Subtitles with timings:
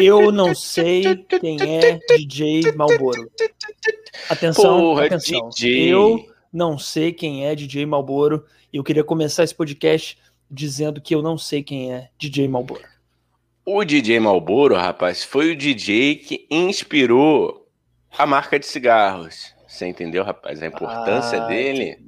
[0.00, 3.30] Eu não sei quem é DJ Malboro.
[4.28, 5.48] Atenção, Porra, atenção.
[5.50, 5.88] DJ.
[5.92, 8.44] Eu não sei quem é DJ Malboro.
[8.72, 10.18] E eu queria começar esse podcast
[10.50, 12.82] dizendo que eu não sei quem é DJ Malboro.
[13.64, 17.66] O DJ Malboro, rapaz, foi o DJ que inspirou
[18.16, 19.54] a marca de cigarros.
[19.66, 20.62] Você entendeu, rapaz?
[20.62, 21.98] A importância Ah, dele.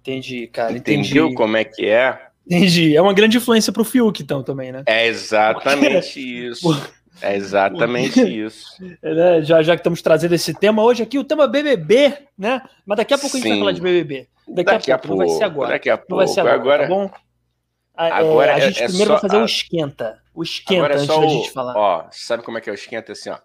[0.00, 0.72] Entendi, cara.
[0.76, 1.36] Entendeu Entendi.
[1.36, 2.18] como é que é?
[2.46, 2.94] Entendi.
[2.96, 4.82] É uma grande influência pro Fiuk, então, também, né?
[4.86, 6.68] É exatamente isso.
[7.22, 8.66] É exatamente isso.
[9.02, 9.42] É, né?
[9.42, 12.60] Já, já que estamos trazendo esse tema hoje aqui, o tema BBB, né?
[12.84, 13.60] Mas daqui a pouco a gente vai Sim.
[13.60, 14.28] falar de BBB.
[14.46, 15.70] Daqui, Daqui a, pouco, não vai ser agora.
[15.70, 16.16] Daqui a Não pouco.
[16.16, 17.10] vai ser agora, agora, tá bom?
[17.96, 20.18] A, é, agora a é- gente é primeiro só vai fazer a- o esquenta.
[20.34, 21.30] O esquenta agora é antes só da o.
[21.30, 21.76] gente falar.
[21.76, 23.36] Ó, sabe como é que é o esquenta assim, ó?
[23.36, 23.38] É?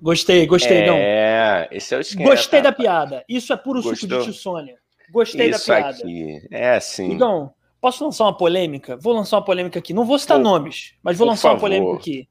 [0.00, 0.94] Gostei, gostei, não.
[0.96, 2.30] É, esse é o esquenta.
[2.30, 3.24] Gostei da piada.
[3.28, 4.24] Isso é puro suco de Gostou?
[4.24, 4.76] tio Sônia.
[5.12, 5.96] Gostei Isso da piada.
[5.98, 6.42] aqui.
[6.50, 7.10] É assim.
[7.12, 8.96] Igão, posso lançar uma polêmica?
[8.96, 9.92] Vou lançar uma polêmica aqui.
[9.92, 11.68] Não vou citar Por- nomes, mas vou lançar uma favor.
[11.68, 12.28] polêmica aqui.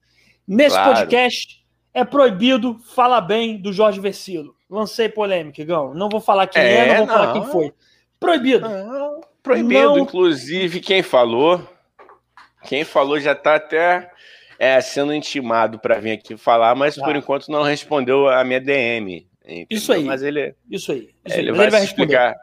[0.47, 0.93] Nesse Claro.
[0.95, 4.55] podcast é proibido falar bem do Jorge Versilo.
[4.69, 5.93] Lancei polêmica, Igão.
[5.93, 7.33] Não vou falar quem é, É, não vou falar não.
[7.41, 7.73] quem foi.
[8.19, 8.67] Proibido.
[8.69, 9.81] Não, proibido.
[9.81, 9.97] Não.
[9.99, 11.61] Inclusive, quem falou,
[12.65, 14.11] quem falou já está até
[14.59, 17.03] é, sendo intimado para vir aqui falar, mas Tá.
[17.05, 19.25] por enquanto não respondeu a minha DM.
[19.43, 19.65] entendeu?
[19.69, 20.03] Isso aí.
[20.03, 21.09] Mas ele, Isso aí.
[21.25, 21.39] Isso aí.
[21.39, 22.35] ele, vai, ele vai se responder.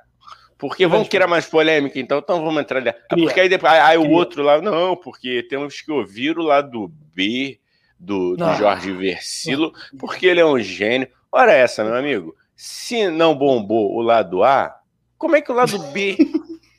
[0.58, 2.88] Porque vamos criar mais polêmica, então, então vamos entrar ali.
[2.88, 3.16] Ah.
[3.16, 7.60] Porque aí, depois, aí, o outro lá, não, porque temos que ouvir o lado B
[7.98, 8.54] do, do.
[8.54, 11.08] Jorge Versilo, porque ele é um gênio.
[11.30, 14.74] Ora essa, meu amigo, se não bombou o lado A,
[15.18, 16.16] como é que o lado B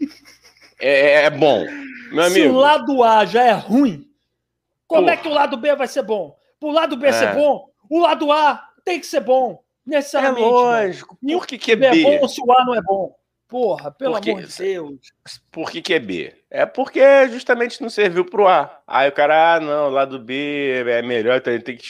[0.80, 1.64] é, é bom?
[2.12, 4.08] Meu Se amigo, o lado A já é ruim,
[4.88, 6.36] como é que o lado B vai ser bom?
[6.60, 7.12] Pro lado B É.
[7.12, 9.62] ser bom, o lado A tem que ser bom.
[9.86, 10.42] é Necessariamente.
[10.42, 10.52] Igão.
[10.52, 11.18] lógico.
[11.22, 12.28] Por que, que é Se é bom B?
[12.28, 13.16] se o A não é bom.
[13.48, 15.00] Porra, pelo Porque- amor de Deus.
[15.52, 16.34] Por que, que é B?
[16.52, 18.82] É porque justamente não serviu pro A.
[18.86, 21.86] Aí o cara, ah, não, o lado B é melhor, então ele tem que.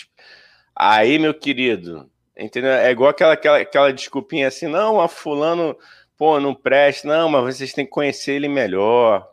[0.75, 2.07] Aí, meu querido,
[2.37, 2.71] entendeu?
[2.71, 5.75] É igual aquela, aquela, aquela desculpinha assim, não, a fulano,
[6.15, 9.27] pô, não presta, não, mas vocês têm que conhecer ele melhor.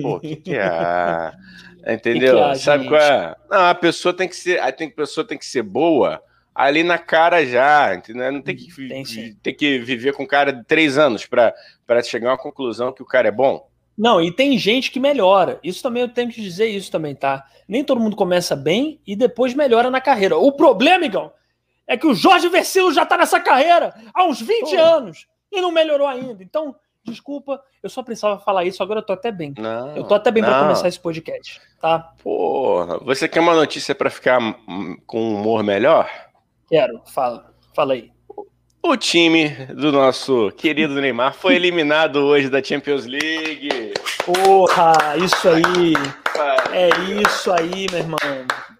[0.00, 0.62] Pô, o que, que é?
[0.62, 1.34] Ah,
[1.86, 2.36] Entendeu?
[2.38, 2.90] Que que é, Sabe gente?
[2.92, 3.36] qual é?
[3.50, 6.22] Não, a pessoa tem que ser, a pessoa tem que ser boa
[6.64, 8.30] ali na cara já, entendeu?
[8.32, 9.04] Não tem que, vi- Tem
[9.42, 11.54] tem que viver com o cara de três anos para
[12.04, 13.68] chegar a uma conclusão que o cara é bom.
[13.96, 15.58] Não, e tem gente que melhora.
[15.62, 17.44] Isso também eu tenho que dizer isso também, tá?
[17.68, 20.38] Nem todo mundo começa bem e depois melhora na carreira.
[20.38, 21.30] O problema, Igão,
[21.86, 24.80] é que o Jorge Versilo já tá nessa carreira há uns 20 Pô.
[24.80, 26.42] anos e não melhorou ainda.
[26.42, 29.52] Então, desculpa, eu só precisava falar isso, agora eu tô até bem.
[29.58, 30.62] Não, Eu tô até bem pra não.
[30.62, 31.98] começar esse podcast, tá?
[32.22, 36.08] Porra, você quer uma notícia pra ficar hum, com um humor melhor?
[36.70, 37.52] Quero, fala.
[37.74, 38.10] Fala aí.
[38.82, 43.92] O time do nosso querido Neymar foi eliminado hoje da Champions League.
[44.24, 44.92] Porra,
[45.22, 45.92] isso aí.
[46.72, 46.88] É
[47.22, 48.18] isso aí, meu irmão.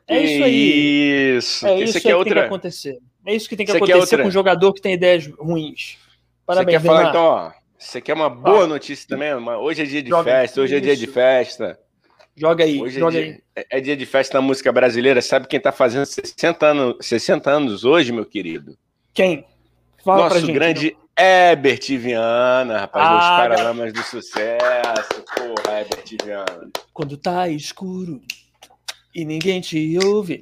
[0.08, 1.36] É isso aí.
[1.36, 1.66] Isso.
[1.66, 2.46] É isso é que tem que outra.
[2.46, 2.98] acontecer.
[3.26, 4.22] É isso que tem que Isso é acontecer outra.
[4.22, 5.98] com um jogador que tem ideias ruins.
[5.98, 5.98] Você
[6.46, 7.50] Parabéns, quer falar então, ó?
[7.78, 8.66] Você quer uma boa Ó.
[8.66, 9.34] notícia também?
[9.34, 11.78] Uma- Hoje é dia de festa, hoje é dia de festa.
[12.40, 13.24] Joga aí, Hoje é joga aí.
[13.32, 15.20] dia, é- é dia de festa da música brasileira.
[15.20, 18.78] Sabe quem tá fazendo 60 anos, 60 anos hoje, meu querido?
[19.12, 19.44] Quem?
[20.02, 20.54] Fala pra Nosso gente.
[20.54, 25.22] grande Herbert Viana, rapaz, Ah, gar- Paralamas do Sucesso.
[25.36, 26.70] Porra, Herbert Viana.
[26.94, 28.22] Quando tá escuro
[29.14, 30.40] e ninguém te ouve.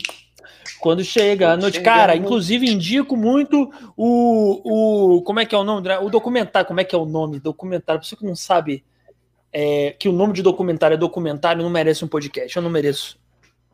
[0.78, 1.74] Quando chega a Quando noite.
[1.78, 2.24] chega Cara, a noite.
[2.26, 5.22] inclusive indico muito o, o.
[5.22, 5.88] Como é que é o nome?
[6.00, 6.68] O documentário.
[6.68, 7.40] Como é que é o nome?
[7.40, 8.00] Documentário.
[8.00, 8.84] Pra você que não sabe
[9.52, 12.56] é, que o nome de documentário é documentário, não merece um podcast.
[12.56, 13.18] Eu não mereço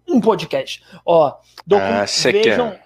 [0.08, 0.82] um podcast.
[1.04, 1.28] Ó,
[1.72, 2.84] Ah, vejam, quer.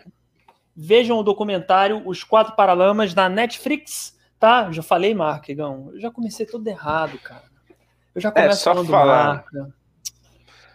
[0.76, 4.70] vejam o documentário Os Quatro Paralamas na Netflix, tá?
[4.72, 5.90] Já falei, Marcegão.
[5.92, 7.42] Eu já comecei tudo errado, cara.
[8.14, 9.26] Eu já começo É, só falando falar.
[9.52, 9.74] marca.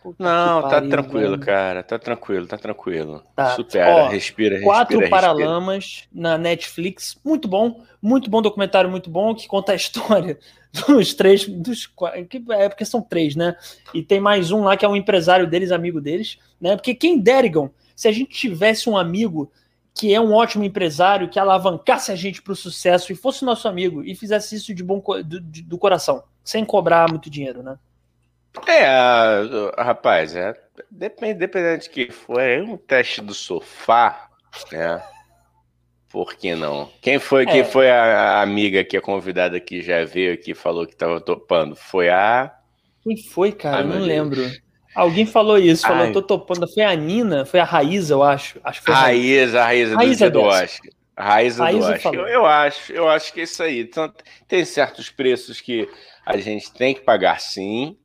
[0.03, 1.40] Puta Não, tá pariu, tranquilo, velho.
[1.40, 1.81] cara.
[1.81, 3.24] Tá tranquilo, tá tranquilo.
[3.36, 3.52] Tá.
[3.56, 4.62] Supera, Ó, respira, respira.
[4.62, 5.09] Quatro respira.
[5.22, 7.18] Paralamas na Netflix.
[7.24, 10.38] Muito bom, muito bom documentário, muito bom, que conta a história
[10.88, 11.47] dos três.
[11.47, 13.55] Dos, que- é porque são três, né?
[13.94, 16.76] E tem mais um lá que é um empresário deles, amigo deles, né?
[16.76, 19.50] Porque quem Derrigan, se a gente tivesse um amigo
[19.96, 23.67] que é um ótimo empresário, que alavancasse a gente para o sucesso e fosse nosso
[23.67, 27.78] amigo e fizesse isso de bom do, do coração, sem cobrar muito dinheiro, né?
[28.67, 28.88] É,
[29.82, 30.53] rapaz, é,
[30.90, 34.29] depende, dependendo de que for, é um teste do sofá,
[34.72, 35.02] né?
[36.09, 36.91] Por que não?
[37.02, 37.64] Quem foi, quem É.
[37.64, 38.03] foi a,
[38.38, 41.76] a amiga que a convidada que já veio aqui falou que tava topando?
[41.76, 42.53] Foi a.
[43.03, 43.78] Quem foi, cara?
[43.78, 44.05] Ai, não Deus.
[44.08, 44.52] lembro.
[44.94, 46.11] Alguém falou isso, falou, Ai.
[46.11, 46.72] tô topando.
[46.72, 47.46] Foi a Nina?
[47.46, 48.59] Foi a Raíza, eu acho.
[48.64, 49.59] Acho que foi a Raíza.
[49.59, 50.41] Raíza, a Raíza do Raíza do.
[50.41, 50.90] Oscar.
[51.17, 53.82] Raiz, Raiz do eu, eu, acho, eu acho que é isso aí.
[53.82, 54.11] Então,
[54.47, 55.88] tem certos preços que
[56.26, 57.97] a gente tem que pagar sim.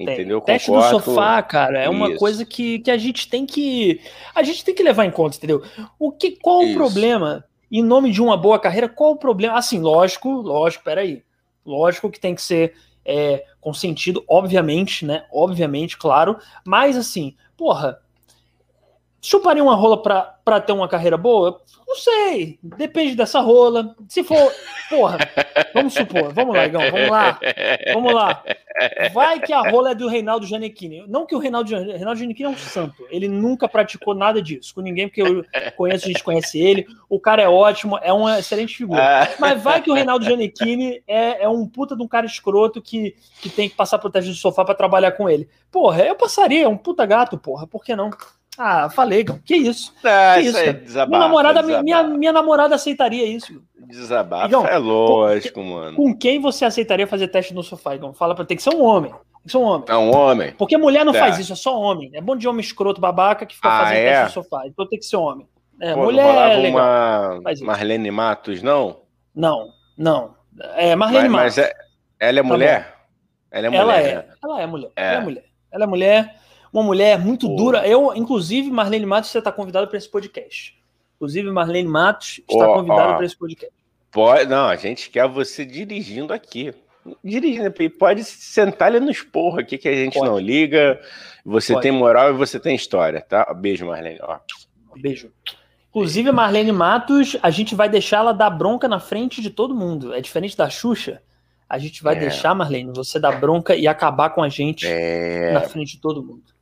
[0.00, 0.40] Entendeu?
[0.40, 0.54] Tem.
[0.54, 4.00] Teste do sofá, cara, é uma coisa que, que a gente tem que
[4.34, 5.62] a gente tem que levar em conta, entendeu?
[5.98, 6.72] O que qual isso.
[6.72, 8.88] o problema em nome de uma boa carreira?
[8.88, 9.58] Qual o problema?
[9.58, 11.22] Assim, lógico, lógico, peraí.
[11.64, 12.74] Lógico que tem que ser
[13.04, 15.24] é, com sentido, obviamente, né?
[15.30, 16.38] Obviamente, claro.
[16.64, 18.00] Mas assim, porra,
[19.20, 21.60] chuparia uma rola pra, pra ter uma carreira boa?
[21.86, 22.58] Não sei.
[22.62, 23.96] Depende dessa rola.
[24.08, 24.52] Se for,
[24.88, 25.18] porra,
[25.74, 27.40] vamos supor, vamos lá, Igão, vamos lá.
[27.92, 28.44] Vamos lá.
[29.12, 31.04] Vai que a rola é do Reinaldo Giannichini.
[31.08, 33.06] Não que o Reinaldo, Reinaldo Giannichini é um santo.
[33.10, 35.44] Ele nunca praticou nada disso com ninguém, porque eu
[35.76, 36.86] conheço, a gente conhece ele.
[37.08, 39.22] O cara é ótimo, é uma excelente figura.
[39.22, 39.28] Ah.
[39.38, 43.16] Mas vai que o Reinaldo Giannichini é, é um puta de um cara escroto que,
[43.42, 45.48] que tem que passar pro teste do sofá para trabalhar com ele.
[45.70, 47.66] Porra, eu passaria, é um puta gato, porra.
[47.66, 48.10] Por que não?
[48.62, 49.94] Ah, falei, que isso?
[50.04, 53.62] Ah, que isso, isso é desabafa, minha, namorada, minha, minha namorada aceitaria isso.
[53.86, 55.96] Desabafa Igão, é lógico, com, mano.
[55.96, 58.12] Com quem você aceitaria fazer teste no sofá, Igão?
[58.12, 59.12] Fala pra ter que ser um homem.
[59.12, 59.84] Tem que ser um homem.
[59.88, 60.52] É um homem.
[60.58, 61.18] Porque mulher não é.
[61.18, 62.10] faz isso, é só homem.
[62.12, 64.10] É bom de homem escroto, babaca, que fica ah, fazendo é?
[64.10, 64.66] teste no sofá.
[64.66, 65.48] Então tem que ser homem.
[65.80, 67.38] É, Pô, mulher é legal.
[67.38, 69.00] Uma Marlene Matos, não?
[69.34, 70.34] Não, não.
[70.76, 71.56] É Marlene mas, Matos.
[71.56, 71.72] Mas é,
[72.20, 72.82] ela é tá mulher?
[72.82, 72.98] Tá
[73.52, 73.82] ela é mulher.
[73.82, 74.92] Ela é, ela é mulher.
[74.94, 75.44] Ela é mulher.
[75.72, 76.40] Ela é mulher
[76.72, 77.56] uma mulher muito Pô.
[77.56, 77.86] dura.
[77.86, 80.78] Eu, inclusive, Marlene Matos, você está convidado para esse podcast.
[81.16, 83.16] Inclusive, Marlene Matos está oh, convidado oh.
[83.16, 83.74] para esse podcast.
[84.10, 86.72] Pode, não, a gente quer você dirigindo aqui.
[87.24, 90.30] Dirigindo, pode sentar ali no esporro aqui que a gente pode.
[90.30, 91.00] não liga.
[91.44, 91.82] Você pode.
[91.82, 93.52] tem moral e você tem história, tá?
[93.54, 94.18] Beijo, Marlene.
[94.22, 94.38] Ó.
[94.96, 95.30] Beijo.
[95.90, 100.14] Inclusive, Marlene Matos, a gente vai deixar ela dar bronca na frente de todo mundo.
[100.14, 101.20] É diferente da Xuxa.
[101.68, 102.20] A gente vai é.
[102.20, 105.52] deixar, Marlene, você dar bronca e acabar com a gente é.
[105.52, 106.52] na frente de todo mundo.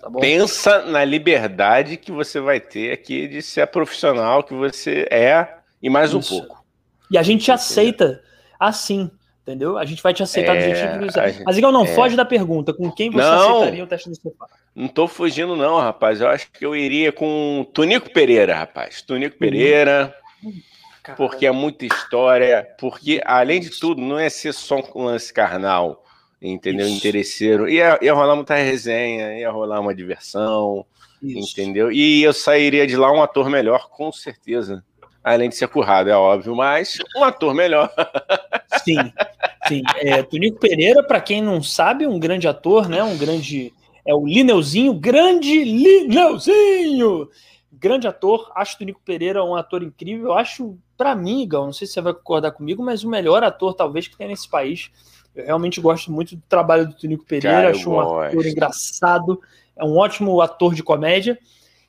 [0.00, 5.56] Tá Pensa na liberdade que você vai ter aqui de ser profissional que você é
[5.82, 6.18] e mais Isso.
[6.18, 6.64] um pouco.
[7.10, 8.22] E a gente te aceita
[8.58, 9.10] assim,
[9.42, 9.76] entendeu?
[9.76, 11.32] A gente vai te aceitar é, do jeito que você.
[11.32, 11.94] Gente, Mas igual não é.
[11.94, 14.46] foge da pergunta, com quem você não, aceitaria o teste do sofá?
[14.74, 16.20] Não tô fugindo não, rapaz.
[16.20, 19.02] Eu acho que eu iria com Tonico Pereira, rapaz.
[19.02, 20.14] Tonico Pereira.
[21.16, 26.04] Porque é muita história, porque além de tudo, não é ser só um lance carnal
[26.40, 26.86] entendeu?
[26.86, 26.96] Isso.
[26.96, 27.68] Interesseiro.
[27.68, 30.86] Ia, ia rolar muita resenha, ia rolar uma diversão,
[31.22, 31.60] Isso.
[31.60, 31.92] entendeu?
[31.92, 34.84] E eu sairia de lá um ator melhor, com certeza.
[35.22, 37.92] Além de ser currado, é óbvio, mas um ator melhor.
[38.82, 39.12] Sim,
[39.68, 39.82] sim.
[39.96, 43.02] É, Tonico Pereira, para quem não sabe, um grande ator, né?
[43.02, 43.74] Um grande.
[44.06, 47.28] É o Lineuzinho, grande Lineuzinho!
[47.72, 50.28] Grande ator, acho Tonico Pereira um ator incrível.
[50.28, 53.42] Eu acho, para mim, Gal, não sei se você vai concordar comigo, mas o melhor
[53.42, 54.90] ator, talvez, que tem nesse país.
[55.34, 58.20] Eu realmente gosto muito do trabalho do Tunico Pereira, Cara, acho um gosto.
[58.20, 59.40] ator engraçado,
[59.76, 61.38] é um ótimo ator de comédia.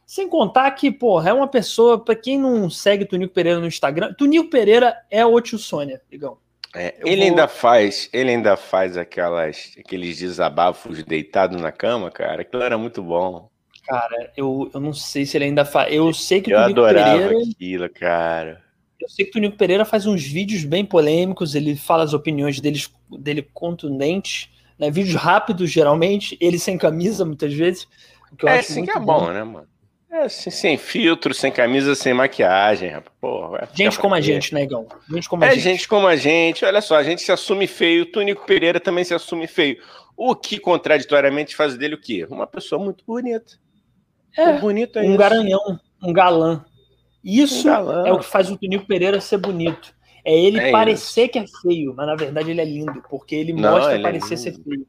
[0.05, 4.13] Sem contar que, porra, é uma pessoa, para quem não segue Tunico Pereira no Instagram,
[4.13, 6.37] Tunico Pereira é o tio Sônia, digão.
[6.75, 7.25] É, ele vou...
[7.29, 12.41] ainda faz, ele ainda faz aquelas, aqueles desabafos deitado na cama, cara.
[12.41, 13.49] Aquilo era muito bom.
[13.85, 15.93] Cara, eu, eu não sei se ele ainda faz.
[15.93, 17.37] Eu sei que o Tunico Pereira.
[17.37, 18.61] aquilo, cara.
[19.01, 22.59] Eu sei que o Tonico Pereira faz uns vídeos bem polêmicos, ele fala as opiniões
[22.59, 24.91] dele, dele contundentes, né?
[24.91, 27.87] Vídeos rápidos, geralmente, ele sem camisa, muitas vezes.
[28.45, 29.67] É, assim que é bom, bom, né, mano?
[30.11, 33.15] É, assim, sem filtro, sem camisa, sem maquiagem, rapaz.
[33.19, 34.85] Porra, gente como a gente, né, Igão?
[35.09, 35.63] Gente como a é gente.
[35.63, 36.65] gente como a gente.
[36.65, 39.77] Olha só, a gente se assume feio, o Tonico Pereira também se assume feio.
[40.17, 42.27] O que, contraditoriamente, faz dele o quê?
[42.29, 43.53] Uma pessoa muito bonita.
[44.37, 45.17] É, bonito é um isso.
[45.17, 46.63] garanhão, um galã.
[47.23, 49.93] Isso é o que faz o Tonico Pereira ser bonito.
[50.23, 51.31] É ele é parecer isso.
[51.31, 54.03] que é feio, mas na verdade ele é lindo, porque ele Não, mostra ele é
[54.03, 54.85] parecer é ser feio.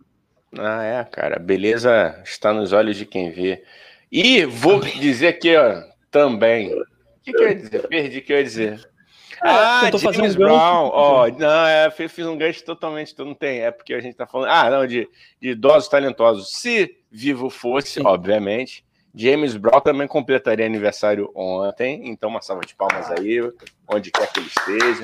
[0.58, 1.38] Ah, é, cara.
[1.38, 3.62] Beleza está nos olhos de quem vê.
[4.10, 6.72] E vou dizer aqui, ó, também.
[6.72, 6.84] O
[7.22, 7.88] que, que eu ia dizer?
[7.88, 8.92] Perdi o que eu ia dizer.
[9.40, 10.90] Ah, eu tô James Brown.
[10.92, 13.60] Ó, oh, não, é, fiz um gancho totalmente, tu não tem.
[13.60, 14.50] É porque a gente tá falando.
[14.50, 15.08] Ah, não, de,
[15.40, 16.52] de idosos talentosos.
[16.52, 18.06] Se vivo fosse, Sim.
[18.06, 18.84] obviamente.
[19.14, 23.40] James Brown também completaria aniversário ontem, então uma salva de palmas aí,
[23.86, 25.02] onde quer que ele esteja.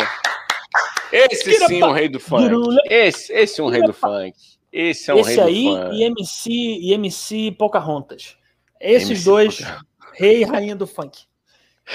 [1.12, 2.48] Esse sim, um rei do funk.
[2.86, 4.36] Esse, esse é um rei do funk.
[4.72, 5.96] Esse é um esse rei aí, do funk.
[5.96, 8.36] E MC, e MC Pocahontas.
[8.80, 9.80] Esses MC dois, Poca...
[10.14, 11.24] rei e rainha do funk.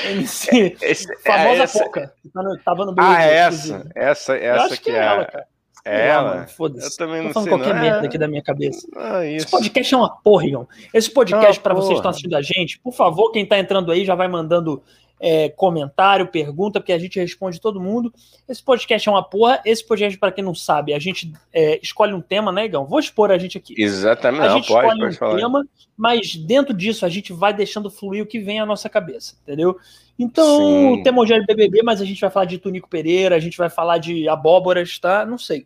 [0.05, 4.83] MC, esse, é famosa é Poca, que tá tava no Ah, essa, essa, essa que,
[4.83, 5.47] que é, é ela, cara.
[5.85, 6.47] É ela?
[6.47, 6.87] Foda-se.
[6.87, 7.57] Eu também não Tô falando sei.
[7.57, 7.81] qualquer não.
[7.81, 8.87] merda aqui da minha cabeça.
[8.95, 10.67] Ah, Esse podcast é uma porra, Igor.
[10.93, 13.91] Esse podcast, ah, para vocês que estão assistindo a gente, por favor, quem tá entrando
[13.91, 14.81] aí já vai mandando
[15.19, 18.13] é, comentário, pergunta, porque a gente responde todo mundo.
[18.47, 19.61] Esse podcast é uma porra.
[19.65, 22.85] Esse podcast, para quem não sabe, a gente é, escolhe um tema, né, Igão?
[22.85, 23.73] Vou expor a gente aqui.
[23.77, 25.37] Exatamente, a gente pode, escolhe pode um falar.
[25.37, 29.35] tema, mas dentro disso a gente vai deixando fluir o que vem à nossa cabeça,
[29.43, 29.77] entendeu?
[30.17, 30.99] Então, Sim.
[30.99, 33.57] o tema hoje é BBB, mas a gente vai falar de Tunico Pereira, a gente
[33.57, 35.25] vai falar de abóboras, tá?
[35.25, 35.65] Não sei.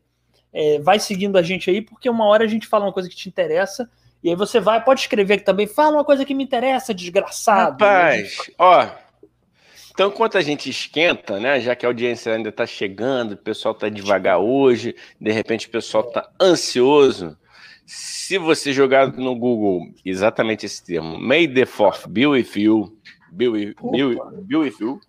[0.54, 3.16] É, vai seguindo a gente aí, porque uma hora a gente fala uma coisa que
[3.16, 3.90] te interessa,
[4.24, 7.84] e aí você vai, pode escrever aqui também, fala uma coisa que me interessa, desgraçado.
[7.84, 8.90] Rapaz, ó.
[9.92, 11.60] Então, enquanto a gente esquenta, né?
[11.60, 15.72] Já que a audiência ainda está chegando, o pessoal está devagar hoje, de repente o
[15.72, 17.36] pessoal está ansioso.
[17.84, 22.96] Se você jogar no Google exatamente esse termo, May the Fourth be with you,
[23.32, 23.74] be with,
[24.44, 25.02] be with you,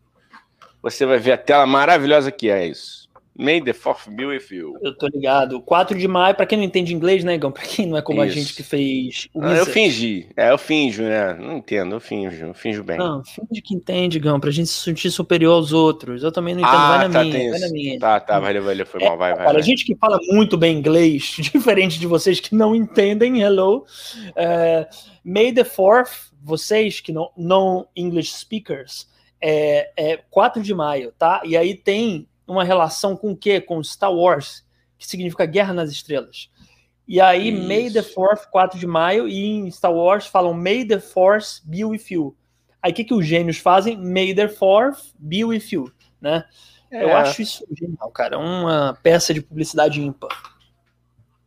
[0.80, 3.07] você vai ver a tela maravilhosa que é isso.
[3.38, 4.76] May the Fourth be with you.
[4.82, 5.60] Eu tô ligado.
[5.60, 7.52] 4 de maio, pra quem não entende inglês, né, Igão?
[7.52, 8.34] Pra quem não é como a Isso.
[8.34, 11.34] gente que fez o Ah, eu fingi, é, eu finjo, né?
[11.34, 12.98] Não entendo, eu finjo, eu finjo bem.
[12.98, 16.24] Não, finge que entende, Igão, pra gente se sentir superior aos outros.
[16.24, 18.00] Eu também não entendo, ah, vai na tá, minha, vai na minha.
[18.00, 19.38] Tá, tá, valeu, valeu, foi mal, vai, vai.
[19.38, 19.62] Cara, vai.
[19.62, 23.84] a gente que fala muito bem inglês, diferente de vocês que não entendem, hello.
[24.34, 24.88] É,
[25.24, 29.06] May the 4th, vocês que não, não English speakers,
[29.40, 31.40] é, é 4 de maio, tá?
[31.44, 33.60] E aí tem uma relação com o quê?
[33.60, 34.64] Com Star Wars,
[34.96, 36.50] que significa Guerra nas Estrelas.
[37.06, 37.68] E aí, Isso.
[37.68, 41.84] May the 4th, 4 de maio, e em Star Wars falam May the Force be
[41.84, 42.36] with you.
[42.82, 43.96] Aí o que, que os gênios fazem?
[43.96, 46.44] May the 4th be with you, né?
[46.90, 48.38] Eu É, acho isso genial, cara.
[48.38, 50.30] Uma peça de publicidade ímpar.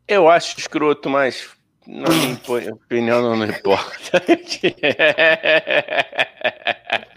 [0.08, 1.50] Eu acho escroto, mas
[1.88, 2.38] na minha
[2.74, 4.22] opinião não importa.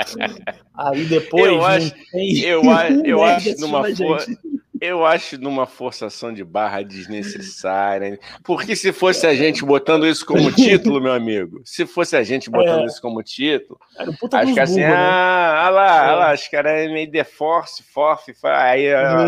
[0.77, 1.47] Aí depois.
[1.47, 4.39] Eu acho- tem eu a- eu acho numa a for- gente.
[4.81, 8.19] Eu acho numa forçação de barra desnecessária.
[8.43, 12.51] Porque se fosse a gente botando isso como título, meu amigo, se fosse a gente
[12.51, 12.87] botando É.
[12.87, 13.79] isso como título,
[14.21, 14.97] puta acho que assim, burros, né?
[14.99, 16.09] ah, lá, É.
[16.09, 18.93] olha lá, os caras é meio de force, force, aí.
[18.93, 19.25] ah,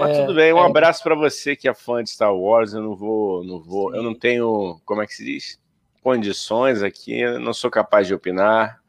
[0.00, 0.64] Mas É, tudo bem, um é.
[0.66, 2.72] abraço pra você que é fã de Star Wars.
[2.72, 5.60] Eu não vou, não vou, eu não tenho, como é que se diz?
[6.02, 8.80] Condições aqui, eu não sou capaz de opinar.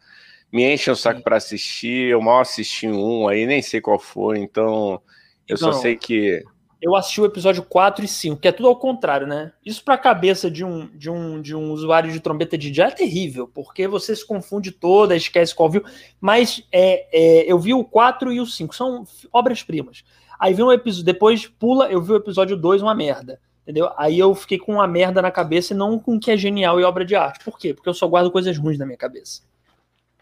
[0.53, 4.37] Me enchem o saco pra assistir, eu mal assisti um aí, nem sei qual foi,
[4.37, 5.01] então
[5.47, 6.43] eu só Então, sei que
[6.79, 9.51] Eu assisti o episódio 4 e 5, que é tudo ao contrário, né?
[9.65, 12.91] Isso pra cabeça de um, de um, de um usuário de trombeta de já é
[12.91, 15.83] terrível, porque você se confunde toda, esquece qual viu.
[16.21, 20.03] Mas é, é, eu vi o 4 e o 5, são obras-primas.
[20.39, 23.39] Aí vi um episódio, depois pula, eu vi o episódio 2, uma merda.
[23.63, 23.89] Entendeu?
[23.97, 26.79] Aí eu fiquei com uma merda na cabeça e não com o que é genial
[26.79, 27.43] e obra de arte.
[27.43, 27.73] Por quê?
[27.73, 29.41] Porque eu só guardo coisas ruins na minha cabeça.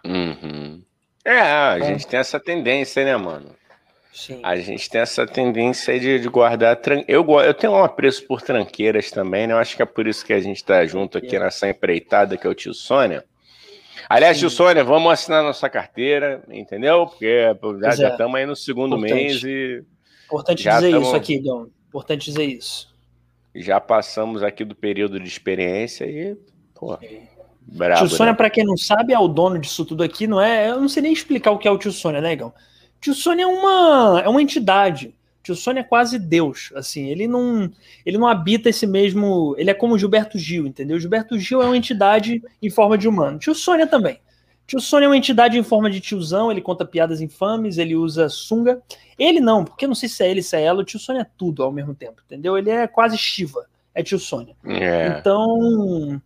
[0.06, 0.82] Uhum.
[1.24, 3.56] É, a gente tem essa tendência, né, mano?
[4.14, 4.40] Sim.
[4.44, 6.76] A gente tem essa tendência de, de guardar.
[6.76, 7.04] Tran...
[7.08, 9.54] Eu, eu tenho um apreço por tranqueiras também, né?
[9.54, 12.46] Eu acho que é por isso que a gente tá junto aqui nessa empreitada que
[12.46, 13.24] é o tio Sônia.
[14.10, 14.42] Aliás, Sim.
[14.42, 17.08] tio Sônia, vamos assinar nossa carteira, entendeu?
[17.08, 18.10] Porque já Pois é.
[18.10, 19.14] estamos aí no segundo Importante.
[19.24, 19.84] mês e
[20.26, 21.70] Importante Já dizer tamo- isso aqui, Gão.
[21.88, 22.94] Importante dizer isso.
[23.56, 26.36] já passamos aqui do período de experiência e,
[26.74, 26.98] pô,
[27.62, 28.08] brabo.
[28.08, 28.38] tio Sônia, né?
[28.38, 30.70] pra quem não sabe, é o dono disso tudo aqui, não é?
[30.70, 32.54] Eu não sei nem explicar o que é o tio Sônia, né, Gão?
[33.00, 35.16] Tio Sônia é uma, é uma entidade.
[35.44, 37.72] Tio Sônia é quase Deus, assim, ele não,
[38.06, 41.00] ele não habita esse mesmo, ele é como Gilberto Gil, entendeu?
[41.00, 43.40] Gilberto Gil é uma entidade em forma de humano.
[43.40, 44.20] Tio Sônia também.
[44.68, 48.30] Tio Sônia é uma entidade em forma de tiozão, ele conta piadas infames, ele usa
[48.30, 48.82] sunga.
[49.20, 51.24] Ele não, porque eu não sei se é ele, se é ela, o tio Sônia
[51.24, 52.58] é tudo ao mesmo tempo, entendeu?
[52.58, 54.56] Ele é quase Shiva, é tio Sônia.
[54.66, 55.18] É.
[55.20, 56.22] Então,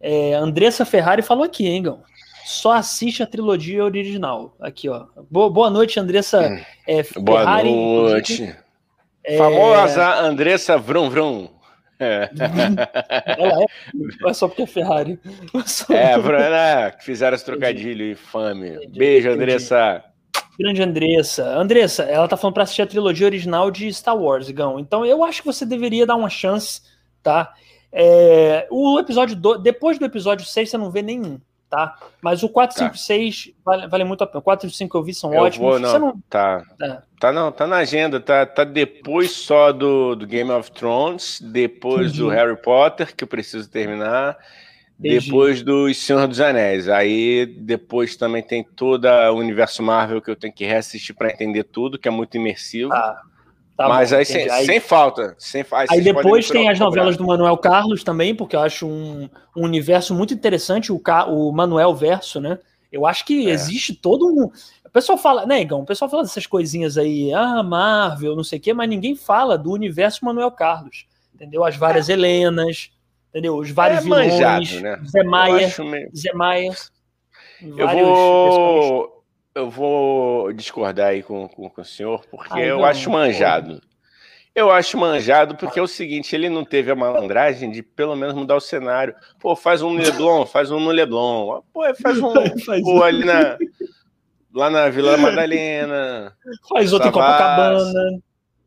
[0.00, 2.02] é, Andressa Ferrari falou aqui, hein, Gão?
[2.44, 4.56] Só assiste a trilogia original.
[4.60, 5.04] Aqui, ó.
[5.30, 6.60] Boa, boa noite, Andressa Hum.
[6.86, 7.70] é, Boa Ferrari.
[7.72, 8.56] noite.
[9.22, 11.48] É, Famosa Andressa Vrum Vrum.
[11.98, 12.30] É,
[13.38, 13.66] Ela é,
[14.30, 15.20] é só porque é Ferrari.
[15.66, 18.70] Só- é Bruna, que fizeram esse trocadilho infame.
[18.70, 19.42] Entendi, Beijo, entendi.
[19.42, 20.04] Andressa.
[20.58, 21.44] Grande Andressa.
[21.58, 24.78] Andressa, ela tá falando pra assistir a trilogia original de Star Wars, Gão.
[24.80, 26.80] Então eu acho que você deveria dar uma chance,
[27.22, 27.52] tá?
[27.92, 31.96] É, o episódio do, depois do episódio 6 você não vê nenhum, tá?
[32.22, 32.84] Mas o 4, Tá.
[32.86, 34.38] 5 6 vale, vale muito a pena.
[34.38, 35.68] O 4 e o 5 que eu vi são Eu ótimos.
[35.68, 36.62] vou, Você não, não, tá.
[36.82, 36.98] É.
[37.18, 42.06] Tá, não, tá na agenda, tá, tá depois só do, do Game of Thrones, depois
[42.08, 42.18] Entendi.
[42.20, 44.38] do Harry Potter, que eu preciso terminar,
[44.98, 45.26] Entendi.
[45.26, 46.88] depois do Senhor dos Anéis.
[46.88, 51.64] Aí depois também tem todo o universo Marvel que eu tenho que reassistir para entender
[51.64, 52.90] tudo, que é muito imersivo.
[52.90, 53.20] Tá,
[53.82, 55.34] tá Mas bom, aí, sem, aí, sem falta.
[55.38, 59.28] Sem, aí podem depois tem as novelas do Manuel Carlos também, porque eu acho um,
[59.56, 62.58] um universo muito interessante, o, Ca- o Manuel Verso, né?
[62.92, 63.52] Eu acho que É.
[63.52, 64.50] existe todo um.
[64.84, 65.80] O pessoal fala, né, Igão?
[65.80, 69.56] O pessoal fala dessas coisinhas aí, ah, Marvel, não sei o quê, mas ninguém fala
[69.56, 71.06] do universo Manuel Carlos.
[71.34, 71.64] Entendeu?
[71.64, 72.90] As várias Helenas,
[73.30, 73.56] entendeu?
[73.56, 74.32] Os vários É vilões.
[74.32, 75.00] manjado, né?
[75.08, 76.72] Zé Maia, meio- Zé Maia.
[77.62, 79.19] Eu vou.
[79.54, 83.80] Eu vou discordar aí com, com, com o senhor, porque Ai, eu não, acho manjado.
[84.54, 88.34] Eu acho manjado porque é o seguinte, ele não teve a malandragem de pelo menos
[88.34, 89.14] mudar o cenário.
[89.38, 91.62] Pô, faz um no Leblon, faz um no Leblon.
[91.72, 92.32] Pô, faz um
[92.64, 93.56] faz pô, ali na,
[94.52, 96.36] lá na Vila Madalena.
[96.68, 98.22] Faz outro em Copacabana.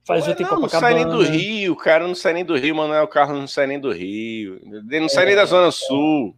[0.06, 0.72] Faz outro em Copacabana.
[0.72, 3.68] Não sai nem do Rio, cara não sai nem do Rio, Manuel Carlos não sai
[3.68, 4.62] nem do Rio.
[4.90, 6.36] Ele não sai é, nem da Zona Sul.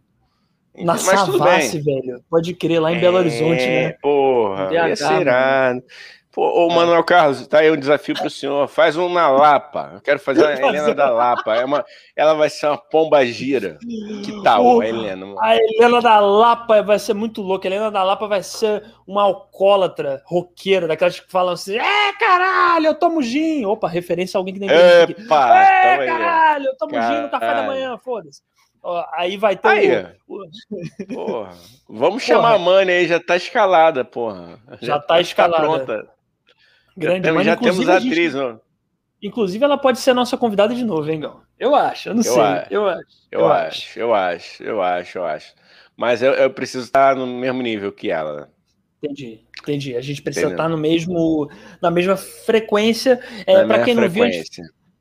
[0.78, 2.22] Na Mas Savassi, velho.
[2.28, 3.92] Pode crer, lá em é, Belo Horizonte, né?
[4.02, 5.82] Porra, ia ser irado.
[6.36, 8.68] Pô, ô Manuel Carlos, tá aí um desafio pro senhor.
[8.68, 9.92] Faz um na Lapa.
[9.94, 11.56] Eu quero fazer a Helena da Lapa.
[11.56, 11.82] É uma,
[12.14, 13.78] ela vai ser uma pomba gira.
[14.22, 15.34] Que tal, a Helena?
[15.40, 17.66] A Helena da Lapa vai ser muito louca.
[17.66, 22.88] A Helena da Lapa vai ser uma alcoólatra roqueira, daquelas que falam assim: é, caralho,
[22.88, 23.64] eu tomo gin.
[23.64, 27.16] Opa, referência a alguém que nem Epa, É, caralho, eu tomo caralho.
[27.16, 28.42] gin no café da manhã, foda-se.
[29.12, 30.38] Aí vai ter aí, o...
[31.12, 31.50] Porra.
[31.88, 32.36] Vamos porra.
[32.36, 34.60] chamar a Mani aí, já tá escalada, porra.
[34.80, 35.56] Já, já tá, tá escalada.
[35.56, 36.08] Tá pronta.
[36.96, 38.60] Grande, já, já temos a atriz, gente...
[39.22, 41.40] Inclusive, ela pode ser a nossa convidada de novo, hein, Gão?
[41.58, 42.42] Eu acho, eu não eu sei.
[42.42, 43.06] Acho, eu acho.
[43.30, 45.54] Eu, eu acho, acho, eu acho, eu acho, eu acho.
[45.96, 48.50] Mas eu, eu preciso estar no mesmo nível que ela.
[49.02, 49.96] Entendi, entendi.
[49.96, 51.50] A gente precisa estar no mesmo,
[51.80, 53.20] na mesma frequência.
[53.46, 54.24] É, para quem não viu,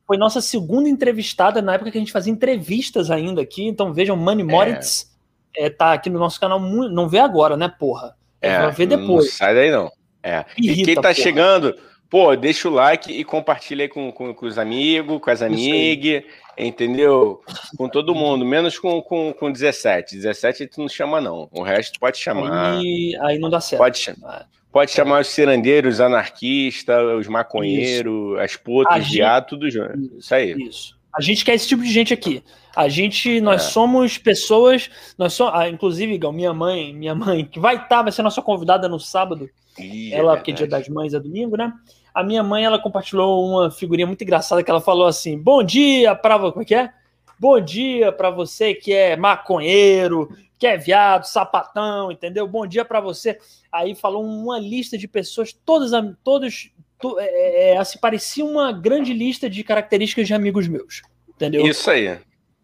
[0.06, 3.66] foi nossa segunda entrevistada na época que a gente fazia entrevistas ainda aqui.
[3.66, 4.46] Então vejam, Mani é.
[4.46, 5.12] Moritz
[5.58, 5.66] é.
[5.66, 6.60] É, tá aqui no nosso canal.
[6.60, 8.16] Não vê agora, né, porra?
[8.42, 9.26] É, vai ver depois.
[9.26, 9.92] Não sai daí não.
[10.22, 10.46] É.
[10.58, 11.14] Irrita, e quem tá porra.
[11.14, 11.76] chegando,
[12.10, 16.24] pô, deixa o like e compartilha aí com, com, com os amigos, com as amigas,
[16.58, 17.42] entendeu?
[17.78, 20.16] Com todo mundo, menos com, com, com 17.
[20.16, 21.50] 17 tu não chama, não.
[21.52, 22.78] O resto pode chamar.
[22.78, 23.82] Aí, aí não dá certo.
[23.82, 24.48] Pode chamar.
[24.75, 24.94] Pode é.
[24.94, 30.17] chamar os cirandeiros, anarquistas, os maconheiros, as putas, viado, tudo junto.
[30.20, 30.51] Isso aí.
[30.51, 30.98] Isso.
[31.15, 32.44] A gente quer esse tipo de gente aqui.
[32.75, 33.70] A gente, nós é.
[33.70, 38.01] somos pessoas, nós somos, ah, inclusive, Gal, minha mãe, minha mãe, que vai estar, tá,
[38.01, 39.50] vai ser nossa convidada no sábado.
[39.79, 41.72] Ih, ela, é porque dia das mães é domingo, né?
[42.13, 46.13] A minha mãe, ela compartilhou uma figurinha muito engraçada que ela falou assim: "Bom dia
[46.15, 46.91] para como é que é?
[47.39, 52.48] Bom dia para você que é maconheiro, que é viado, sapatão, entendeu?
[52.48, 53.38] Bom dia para você".
[53.72, 55.92] Aí falou uma lista de pessoas, todas
[56.24, 61.66] todos to, é, é, assim, parecia uma grande lista de características de amigos meus, entendeu?
[61.66, 62.20] Isso aí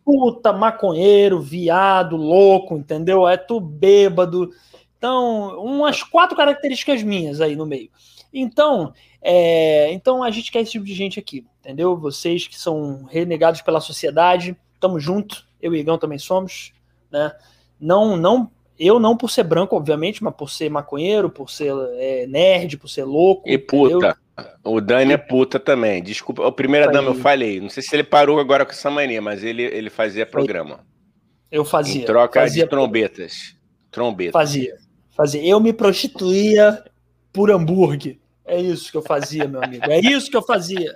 [0.06, 3.28] puta, maconheiro, viado, louco, entendeu?
[3.28, 4.52] É tu bêbado.
[4.98, 7.90] Então, umas quatro características minhas aí no meio.
[8.34, 11.98] Então, é, então a gente quer esse tipo de gente aqui, entendeu?
[11.98, 15.46] Vocês que são renegados pela sociedade, tamo junto.
[15.62, 16.74] Eu e Igão também somos,
[17.12, 17.32] né?
[17.82, 22.28] Não, não, eu não por ser branco, obviamente, mas por ser maconheiro, por ser é,
[22.28, 23.50] nerd, por ser louco.
[23.50, 24.16] E puta.
[24.64, 26.02] O Dani é puta também.
[26.02, 26.94] Desculpa, a primeira Aí.
[26.94, 27.60] dama eu falei.
[27.60, 30.80] Não sei se ele parou agora com essa mania, mas ele, ele fazia programa.
[31.52, 32.04] Eu fazia.
[32.04, 33.56] Em troca fazia de trombetas.
[33.92, 34.34] Trombetas.
[34.34, 34.78] Fazia.
[35.16, 35.44] Fazia.
[35.44, 36.84] Eu me prostituía
[37.34, 38.20] por hambúrguer.
[38.46, 39.84] É isso que eu fazia, meu amigo.
[39.90, 40.96] É isso que eu fazia.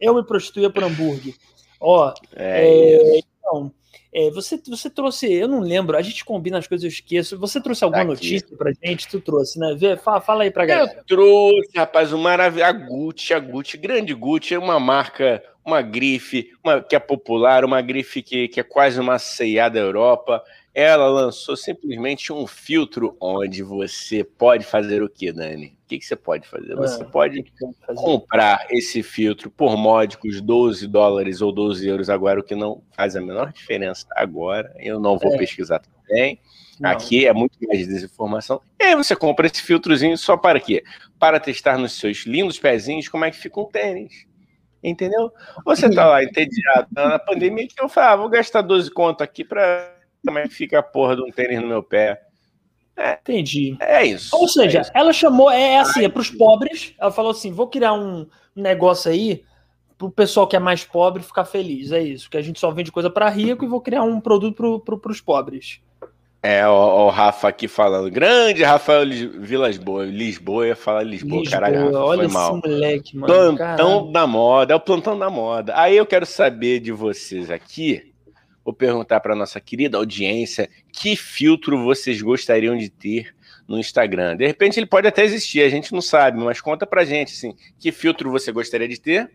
[0.00, 1.34] Eu me prostituía por hambúrguer.
[1.80, 3.72] Ó, é, é, então,
[4.12, 7.38] é, você, você trouxe, eu não lembro, a gente combina as coisas, eu esqueço.
[7.38, 9.08] Você trouxe alguma tá notícia pra gente?
[9.08, 9.74] Tu trouxe, né?
[9.76, 10.98] Vê, fala, fala aí pra galera.
[10.98, 12.68] Eu trouxe, rapaz, o maravilhoso.
[12.68, 17.64] A Gucci, a Gucci, grande Gucci, é uma marca, uma grife, uma, que é popular,
[17.64, 20.42] uma grife que, que é quase uma ceia da Europa
[20.76, 25.68] ela lançou simplesmente um filtro onde você pode fazer o que, Dani?
[25.68, 26.74] O que, que você pode fazer?
[26.74, 27.50] Você ah, pode
[27.94, 33.16] comprar esse filtro por módicos 12 dólares ou 12 euros agora, o que não faz
[33.16, 34.70] a menor diferença agora.
[34.78, 35.38] Eu não vou é.
[35.38, 36.38] pesquisar também.
[36.78, 36.90] Não.
[36.90, 38.60] Aqui é muito mais desinformação.
[38.78, 40.84] E aí você compra esse filtrozinho só para quê?
[41.18, 44.26] Para testar nos seus lindos pezinhos como é que fica um tênis.
[44.84, 45.32] Entendeu?
[45.64, 49.42] Você tá lá entediado na pandemia que eu falo, ah, vou gastar 12 conto aqui
[49.42, 49.95] para
[50.26, 52.20] como é que fica a porra de um tênis no meu pé.
[52.96, 53.76] É, Entendi.
[53.80, 54.34] É isso.
[54.34, 54.90] Ou seja, é isso.
[54.94, 56.94] ela chamou, é, é assim, é para os pobres.
[56.98, 59.42] Ela falou assim: vou criar um negócio aí
[59.98, 61.92] para o pessoal que é mais pobre ficar feliz.
[61.92, 64.80] É isso, que a gente só vende coisa para rico e vou criar um produto
[64.80, 65.80] para os pobres.
[66.42, 68.10] É, o, o, Rafa aqui falando.
[68.10, 69.04] Grande Rafael
[69.40, 70.04] Vilas Boa.
[70.04, 71.86] Lisboa ia falar Lisboa, Lisboa caralho.
[71.86, 72.60] Rafa, olha esse mal.
[72.64, 73.32] moleque, mano.
[73.32, 74.12] Plantão caralho.
[74.12, 75.72] da moda, é o plantão da moda.
[75.76, 78.14] Aí eu quero saber de vocês aqui
[78.66, 83.32] Vou perguntar para nossa querida audiência que filtro vocês gostariam de ter
[83.68, 84.36] no Instagram.
[84.36, 87.54] De repente ele pode até existir, a gente não sabe, mas conta pra gente assim,
[87.78, 89.30] que filtro você gostaria de ter?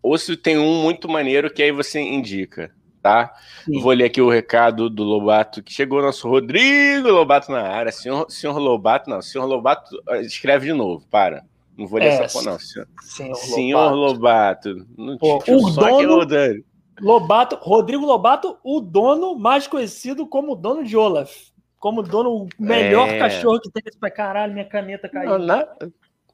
[0.00, 3.34] Ou se tem um muito maneiro que aí você indica, tá?
[3.82, 7.90] Vou ler aqui o recado do Lobato que chegou nosso Rodrigo Lobato na área.
[7.90, 11.44] Senhor, senhor Lobato, não, senhor Lobato, escreve de novo, para.
[11.76, 12.58] Não vou ler é, essa porra, não.
[12.60, 14.68] Senhor, senhor, senhor Lobato.
[14.68, 14.88] Lobato.
[14.96, 16.62] Não, Pô, o dono,
[17.00, 21.50] Lobato, Rodrigo Lobato, o dono mais conhecido como dono de Olaf.
[21.78, 23.18] Como dono, o melhor é...
[23.18, 25.30] cachorro que tem pra caralho, minha caneta caiu.
[25.30, 25.66] Não, na...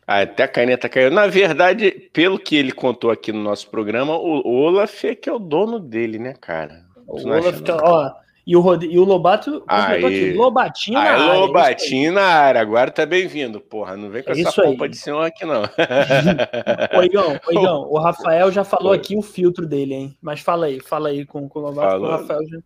[0.07, 1.11] Ah, até a caneta caiu.
[1.11, 5.33] Na verdade, pelo que ele contou aqui no nosso programa, o Olaf é que é
[5.33, 6.85] o dono dele, né, cara?
[7.07, 8.13] O Olaf, tá, ó,
[8.47, 8.85] e o, Rod...
[8.85, 11.35] e o Lobato aqui, Lobatinho na área.
[11.35, 13.97] Lobatinho na área, agora tá bem-vindo, porra.
[13.97, 15.63] Não vem com é essa roupa de senhor aqui, não.
[16.97, 20.17] Oigão, Oigão, o Rafael já falou aqui o filtro dele, hein?
[20.23, 22.07] Mas fala aí, fala aí com, com o Lobato, falou.
[22.07, 22.59] o Rafael já.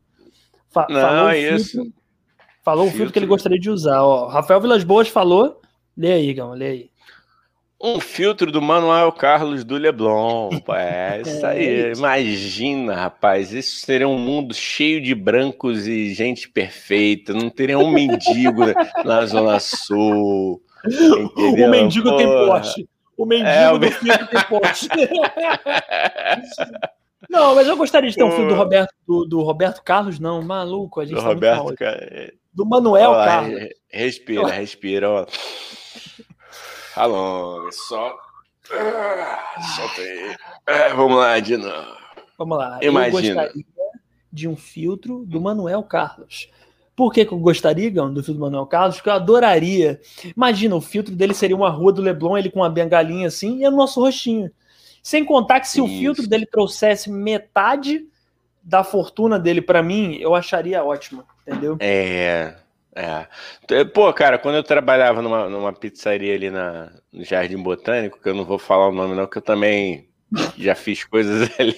[0.69, 1.83] Fa não, falou é isso.
[1.83, 1.93] Filtro,
[2.63, 2.95] falou filtro.
[2.95, 4.27] o filtro que ele gostaria de usar, ó.
[4.27, 5.63] Rafael Vilas Boas falou.
[5.97, 6.90] Lê aí, Igão, lê aí.
[7.83, 10.51] Um filtro do Manuel Carlos do Leblon.
[10.69, 11.67] É isso aí.
[11.67, 13.53] É Imagina, rapaz.
[13.53, 17.33] Isso seria um mundo cheio de brancos e gente perfeita.
[17.33, 18.63] Não teria um mendigo
[19.05, 20.61] na Zona Sul.
[20.85, 21.69] Entendeu?
[21.69, 22.19] O mendigo Porra.
[22.19, 22.89] tem poste.
[23.17, 23.79] O mendigo é, o...
[23.79, 24.89] do filtro tem poste.
[27.29, 30.43] Não, mas eu gostaria de ter um filme do Roberto, do, do Roberto Carlos, não,
[30.43, 31.01] maluco.
[31.01, 31.77] A gente do tá Roberto.
[32.53, 33.69] Do Manuel Carlos.
[33.89, 35.27] Respira, respira, ó.
[37.01, 38.15] Alonga, só.
[38.73, 40.37] Ah, solta aí.
[40.67, 41.97] É, vamos lá, de novo.
[42.37, 42.79] Vamos lá.
[42.83, 43.43] Imagina.
[43.43, 43.65] Eu gostaria
[44.33, 46.51] de um filtro do Manuel Carlos.
[46.95, 48.97] Por que, que eu gostaria, Gão, do filtro do Manuel Carlos?
[48.97, 49.99] Porque eu adoraria.
[50.37, 53.65] Imagina, o filtro dele seria uma rua do Leblon, ele com uma bengalinha assim, e
[53.65, 54.51] é o nosso rostinho.
[55.03, 55.85] Sem contar que se Isso.
[55.85, 58.07] o filtro dele trouxesse metade
[58.63, 61.79] da fortuna dele para mim, eu acharia ótimo, entendeu?
[61.81, 62.57] É.
[62.95, 63.85] É.
[63.85, 68.35] Pô, cara, quando eu trabalhava numa, numa pizzaria ali na, no Jardim Botânico, que eu
[68.35, 70.09] não vou falar o nome, não, que eu também
[70.59, 71.77] já fiz coisas ali.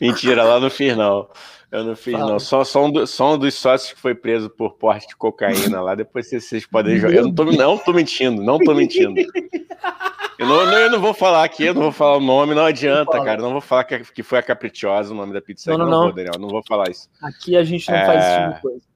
[0.00, 1.28] Mentira, lá no fiz, não.
[1.70, 2.32] Eu não fiz, Fala.
[2.32, 2.38] não.
[2.38, 5.80] Só, só, um do, só um dos sócios que foi preso por porte de cocaína
[5.80, 5.94] lá.
[5.94, 7.14] Depois vocês, vocês podem jogar.
[7.14, 9.20] Eu não tô, não tô mentindo, não tô mentindo.
[10.38, 13.22] Eu não, eu não vou falar aqui, eu não vou falar o nome, não adianta,
[13.22, 13.40] cara.
[13.40, 15.78] Não vou falar que, que foi a Capricciosa o nome da pizzaria.
[15.78, 16.06] Não, não, não, não.
[16.06, 17.08] Vou, Daniel, não vou falar isso.
[17.22, 18.06] Aqui a gente não é...
[18.06, 18.95] faz esse tipo de coisa.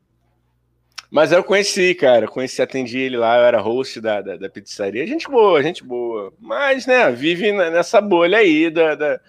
[1.10, 2.28] Mas eu conheci, cara.
[2.28, 5.06] Conheci, atendi ele lá, eu era host da, da, da pizzaria.
[5.06, 6.32] Gente boa, gente boa.
[6.38, 9.20] Mas, né, vive nessa bolha aí da, da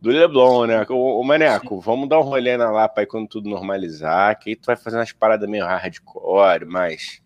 [0.00, 0.86] do Leblon, né?
[0.88, 1.82] O, o Maneco, Sim.
[1.84, 4.96] vamos dar um rolê na Lapa aí quando tudo normalizar, que aí tu vai fazer
[4.96, 7.20] umas paradas meio hardcore, mais,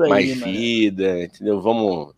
[0.00, 1.60] aí, mais vida, entendeu?
[1.60, 2.14] Vamos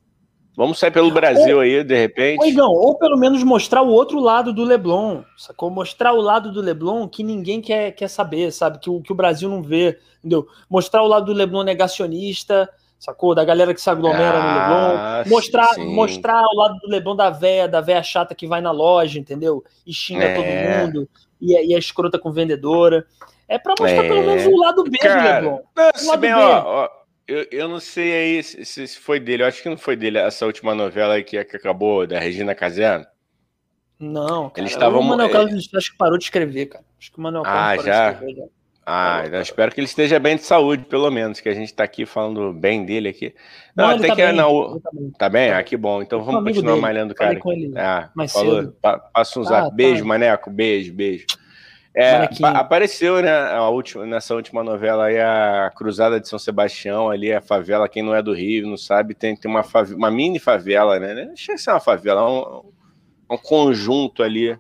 [0.56, 2.60] Vamos sair pelo Brasil ou, aí, de repente.
[2.60, 5.68] Ou, ou pelo menos mostrar o outro lado do Leblon, sacou?
[5.68, 8.78] Mostrar o lado do Leblon que ninguém quer, quer saber, sabe?
[8.78, 10.46] Que o, que o Brasil não vê, entendeu?
[10.70, 13.34] Mostrar o lado do Leblon negacionista, sacou?
[13.34, 15.30] Da galera que se aglomera ah, no Leblon.
[15.34, 15.92] Mostrar, sim.
[15.92, 19.64] mostrar o lado do Leblon da véia, da véia chata que vai na loja, entendeu?
[19.84, 20.34] E xinga é.
[20.34, 21.08] todo mundo.
[21.40, 23.04] E, é, e é escrota com vendedora.
[23.48, 24.08] É pra mostrar é.
[24.08, 25.62] pelo menos o lado B Cara, do Leblon.
[25.76, 26.40] Não, o lado bem, B.
[26.40, 26.88] Ó, ó
[27.26, 29.42] eu, eu não sei aí se, se, foi dele.
[29.42, 33.06] Eu acho que não foi dele essa última novela que, que acabou, da Regina Casé.
[33.98, 34.60] Não, cara.
[34.60, 35.00] Eles estavam.
[35.00, 36.84] O Manuel Carlos acho que parou de escrever, cara.
[36.98, 38.12] Acho que o Manuel Carlos ah, já?
[38.12, 38.44] Escrever, já.
[38.86, 41.84] Ah, eu espero que ele esteja bem de saúde, pelo menos, que a gente está
[41.84, 43.34] aqui falando bem dele aqui.
[43.74, 44.78] Não, não até tá que bem, não.
[44.80, 45.10] Tá bem.
[45.18, 45.50] tá bem?
[45.52, 46.02] Ah, que bom.
[46.02, 46.82] Então vamos continuar dele.
[46.82, 47.38] malhando, cara.
[47.38, 48.60] Com ele ah, mais falou.
[48.60, 48.76] Cedo.
[49.12, 49.68] Passa um zap.
[49.68, 50.08] Ah, beijo, tá.
[50.08, 50.50] Maneco.
[50.50, 51.24] Beijo, beijo.
[51.96, 57.32] É, apareceu né, a última, nessa última novela aí a Cruzada de São Sebastião, ali
[57.32, 60.40] a favela, quem não é do Rio, não sabe, tem, tem uma, favela, uma mini
[60.40, 61.24] favela, né?
[61.24, 62.72] Não chega a ser uma favela, é um,
[63.30, 64.58] um conjunto ali.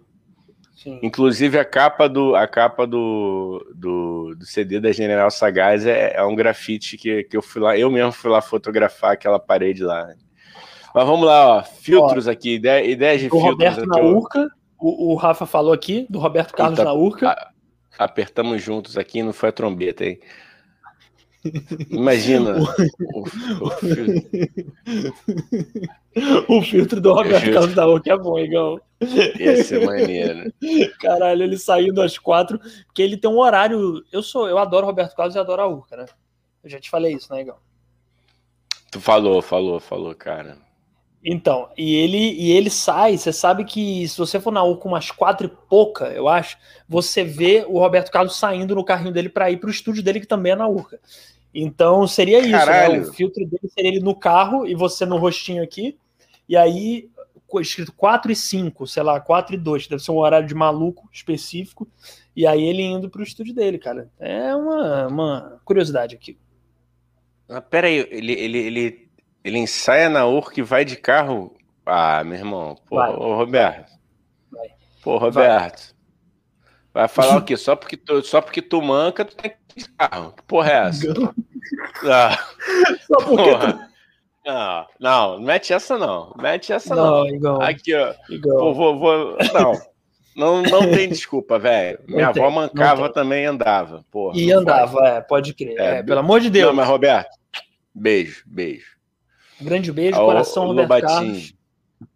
[0.76, 1.00] Sim.
[1.02, 6.22] Inclusive a capa do a capa do, do, do CD da General Sagaz é, é,
[6.22, 10.06] um grafite que, que eu fui lá, eu mesmo fui lá fotografar aquela parede lá.
[10.94, 13.50] Mas vamos lá, ó, filtros ó, aqui, ideia, ideias de filtros.
[13.50, 14.48] Roberto Naurca,
[14.84, 17.30] o, o, Rafa falou aqui, do Roberto Carlos Eita, na Urca.
[17.30, 17.50] A,
[18.04, 20.20] apertamos juntos aqui, não foi a trombeta, hein?
[21.90, 22.56] Imagina
[23.12, 23.24] o,
[26.50, 28.78] o, o, filtro do Roberto Carlos da Urca é bom, Igão.
[29.38, 30.52] Ia ser maneiro.
[31.00, 34.04] Caralho, ele saindo às quatro, porque ele tem um horário.
[34.12, 36.06] Eu sou, eu adoro Roberto Carlos e adoro a Urca, né?
[36.62, 37.56] Eu já te falei isso, né, Igão?
[38.90, 40.58] Tu falou, falou, falou, cara.
[41.26, 44.90] Então, e ele, e ele sai, você sabe que se você for na U com
[44.90, 49.30] umas quatro e pouca, eu acho, você vê o Roberto Carlos saindo no carrinho dele
[49.30, 51.00] para ir para o estúdio dele, que também é na Urca.
[51.54, 53.00] Então seria isso, né?
[53.00, 55.96] O filtro dele seria ele no carro e você no rostinho aqui,
[56.46, 57.08] e aí
[57.60, 61.08] escrito 4 e 5, sei lá, 4 e 2, deve ser um horário de maluco
[61.12, 61.88] específico,
[62.34, 64.10] e aí ele indo para o estúdio dele, cara.
[64.18, 66.36] É uma, uma curiosidade aqui.
[67.48, 69.03] Ah, pera aí, ele, ele, ele
[69.44, 71.54] ele ensaia na URC e vai de carro.
[71.84, 72.76] Ah, meu irmão.
[72.88, 73.92] Pô, ô, Roberto.
[74.50, 74.68] Vai.
[75.02, 75.94] Pô, Roberto.
[76.92, 77.56] Vai, vai falar o quê?
[77.56, 80.32] Só porque, tu, só porque tu manca, tu tem que ir de carro.
[80.32, 81.12] Que porra é essa?
[82.04, 82.38] Ah.
[83.06, 83.90] Só porque porra.
[84.46, 86.34] Não, não, não mete essa não.
[86.36, 87.24] Mete essa não.
[87.24, 87.26] não.
[87.26, 87.62] Igual.
[87.62, 88.14] Aqui, ó.
[88.28, 88.74] Igual.
[88.74, 89.72] Vou, vou, vou, não.
[90.36, 91.98] Não, não tem desculpa, velho.
[92.06, 94.04] Minha tem, avó mancava também andava.
[94.10, 95.78] Porra, e andava, é, pode crer.
[95.78, 96.68] É, é, pelo amor de Deus.
[96.68, 97.30] Não, mas Roberto,
[97.94, 98.93] beijo, beijo.
[99.60, 101.32] Grande beijo, Ao, coração, Roberto Lobatinho.
[101.32, 101.54] Carlos.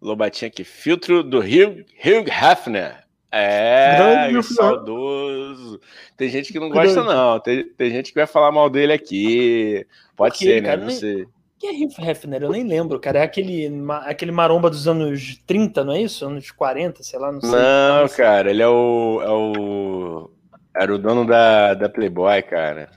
[0.00, 3.04] Lobatinho aqui, filtro do Hugh, Hugh Hefner.
[3.30, 5.80] É, Grande saudoso.
[6.16, 7.38] Tem gente que não gosta, não.
[7.38, 9.86] Tem, tem gente que vai falar mal dele aqui.
[10.16, 10.68] Pode ser, né?
[10.68, 11.26] Cara, não sei.
[11.58, 12.42] Quem é Hugh Hefner?
[12.42, 13.18] Eu nem lembro, cara.
[13.18, 13.70] É aquele,
[14.04, 16.24] aquele maromba dos anos 30, não é isso?
[16.24, 17.50] Anos 40, sei lá, não sei.
[17.50, 20.30] Não, cara, ele é o, é o.
[20.74, 22.88] Era o dono da, da Playboy, cara.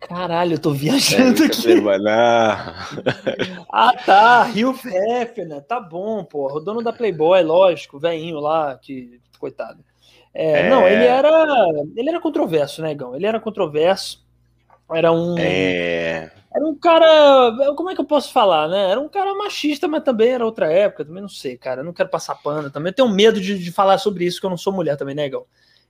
[0.00, 1.74] Caralho, eu tô viajando é, aqui.
[3.70, 4.42] Ah, tá.
[4.44, 5.62] Rio Hefner.
[5.62, 6.54] Tá bom, porra.
[6.54, 9.20] O dono da Playboy, lógico, velhinho lá, que.
[9.38, 9.84] Coitado.
[10.32, 10.70] É, é...
[10.70, 11.46] Não, ele era.
[11.96, 13.14] Ele era controverso, né, Gão?
[13.14, 14.24] Ele era controverso.
[14.90, 15.36] Era um.
[15.38, 16.30] É.
[16.54, 17.74] Era um cara.
[17.76, 18.90] Como é que eu posso falar, né?
[18.90, 21.04] Era um cara machista, mas também era outra época.
[21.04, 21.82] Também não sei, cara.
[21.82, 22.90] Eu não quero passar pano também.
[22.90, 25.28] Eu tenho medo de, de falar sobre isso, que eu não sou mulher também, né,
[25.28, 25.44] Gão?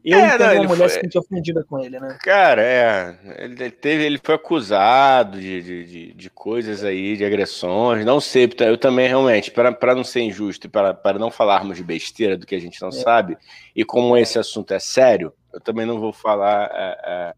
[0.05, 0.89] Eu é, não, uma mulher foi...
[0.91, 2.17] se sentir ofendida com ele, né?
[2.23, 3.19] Cara, é.
[3.39, 8.05] Ele, teve, ele foi acusado de, de, de, coisas aí, de agressões.
[8.05, 12.37] Não sei, eu também realmente, para não ser injusto e para não falarmos de besteira
[12.37, 12.93] do que a gente não é.
[12.93, 13.37] sabe,
[13.75, 16.71] e como esse assunto é sério, eu também não vou falar.
[16.73, 17.35] É,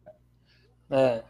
[0.91, 1.23] é, é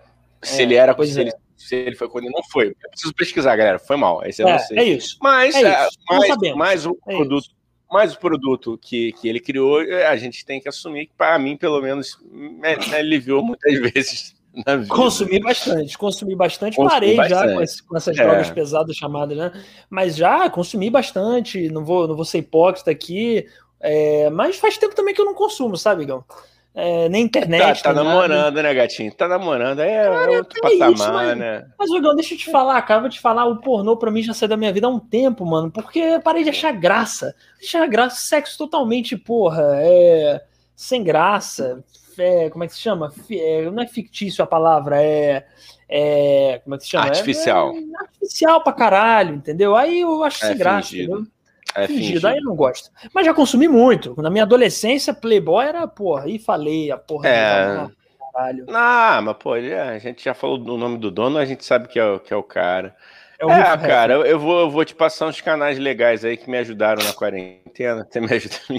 [0.42, 0.94] se ele era.
[1.04, 2.68] Se ele, se ele foi quando ele não foi.
[2.68, 3.78] Eu preciso pesquisar, galera.
[3.78, 4.24] Foi mal.
[4.24, 5.16] Esse é, é, é isso.
[5.22, 5.98] Mas, é isso.
[6.08, 7.59] mais, mais um produto
[7.90, 11.56] mas o produto que, que ele criou, a gente tem que assumir que, para mim,
[11.56, 14.38] pelo menos, me, me aliviou muitas vezes.
[14.66, 14.92] Na vida.
[14.92, 16.76] Consumi bastante, consumi bastante.
[16.76, 17.48] Consumi Parei bastante.
[17.48, 18.22] já com, esse, com essas é.
[18.22, 19.52] drogas pesadas chamadas, né?
[19.88, 21.68] Mas já consumi bastante.
[21.68, 23.46] Não vou, não vou ser hipócrita aqui.
[23.78, 26.24] É, mas faz tempo também que eu não consumo, sabe, Gão?
[26.74, 27.82] É, nem internet.
[27.82, 28.62] Tá, tá namorando, nada.
[28.62, 29.12] né, gatinho?
[29.12, 31.66] Tá namorando, é, cara, outro é patamar, isso, mas, né?
[31.78, 34.32] Mas, Rogão, deixa eu te falar, cara, vou te falar, o pornô pra mim já
[34.32, 37.34] saiu da minha vida há um tempo, mano, porque parei de achar graça.
[37.60, 40.40] Achar graça, sexo totalmente, porra, é,
[40.76, 41.82] sem graça,
[42.16, 43.12] é, como é que se chama?
[43.30, 45.46] É, não é fictício a palavra, é...
[45.92, 47.06] É, como é que se chama?
[47.06, 47.74] Artificial.
[47.74, 49.74] É, é artificial pra caralho, entendeu?
[49.74, 51.26] Aí eu acho é sem graça, entendeu?
[51.74, 52.90] É fingido, aí eu não gosto.
[53.14, 54.20] Mas já consumi muito.
[54.20, 57.28] Na minha adolescência, Playboy era, porra, aí falei, a porra.
[57.28, 57.88] É.
[58.32, 58.66] Caralho.
[58.66, 61.88] Não, mas, pô, ele, a gente já falou do nome do dono, a gente sabe
[61.88, 62.94] que é, que é o cara.
[63.40, 66.36] É, o é cara, eu, eu, vou, eu vou te passar uns canais legais aí
[66.36, 68.06] que me ajudaram na quarentena.
[68.08, 68.54] Você me ajuda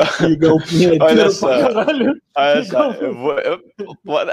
[0.00, 1.48] a olha só,
[2.34, 3.60] olha só, eu vou, eu,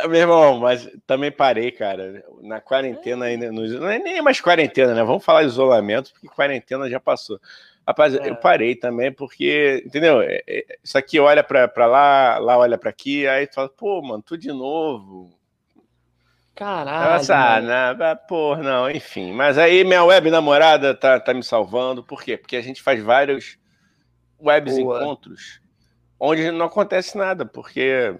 [0.09, 2.23] meu irmão, mas também parei, cara.
[2.41, 5.03] Na quarentena ainda, no, não é nem mais quarentena, né?
[5.03, 7.37] Vamos falar de isolamento, porque quarentena já passou.
[7.85, 8.29] Rapaz, é.
[8.29, 10.21] eu parei também, porque, entendeu?
[10.21, 14.01] É, é, isso aqui olha para lá, lá olha para aqui, aí tu fala, pô,
[14.01, 15.40] mano, tu de novo
[16.55, 17.13] Caralho.
[17.13, 19.31] Nossa, não, porra, não, enfim.
[19.31, 22.03] Mas aí minha web namorada tá, tá me salvando.
[22.03, 22.37] Por quê?
[22.37, 23.57] Porque a gente faz vários
[24.39, 25.01] webs Boa.
[25.01, 25.61] encontros
[26.23, 28.15] onde não acontece nada, porque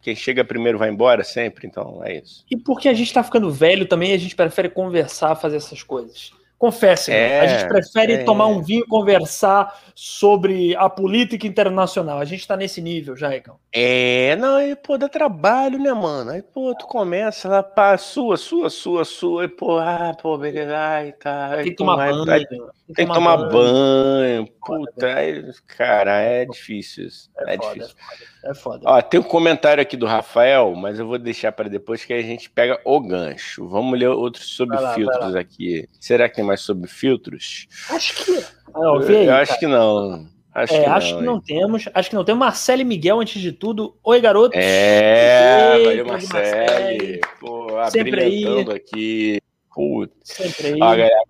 [0.00, 2.42] quem chega primeiro vai embora sempre, então é isso.
[2.50, 6.32] E porque a gente tá ficando velho também, a gente prefere conversar, fazer essas coisas.
[6.58, 8.24] Confesse, é, a gente prefere é.
[8.24, 12.18] tomar um vinho e conversar sobre a política internacional.
[12.18, 13.60] A gente tá nesse nível já, Recão.
[13.72, 16.32] É, não, aí, pô, dá trabalho, né, mano?
[16.32, 20.76] Aí, pô, tu começa lá, pá, sua, sua, sua, sua, e, pô, ah, pô, beleza,
[20.76, 21.50] ai, tá.
[21.52, 22.28] Aí, tem que tomar banho.
[22.28, 22.58] Aí, tem,
[22.92, 23.52] tem que tomar banho.
[23.52, 24.48] banho.
[24.66, 27.30] Puta, aí, cara, é difícil isso.
[27.38, 27.96] É, é foda, difícil.
[27.96, 28.37] É foda.
[28.44, 28.82] É foda.
[28.86, 32.22] Ó, tem um comentário aqui do Rafael, mas eu vou deixar para depois que a
[32.22, 33.68] gente pega o gancho.
[33.68, 35.88] Vamos ler outros sobre lá, filtros aqui.
[35.98, 37.66] Será que tem mais sobre filtros?
[37.90, 38.38] Acho que.
[38.74, 40.28] Ah, eu, aí, eu acho que não.
[40.54, 41.88] Acho, é, que, acho não, que não temos.
[41.92, 42.40] Acho que não temos.
[42.40, 43.96] Marcelo e Miguel, antes de tudo.
[44.02, 44.56] Oi, garoto.
[44.56, 47.20] É, Ei, valeu, Marcelo.
[47.40, 48.60] Pô, Sempre aí.
[48.74, 49.40] aqui.
[49.74, 50.12] Putz.
[50.24, 50.74] Sempre aí.
[50.74, 51.22] Ó, galera,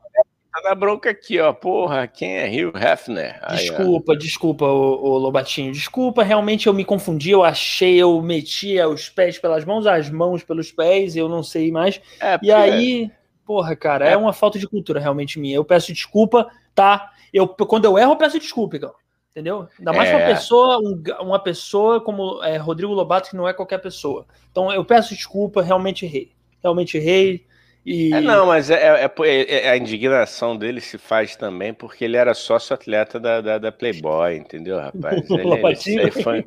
[0.63, 1.53] tá na bronca aqui, ó.
[1.53, 3.39] Porra, quem é Rio Hefner?
[3.43, 4.15] Aí, desculpa, ó.
[4.15, 5.73] desculpa, o, Lobatinho.
[5.73, 7.31] Desculpa, realmente eu me confundi.
[7.31, 11.71] Eu achei, eu metia os pés pelas mãos, as mãos pelos pés, eu não sei
[11.71, 12.01] mais.
[12.21, 13.11] É, e aí,
[13.45, 14.13] porra, cara, é.
[14.13, 14.17] é.
[14.17, 15.57] uma falta de cultura realmente minha.
[15.57, 17.13] Eu peço desculpa, tá?
[17.33, 18.95] Eu, quando eu erro, eu peço desculpa, então.
[19.31, 19.69] Entendeu?
[19.79, 20.17] Ainda mais é.
[20.17, 24.27] uma pessoa, um, uma pessoa como é, Rodrigo Lobato, que não é qualquer pessoa.
[24.51, 26.33] Então eu peço desculpa, realmente errei.
[26.61, 27.47] Realmente errei
[27.89, 28.13] e...
[28.13, 32.17] É, não, mas é, é, é, é, a indignação dele se faz também porque ele
[32.17, 35.23] era sócio-atleta da, da, da, Playboy, entendeu, rapaz?
[35.31, 36.45] Ele, ele, foi...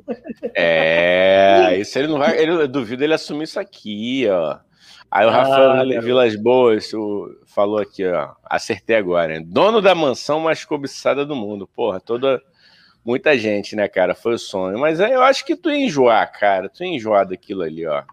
[0.53, 2.37] É, isso ele não vai.
[2.37, 4.59] Ele, eu duvido ele assumir isso aqui, ó.
[5.09, 8.33] Aí o ah, Rafael Vilas Boas o, falou aqui, ó.
[8.45, 9.45] Acertei agora, hein?
[9.45, 11.67] Dono da mansão mais cobiçada do mundo.
[11.67, 12.41] Porra, toda.
[13.03, 14.13] Muita gente, né, cara?
[14.13, 14.77] Foi o sonho.
[14.79, 16.69] Mas aí eu acho que tu ia enjoar, cara.
[16.69, 18.03] Tu ia enjoar daquilo ali, ó.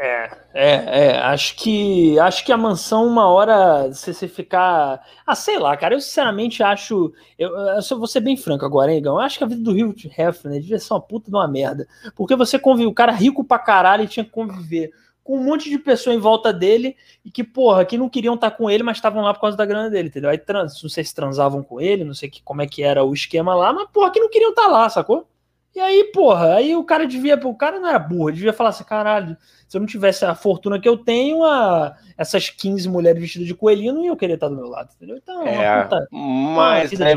[0.00, 0.74] É, é,
[1.06, 5.04] é, acho que acho que a mansão, uma hora, se você ficar.
[5.26, 7.12] Ah, sei lá, cara, eu sinceramente acho.
[7.36, 9.16] Eu, eu vou ser bem franco agora, hein, Igão?
[9.16, 11.88] Eu acho que a vida do Rio Hefner devia ser uma puta de uma merda.
[12.14, 14.92] Porque você convive, o cara rico pra caralho e tinha que conviver
[15.24, 18.52] com um monte de pessoa em volta dele e que, porra, que não queriam estar
[18.52, 20.30] com ele, mas estavam lá por causa da grana dele, entendeu?
[20.30, 23.04] Aí trans, não sei se transavam com ele, não sei que, como é que era
[23.04, 25.28] o esquema lá, mas, porra, que não queriam estar lá, sacou?
[25.74, 28.84] E aí, porra, aí o cara devia, o cara não era burro, devia falar assim,
[28.84, 29.36] caralho,
[29.68, 33.54] se eu não tivesse a fortuna que eu tenho, a, essas 15 mulheres vestidas de
[33.54, 35.16] coelhinho não iam querer estar do meu lado, entendeu?
[35.16, 37.14] Então, é, puta, mas né,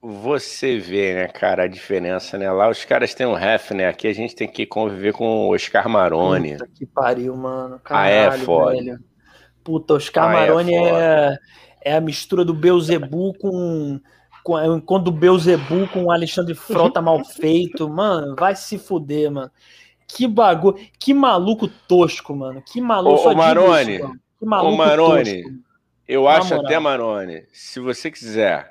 [0.00, 2.52] você vê, né, cara, a diferença, né?
[2.52, 3.88] Lá os caras têm um ref, né?
[3.88, 6.52] Aqui a gente tem que conviver com o Oscar Maroni.
[6.52, 7.80] Puta que pariu, mano.
[7.80, 8.76] Caralho, ah, é foda.
[8.76, 8.98] Velho.
[9.64, 11.38] Puta, Oscar ah, Maroni é, é,
[11.86, 14.00] é a mistura do Beuzebu com
[14.42, 19.50] quando o Beuzebu com o Alexandre Frota mal feito, mano, vai se fuder, mano.
[20.06, 22.62] Que bagulho, que maluco tosco, mano.
[22.62, 23.28] Que maluco.
[23.28, 25.58] Ô, ô Marone, isso, que maluco ô, Marone, tosco.
[26.08, 26.64] eu Na acho moral.
[26.66, 28.69] até, Marone, se você quiser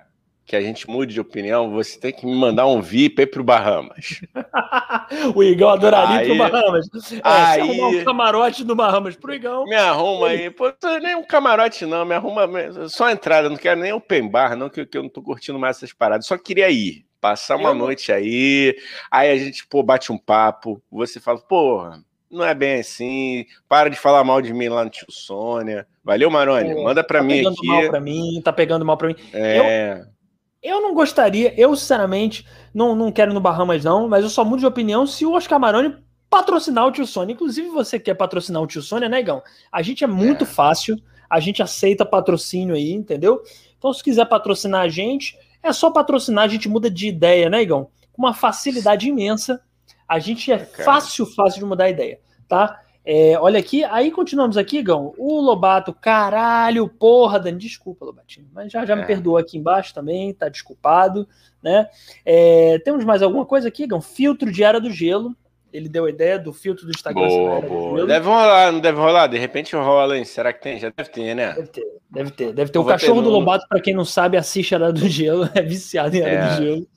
[0.49, 3.43] que a gente mude de opinião, você tem que me mandar um VIP aí pro
[3.43, 4.19] Bahamas.
[5.35, 6.87] o Igão adoraria aí, ir pro Bahamas.
[7.13, 9.65] É, aí, arrumar um camarote do Bahamas pro Igão.
[9.65, 10.49] Me arruma aí.
[10.49, 12.49] Pô, nem um camarote não, me arruma
[12.89, 15.59] só a entrada, não quero nem open bar, não, que, que eu não tô curtindo
[15.59, 16.25] mais essas paradas.
[16.25, 17.75] Só queria ir, passar uma eu...
[17.75, 18.75] noite aí,
[19.11, 23.45] aí a gente, pô, bate um papo, você fala, porra, não é bem assim.
[23.67, 25.85] Para de falar mal de mim lá no tio Sônia.
[26.03, 26.73] Valeu, Maroni.
[26.73, 27.45] Manda para tá mim aqui.
[27.45, 29.15] Tá pegando mal para mim, tá pegando mal para mim.
[29.31, 29.99] É.
[29.99, 30.18] Eu,
[30.61, 34.43] eu não gostaria, eu sinceramente não, não quero ir no Bahamas não, mas eu só
[34.43, 35.95] mudo de opinião se o Oscar Maroni
[36.29, 37.33] patrocinar o Tio Sônia.
[37.33, 39.41] Inclusive você quer patrocinar o Tio Sônia, né, Gão?
[39.71, 40.47] A gente é muito é.
[40.47, 40.97] fácil,
[41.29, 43.41] a gente aceita patrocínio aí, entendeu?
[43.77, 47.61] Então se quiser patrocinar a gente, é só patrocinar, a gente muda de ideia, né,
[47.61, 47.89] Igão?
[48.11, 49.61] Com uma facilidade imensa.
[50.07, 52.79] A gente é fácil, fácil de mudar a ideia, tá?
[53.05, 55.13] É, olha aqui, aí continuamos aqui, Gão.
[55.17, 59.05] O Lobato, caralho, porra, Dani, desculpa, Lobatinho, mas já, já me é.
[59.05, 61.27] perdoou aqui embaixo também, tá desculpado,
[61.63, 61.87] né?
[62.25, 64.01] É, temos mais alguma coisa aqui, Gão?
[64.01, 65.35] Filtro de Era do Gelo.
[65.71, 67.27] Ele deu a ideia do filtro do Instagram.
[67.27, 68.05] Boa, boa.
[68.07, 69.27] Deve rolar, não deve rolar?
[69.27, 70.25] De repente rola, hein?
[70.25, 70.79] Será que tem?
[70.79, 71.53] Já deve ter, né?
[71.53, 72.53] Deve ter, deve ter.
[72.53, 72.79] Deve ter.
[72.79, 76.15] o cachorro ter do Lobato, para quem não sabe, assiste Era do Gelo, é viciado
[76.15, 76.49] em Era é.
[76.49, 76.87] do Gelo.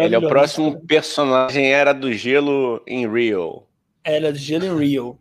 [0.00, 3.68] Ele é o próximo personagem Era do Gelo em Real.
[4.02, 5.16] Era do Gelo em Real.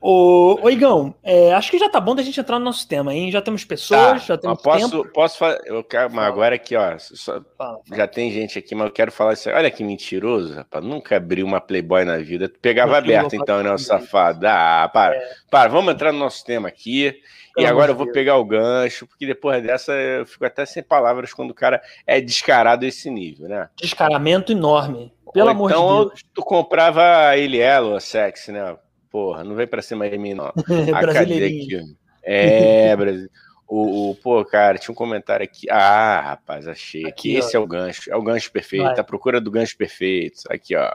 [0.00, 3.14] Ô, ô Igão, é, acho que já tá bom da gente entrar no nosso tema,
[3.14, 3.30] hein?
[3.30, 5.12] Já temos pessoas, tá, já temos posso, tempo.
[5.12, 7.96] Posso fazer, eu quero, mas agora aqui, ó, só, fala, fala.
[7.96, 11.44] já tem gente aqui, mas eu quero falar assim, olha que mentiroso, rapaz, nunca abriu
[11.44, 15.28] uma Playboy na vida, tu pegava aberto então, né, o safado, ah, para, é.
[15.50, 17.20] para, vamos entrar no nosso tema aqui,
[17.58, 21.34] e agora eu vou pegar o gancho, porque depois dessa eu fico até sem palavras
[21.34, 23.68] quando o cara é descarado esse nível, né?
[23.76, 26.24] Descaramento enorme, pelo Ou amor então, de Deus.
[26.32, 28.76] tu comprava a Ilielo, a sexy, né?
[29.10, 30.46] Porra, não vem pra cima de mim, não.
[30.94, 31.78] A aqui.
[32.22, 33.28] É, Brasil.
[33.66, 35.70] O, o, pô, cara, tinha um comentário aqui.
[35.70, 37.06] Ah, rapaz, achei.
[37.06, 37.60] Aqui, esse ó.
[37.60, 38.12] é o gancho.
[38.12, 38.84] É o gancho perfeito.
[38.84, 38.98] Vai.
[38.98, 40.42] A procura do gancho perfeito.
[40.48, 40.90] Aqui, ó.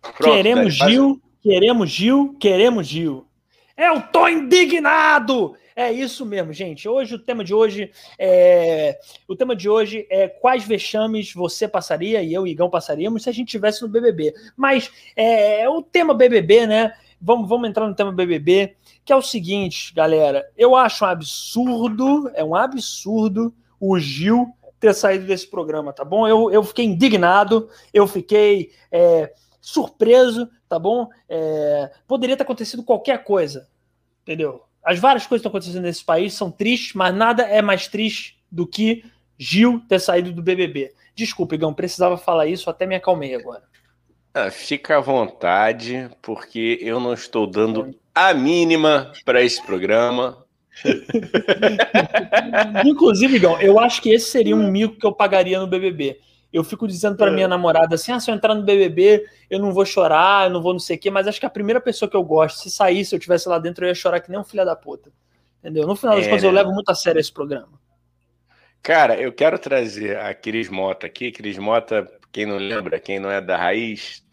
[0.00, 3.26] Pronto, queremos Gil, queremos Gil, queremos Gil.
[3.76, 5.56] Eu tô indignado!
[5.74, 6.86] É isso mesmo, gente.
[6.86, 12.22] Hoje o tema de hoje é o tema de hoje é quais vexames você passaria
[12.22, 14.34] e eu e Igão passaríamos se a gente tivesse no BBB.
[14.54, 16.92] Mas é, o tema BBB, né?
[17.22, 20.44] Vamos, vamos entrar no tema BBB, que é o seguinte, galera.
[20.56, 26.26] Eu acho um absurdo, é um absurdo o Gil ter saído desse programa, tá bom?
[26.26, 31.08] Eu, eu fiquei indignado, eu fiquei é, surpreso, tá bom?
[31.28, 33.68] É, poderia ter acontecido qualquer coisa,
[34.22, 34.64] entendeu?
[34.82, 38.40] As várias coisas que estão acontecendo nesse país são tristes, mas nada é mais triste
[38.50, 39.04] do que
[39.38, 40.92] Gil ter saído do BBB.
[41.14, 43.62] Desculpa, Igão, precisava falar isso, até me acalmei agora.
[44.34, 50.42] Ah, fica à vontade, porque eu não estou dando a mínima para esse programa.
[52.86, 56.18] Inclusive, Igão, eu acho que esse seria um mico que eu pagaria no BBB.
[56.50, 57.48] Eu fico dizendo para minha é.
[57.48, 60.72] namorada assim: ah, se eu entrar no BBB, eu não vou chorar, eu não vou
[60.72, 63.10] não sei o quê, mas acho que a primeira pessoa que eu gosto, se saísse,
[63.10, 65.10] se eu tivesse lá dentro, eu ia chorar que nem um filho da puta.
[65.60, 65.86] Entendeu?
[65.86, 67.80] No final das é, contas, eu levo muito a sério esse programa.
[68.82, 71.30] Cara, eu quero trazer a Cris Mota aqui.
[71.30, 74.24] Cris Mota quem não lembra, quem não é da raiz,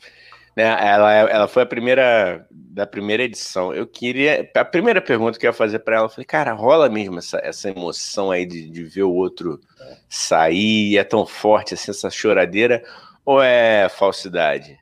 [0.56, 0.64] né?
[0.64, 3.74] Ela, ela foi a primeira da primeira edição.
[3.74, 4.50] Eu queria.
[4.56, 7.40] A primeira pergunta que eu ia fazer para ela, eu falei, cara, rola mesmo essa,
[7.44, 9.60] essa emoção aí de, de ver o outro
[10.08, 12.84] sair, é tão forte assim, essa choradeira,
[13.26, 14.78] ou é falsidade?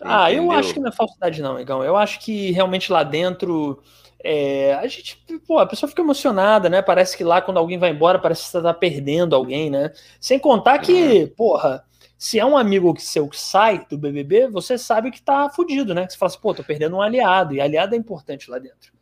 [0.00, 0.52] Ah, Entendeu?
[0.52, 1.84] eu acho que não é falsidade, não, Igão.
[1.84, 3.82] Eu acho que realmente lá dentro.
[4.24, 6.80] É, a gente, pô, a pessoa fica emocionada, né?
[6.80, 9.92] Parece que lá quando alguém vai embora, parece que você tá perdendo alguém, né?
[10.20, 11.28] Sem contar que, uhum.
[11.36, 11.84] porra,
[12.22, 16.06] Se é um amigo seu que sai do BBB, você sabe que tá fudido, né?
[16.08, 17.52] Você fala assim, pô, tô perdendo um aliado.
[17.52, 18.92] E aliado é importante lá dentro.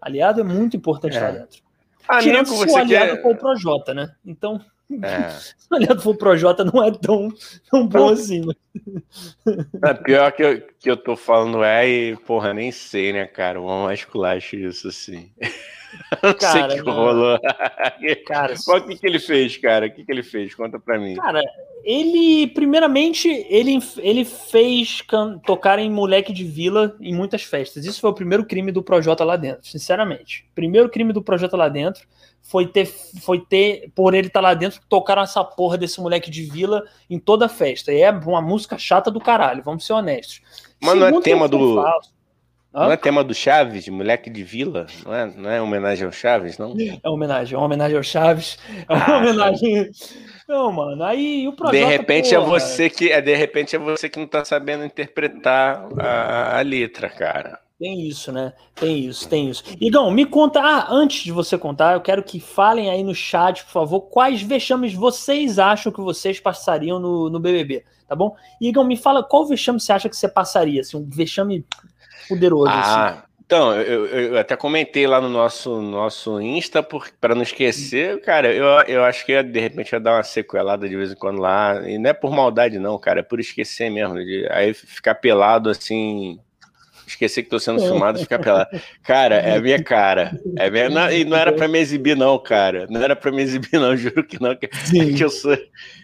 [0.00, 1.20] Aliado é muito importante é.
[1.20, 1.62] lá dentro.
[2.08, 3.22] Amigo, Tirando se o aliado quer...
[3.22, 4.12] for o Projota, né?
[4.26, 4.60] Então,
[5.04, 5.30] é.
[5.56, 7.28] se o aliado for o Projota, não é tão,
[7.70, 8.44] tão bom assim.
[8.44, 8.54] Né?
[9.84, 13.60] É, pior que eu, que eu tô falando é, e, porra, nem sei, né, cara?
[13.60, 15.30] Vamos esculacho isso, assim.
[16.22, 17.38] Não cara, sei o que rolou.
[18.26, 19.86] Cara, Qual que, que ele fez, cara?
[19.86, 20.54] O que, que ele fez?
[20.54, 21.14] Conta pra mim.
[21.14, 21.42] Cara,
[21.84, 25.02] ele, primeiramente, ele, ele fez
[25.44, 27.84] tocar em moleque de vila em muitas festas.
[27.84, 30.46] Isso foi o primeiro crime do Projota lá dentro, sinceramente.
[30.54, 32.06] Primeiro crime do Projota lá dentro
[32.42, 36.30] foi ter, foi ter por ele estar tá lá dentro, tocaram essa porra desse moleque
[36.30, 37.92] de vila em toda festa.
[37.92, 40.42] E é uma música chata do caralho, vamos ser honestos.
[40.80, 41.74] Mas não é tema do.
[41.76, 42.12] Falso,
[42.74, 44.86] não é tema do Chaves, moleque de vila?
[45.04, 46.74] Não é, não é homenagem ao Chaves, não?
[47.02, 48.58] É homenagem, é uma homenagem ao Chaves.
[48.88, 49.90] É uma ah, homenagem.
[50.48, 51.04] Não, mano.
[51.04, 51.80] Aí o projeto.
[51.80, 52.46] De repente porra...
[52.46, 56.62] é você que é de repente é você que não tá sabendo interpretar a, a
[56.62, 57.60] letra, cara.
[57.78, 58.52] Tem isso, né?
[58.74, 59.64] Tem isso, tem isso.
[59.80, 60.60] Igão, me conta.
[60.60, 64.42] Ah, antes de você contar, eu quero que falem aí no chat, por favor, quais
[64.42, 68.34] vexames vocês acham que vocês passariam no, no BBB, tá bom?
[68.60, 71.66] Igão, me fala qual vexame você acha que você passaria, assim, um vexame
[72.28, 72.70] poderoso.
[72.70, 73.18] Ah, assim.
[73.44, 76.82] então, eu, eu, até comentei lá no nosso, nosso Insta,
[77.20, 80.88] para não esquecer, cara, eu, eu acho que ia, de repente ia dar uma sequelada
[80.88, 83.90] de vez em quando lá, e não é por maldade não, cara, é por esquecer
[83.90, 86.38] mesmo, de, aí ficar pelado assim,
[87.06, 88.70] esquecer que tô sendo filmado e ficar pelado.
[89.02, 90.38] Cara, é a minha cara.
[90.56, 92.86] É minha, não, e não era para me exibir, não, cara.
[92.88, 94.54] Não era para me exibir, não, juro que não.
[94.56, 95.56] Que, que eu sou,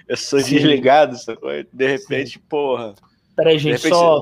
[0.09, 1.17] eu sou desligado,
[1.73, 2.45] de repente, Sim.
[2.49, 2.95] porra.
[3.37, 4.21] Peraí, gente, repente, só.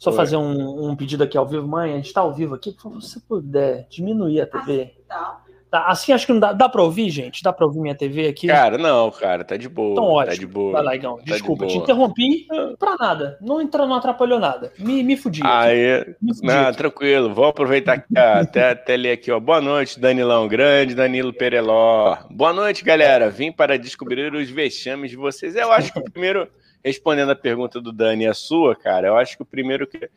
[0.00, 0.16] Só Oi.
[0.16, 1.68] fazer um, um, pedido aqui ao vivo.
[1.68, 2.72] Mãe, a gente está ao vivo aqui.
[2.72, 4.94] Por favor, se puder, diminuir a TV.
[5.06, 5.42] Tá.
[5.70, 6.54] Tá, assim acho que não dá.
[6.54, 7.42] Dá pra ouvir, gente?
[7.44, 8.48] Dá pra ouvir minha TV aqui?
[8.48, 9.92] Cara, não, cara, tá de boa.
[9.92, 10.34] Então, ótimo.
[10.34, 10.72] Tá de boa.
[10.72, 11.16] Vai lá, Igão.
[11.18, 12.46] Tá Desculpa, de te interrompi
[12.76, 13.38] pra nada.
[13.40, 14.72] Não, entra, não atrapalhou nada.
[14.78, 15.42] Me, me fudi.
[15.44, 16.78] Aí, me fudi não, aqui.
[16.78, 17.32] tranquilo.
[17.32, 19.38] Vou aproveitar aqui, até, até ler aqui, ó.
[19.38, 22.16] Boa noite, Danilão Grande, Danilo Pereló.
[22.30, 23.30] Boa noite, galera.
[23.30, 25.54] Vim para descobrir os vexames de vocês.
[25.54, 26.48] Eu acho que o primeiro,
[26.84, 30.10] respondendo a pergunta do Dani a sua, cara, eu acho que o primeiro que,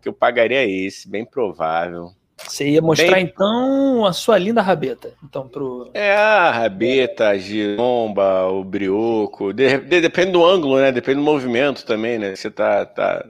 [0.00, 2.12] que eu pagaria é esse, bem provável.
[2.48, 3.24] Você ia mostrar Bem...
[3.24, 5.14] então a sua linda rabeta.
[5.22, 5.90] Então, pro...
[5.94, 9.52] É, a rabeta, a giromba, o brioco.
[9.52, 10.90] De, de, depende do ângulo, né?
[10.90, 12.34] Depende do movimento também, né?
[12.34, 12.84] Você tá.
[12.84, 13.24] tá...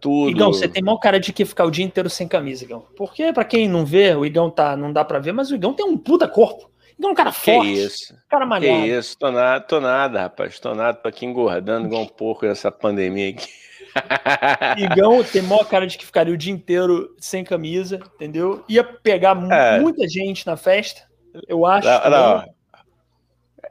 [0.00, 0.30] Tudo.
[0.30, 2.86] Igão, você tem maior cara de que ficar o dia inteiro sem camisa, Igão.
[2.96, 4.76] Porque, pra quem não vê, o Igão tá.
[4.76, 6.70] Não dá pra ver, mas o Igão tem um puta corpo.
[7.00, 7.72] É um cara forte.
[7.72, 8.14] Que isso.
[8.28, 8.82] Cara malhado.
[8.82, 10.58] Que isso, tô nada, tô nada, rapaz.
[10.58, 13.48] Tô nada, tô aqui engordando igual um pouco essa pandemia aqui.
[14.78, 18.64] Igão tem maior cara de que ficaria o dia inteiro sem camisa, entendeu?
[18.68, 19.80] Ia pegar é.
[19.80, 21.02] muita gente na festa,
[21.46, 21.86] eu acho.
[21.86, 22.58] Não, não.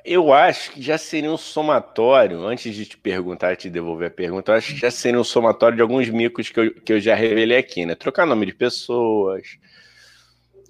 [0.04, 4.12] Eu acho que já seria um somatório, antes de te perguntar e te devolver a
[4.12, 7.00] pergunta, eu acho que já seria um somatório de alguns micos que eu, que eu
[7.00, 7.94] já revelei aqui, né?
[7.94, 9.58] Trocar nome de pessoas.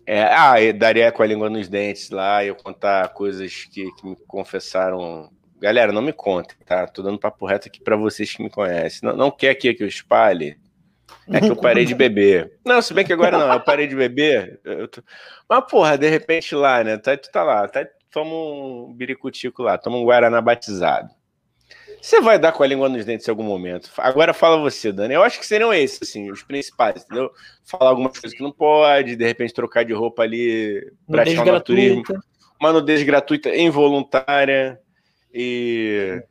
[0.07, 4.15] É, ah, daria com a língua nos dentes lá, eu contar coisas que, que me
[4.25, 5.29] confessaram
[5.59, 6.85] Galera, não me contem, tá?
[6.87, 8.99] Tô dando papo reto aqui para vocês que me conhecem.
[9.09, 10.55] Não, não quer aqui que eu espalhe.
[11.27, 12.59] É que eu parei de beber.
[12.63, 14.61] Não, se bem que agora não, eu parei de beber.
[14.91, 15.01] Tô...
[15.49, 16.97] Mas, porra, de repente lá, né?
[16.97, 21.09] Tá, tu tá lá, tá, toma um biricutico lá, toma um Guaraná batizado.
[22.07, 23.91] Você vai dar com a língua nos dentes em algum momento.
[23.97, 25.13] Agora fala você, Dani.
[25.13, 27.29] Eu acho que seriam esses, assim, os principais, entendeu?
[27.65, 32.03] Falar algumas coisas que não pode, de repente trocar de roupa ali, praticar um naturismo.
[32.61, 34.79] Uma nudez gratuita involuntária.
[35.33, 36.23] E,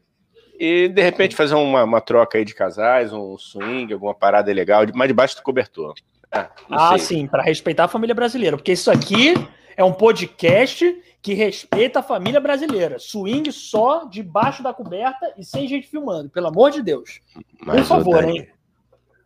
[0.59, 4.83] e de repente fazer uma, uma troca aí de casais, um swing, alguma parada legal,
[4.95, 5.93] mas debaixo do cobertor.
[6.33, 9.35] Ah, ah sim, para respeitar a família brasileira, porque isso aqui
[9.77, 13.01] é um podcast que respeita a família brasileira.
[13.01, 17.21] Swing só debaixo da coberta e sem gente filmando, pelo amor de Deus.
[17.65, 18.49] Mas, Por favor, Dani, hein?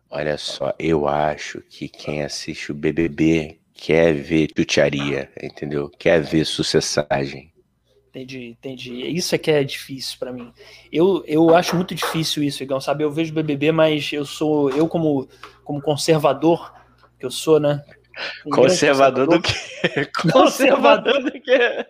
[0.09, 5.91] Olha só, eu acho que quem assiste o BBB quer ver chutaria, entendeu?
[5.91, 7.53] Quer ver sucessagem.
[8.09, 9.07] Entendi, entendi.
[9.15, 10.51] Isso é que é difícil para mim.
[10.91, 13.03] Eu, eu acho muito difícil isso, Igão, sabe?
[13.03, 15.29] Eu vejo BBB, mas eu sou, eu como,
[15.63, 16.73] como conservador,
[17.19, 17.85] que eu sou, né?
[18.51, 19.53] Conservador, do que?
[20.31, 21.85] Conservador do que?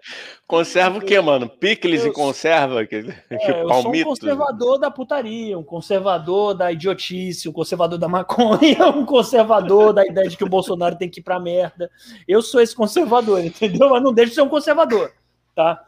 [0.47, 1.47] Conserva o que, mano?
[1.47, 2.85] Picles eu, e conserva?
[2.85, 2.97] Que,
[3.29, 8.07] é, que eu sou um conservador da putaria, um conservador da idiotice, um conservador da
[8.07, 11.89] maconha, um conservador da ideia de que o Bolsonaro tem que ir pra merda.
[12.27, 13.89] Eu sou esse conservador, entendeu?
[13.89, 15.11] Mas não deixo de ser um conservador,
[15.55, 15.83] tá?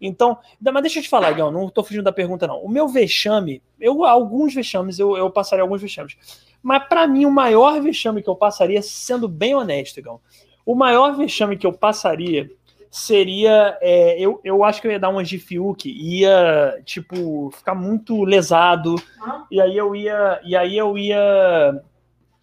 [0.00, 2.58] Então, mas deixa eu te falar, Igão, não estou fugindo da pergunta, não.
[2.58, 6.16] O meu vexame, eu alguns vexames, eu, eu passaria alguns vexames.
[6.64, 10.18] Mas para mim, o maior vexame que eu passaria, sendo bem honesto, Igão,
[10.64, 12.50] o maior vexame que eu passaria
[12.90, 13.76] seria.
[13.82, 18.24] É, eu, eu acho que eu ia dar uma de Fiuk, ia, tipo, ficar muito
[18.24, 18.94] lesado,
[19.50, 20.40] e aí eu ia.
[20.42, 21.82] E aí eu ia.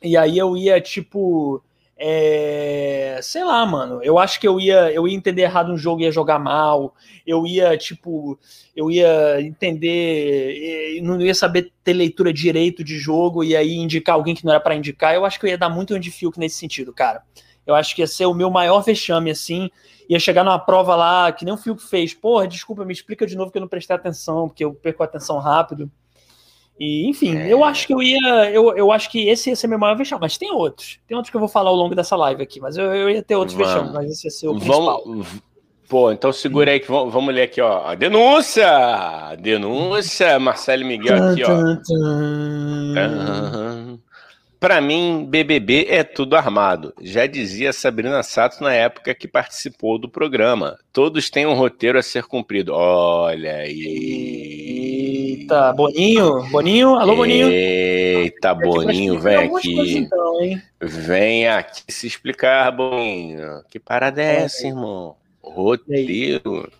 [0.03, 1.63] E aí eu ia, tipo.
[2.03, 4.01] É, sei lá, mano.
[4.01, 6.95] Eu acho que eu ia, eu ia entender errado um jogo, ia jogar mal.
[7.27, 8.39] Eu ia, tipo,
[8.75, 14.33] eu ia entender, não ia saber ter leitura direito de jogo e aí indicar alguém
[14.33, 15.13] que não era para indicar.
[15.13, 17.21] Eu acho que eu ia dar muito de Fiuk nesse sentido, cara.
[17.67, 19.69] Eu acho que ia ser o meu maior vexame, assim.
[20.09, 22.15] Ia chegar numa prova lá, que nem o Fiuk fez.
[22.15, 25.05] Porra, desculpa, me explica de novo que eu não prestei atenção, porque eu perco a
[25.05, 25.89] atenção rápido.
[26.79, 27.51] E, enfim, é.
[27.51, 28.49] eu acho que eu ia.
[28.51, 30.99] Eu, eu acho que esse ia ser meu maior vexame, mas tem outros.
[31.07, 33.21] Tem outros que eu vou falar ao longo dessa live aqui, mas eu, eu ia
[33.21, 35.03] ter outros vexames, mas esse ia ser o principal.
[35.05, 35.27] Vamos,
[35.87, 37.93] pô, então segura aí que vamos, vamos ler aqui, ó.
[37.95, 39.35] Denúncia!
[39.39, 41.49] Denúncia, Marcelo Miguel aqui, ó.
[44.61, 46.93] Para mim, BBB é tudo armado.
[47.01, 50.77] Já dizia Sabrina Sato na época que participou do programa.
[50.93, 52.71] Todos têm um roteiro a ser cumprido.
[52.71, 54.70] Olha aí.
[55.41, 56.43] Eita, Boninho?
[56.49, 56.95] Boninho?
[56.95, 57.49] Alô, Boninho?
[57.49, 59.97] Eita, Boninho, vem aqui.
[59.97, 60.37] Então,
[60.79, 63.63] vem aqui se explicar, Boninho.
[63.69, 65.15] Que parada é essa, irmão?
[65.41, 66.71] Roteiro.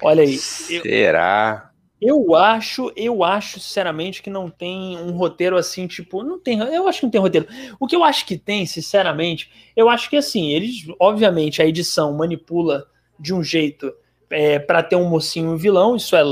[0.00, 0.36] Olha aí.
[0.36, 1.72] Será?
[2.00, 6.86] Eu acho, eu acho, sinceramente, que não tem um roteiro assim, tipo, não tem, eu
[6.86, 7.48] acho que não tem roteiro.
[7.80, 12.12] O que eu acho que tem, sinceramente, eu acho que assim, eles, obviamente, a edição
[12.12, 12.86] manipula
[13.18, 13.92] de um jeito
[14.28, 16.22] é, para ter um mocinho e um vilão, isso é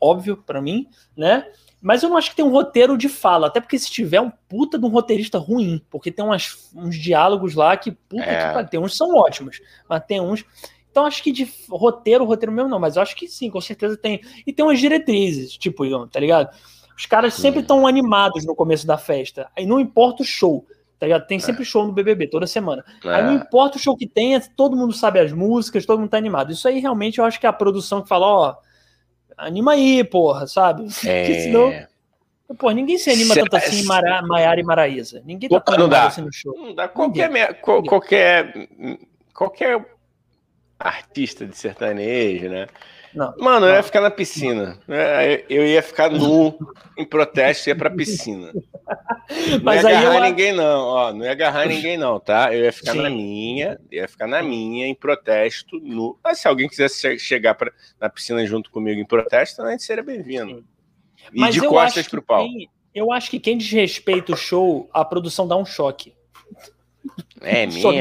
[0.00, 1.46] óbvio para mim, né?
[1.80, 4.30] Mas eu não acho que tem um roteiro de fala, até porque se tiver um
[4.48, 8.64] puta de um roteirista ruim, porque tem umas, uns diálogos lá que, puta é.
[8.64, 10.44] que tem uns são ótimos, mas tem uns
[10.90, 13.96] então acho que de roteiro, roteiro mesmo não, mas eu acho que sim, com certeza
[13.96, 14.20] tem.
[14.44, 16.52] E tem umas diretrizes, tipo, tá ligado?
[16.96, 19.48] Os caras sempre estão animados no começo da festa.
[19.56, 20.66] Aí não importa o show,
[20.98, 21.24] tá ligado?
[21.28, 21.64] Tem sempre é.
[21.64, 22.84] show no BBB, toda semana.
[23.04, 23.10] É.
[23.10, 26.16] Aí não importa o show que tenha, todo mundo sabe as músicas, todo mundo tá
[26.16, 26.50] animado.
[26.50, 28.56] Isso aí realmente eu acho que é a produção que fala, ó,
[29.38, 30.86] anima aí, porra, sabe?
[31.06, 31.22] É.
[31.24, 31.88] Porque senão...
[32.58, 35.22] Pô, ninguém se anima tanto assim em Mara, Maiara e Maraísa.
[35.24, 36.54] Ninguém tá tão animado assim no show.
[36.56, 36.88] Não dá.
[36.88, 38.68] Qualquer, qualquer,
[39.34, 39.86] qualquer
[40.78, 42.66] artista de sertanejo, né?
[43.14, 44.78] Não, Mano, eu ia ficar na piscina.
[44.86, 45.42] Né?
[45.48, 46.58] Eu ia ficar nu
[46.96, 48.52] em protesto e ia pra piscina.
[49.50, 50.22] Não Mas ia agarrar eu...
[50.22, 50.80] ninguém, não.
[50.86, 52.54] Ó, não ia agarrar ninguém, não, tá?
[52.54, 53.02] Eu ia ficar Sim.
[53.02, 56.18] na minha, ia ficar na minha, em protesto, nu.
[56.24, 60.02] Mas se alguém quisesse chegar pra, na piscina junto comigo em protesto, a gente seria
[60.02, 60.64] bem-vindo.
[61.30, 62.44] E Mas de costas pro pau.
[62.44, 66.14] Quem, eu acho que quem desrespeita o show, a produção dá um choque.
[67.42, 67.92] É mesmo?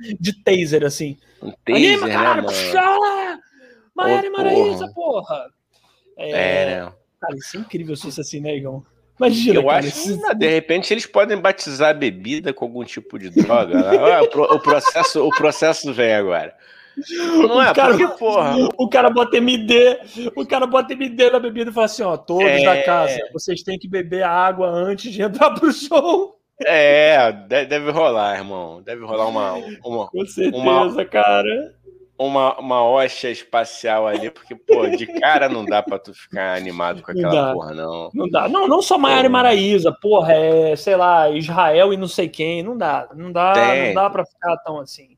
[0.00, 1.16] De, de taser, assim.
[1.40, 3.38] Um taser, Anima, cara, né,
[3.94, 5.46] Maiara e Maraísa, porra!
[6.16, 6.92] É, é, né?
[7.20, 8.84] Cara, isso é incrível se fosse assim, né, Igão?
[9.18, 13.18] Imagina, Eu cara, acho que, de repente, eles podem batizar a bebida com algum tipo
[13.18, 13.74] de droga.
[13.74, 14.20] Né?
[14.20, 16.54] o, processo, o processo vem agora.
[17.18, 18.54] Não o é, cara, porque, porra.
[18.76, 19.98] O cara bota MD,
[20.36, 22.64] o cara bota MD na bebida e fala assim: ó, todos é...
[22.64, 26.36] da casa, vocês têm que beber água antes de entrar pro show.
[26.64, 28.82] É, deve rolar, irmão.
[28.82, 29.54] Deve rolar uma.
[29.84, 31.74] uma Com certeza, uma, cara.
[32.18, 37.02] Uma, uma hoxa espacial ali, porque, pô, de cara não dá pra tu ficar animado
[37.02, 38.10] com aquela porra, não.
[38.14, 38.48] Não dá.
[38.48, 42.62] Não, não só Maiara e Maraísa, porra, é, sei lá, Israel e não sei quem.
[42.62, 43.08] Não dá.
[43.14, 45.16] Não dá, não dá pra ficar tão assim.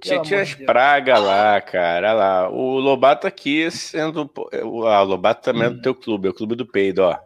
[0.00, 2.12] Tinha, tinha as pragas lá, cara.
[2.12, 2.48] lá.
[2.48, 4.30] O Lobato aqui sendo.
[4.64, 5.66] O ah, Lobato também hum.
[5.66, 5.82] é do hum.
[5.82, 7.18] teu clube, é o clube do Peido, ó.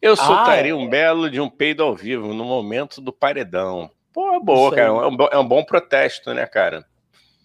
[0.00, 0.78] Eu soltaria ah, é.
[0.78, 3.90] um belo de um peido ao vivo no momento do paredão.
[4.12, 4.88] Pô, boa, cara.
[4.88, 6.84] É um, é um, bom protesto, né, cara?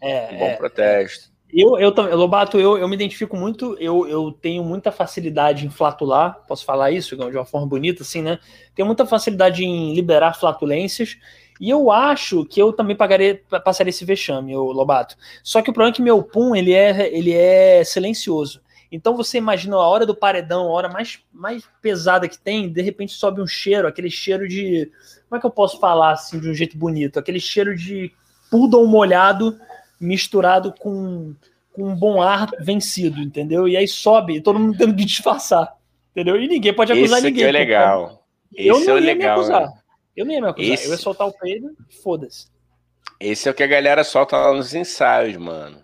[0.04, 0.30] É.
[0.34, 1.32] Um bom é, protesto.
[1.52, 5.70] Eu, eu também, Lobato, eu, eu me identifico muito, eu, eu tenho muita facilidade em
[5.70, 8.40] flatular, posso falar isso de uma forma bonita, assim, né?
[8.74, 11.16] Tenho muita facilidade em liberar flatulências,
[11.62, 15.16] e eu acho que eu também pagaria, passaria esse vexame, o Lobato.
[15.44, 18.60] Só que o problema é que meu pum, ele é, ele é silencioso.
[18.92, 22.82] Então você imagina a hora do paredão, a hora mais, mais pesada que tem, de
[22.82, 24.92] repente sobe um cheiro, aquele cheiro de.
[25.30, 27.18] Como é que eu posso falar assim de um jeito bonito?
[27.18, 28.12] Aquele cheiro de
[28.52, 29.58] poodle molhado
[30.04, 31.34] misturado com,
[31.72, 33.68] com um bom ar vencido, entendeu?
[33.68, 35.76] E aí sobe, todo mundo tendo que disfarçar,
[36.12, 36.42] entendeu?
[36.42, 37.44] E ninguém pode acusar Esse ninguém.
[37.44, 38.26] Esse é legal.
[38.54, 39.62] Eu Esse não é ia legal, me acusar.
[39.62, 39.74] Né?
[40.16, 40.74] Eu não ia me acusar.
[40.74, 40.86] Esse...
[40.86, 42.48] Eu ia soltar o peido foda-se.
[43.20, 45.82] Esse é o que a galera solta lá nos ensaios, mano.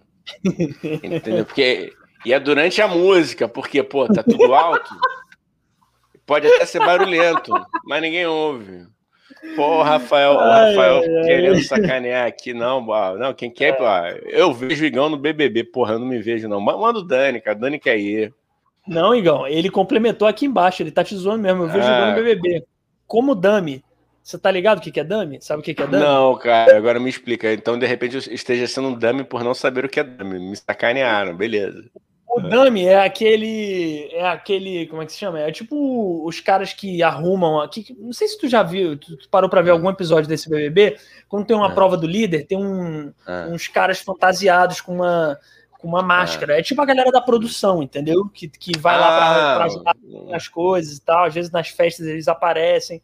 [1.04, 1.46] Entendeu?
[1.46, 1.94] Porque
[2.26, 4.90] e é durante a música, porque, pô, tá tudo alto.
[6.26, 7.52] Pode até ser barulhento,
[7.86, 8.86] mas ninguém ouve.
[9.56, 11.62] Pô, Rafael, o Rafael ai, querendo ai.
[11.62, 12.86] sacanear aqui, não,
[13.18, 13.84] não, quem quer, pô,
[14.28, 16.60] eu vejo o Igão no BBB, porra, eu não me vejo, não.
[16.60, 18.34] Manda o Dani, cara, Dani quer ir.
[18.88, 21.92] Não, Igão, ele complementou aqui embaixo, ele tá te zoando mesmo, eu vejo ah.
[21.92, 22.66] o Igão no BBB.
[23.08, 23.84] Como Dami,
[24.30, 25.42] Você tá ligado o que, que é dummy?
[25.42, 26.04] Sabe o que, que é dummy?
[26.04, 27.52] Não, cara, agora me explica.
[27.52, 30.40] Então, de repente, eu esteja sendo um dummy por não saber o que é dummy.
[30.40, 31.90] Me sacanearam, beleza.
[32.30, 34.08] O dummy é aquele.
[34.12, 34.86] É aquele.
[34.86, 35.40] Como é que se chama?
[35.40, 37.60] É tipo os caras que arrumam.
[37.60, 40.98] Aqui, não sei se tu já viu, tu parou pra ver algum episódio desse BBB.
[41.28, 41.74] Quando tem uma é.
[41.74, 43.48] prova do líder, tem um, é.
[43.48, 45.40] uns caras fantasiados com uma
[45.80, 46.56] com uma máscara.
[46.56, 46.60] É.
[46.60, 48.30] é tipo a galera da produção, entendeu?
[48.30, 49.96] Que, que vai ah, lá pra, pra ajudar
[50.30, 51.26] nas coisas e tal.
[51.26, 53.02] Às vezes nas festas eles aparecem.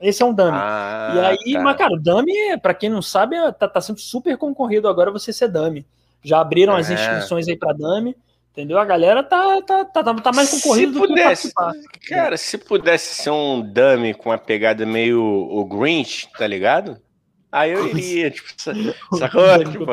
[0.00, 0.58] Esse é um dummy.
[0.60, 1.62] Ah, e aí, tá.
[1.62, 5.12] mas, cara, o dummy, pra quem não sabe, é, tá, tá sendo super concorrido agora
[5.12, 5.86] você ser dummy.
[6.22, 6.80] Já abriram é.
[6.80, 8.16] as inscrições aí pra dummy.
[8.52, 8.78] Entendeu?
[8.78, 11.72] A galera tá, tá, tá, tá mais concorrido do pudesse, que participar.
[12.06, 16.98] Cara, se pudesse ser um dummy com uma pegada meio o Grinch, tá ligado?
[17.50, 18.48] Aí eu iria, tipo,
[19.18, 19.42] sacou?
[19.64, 19.86] tipo,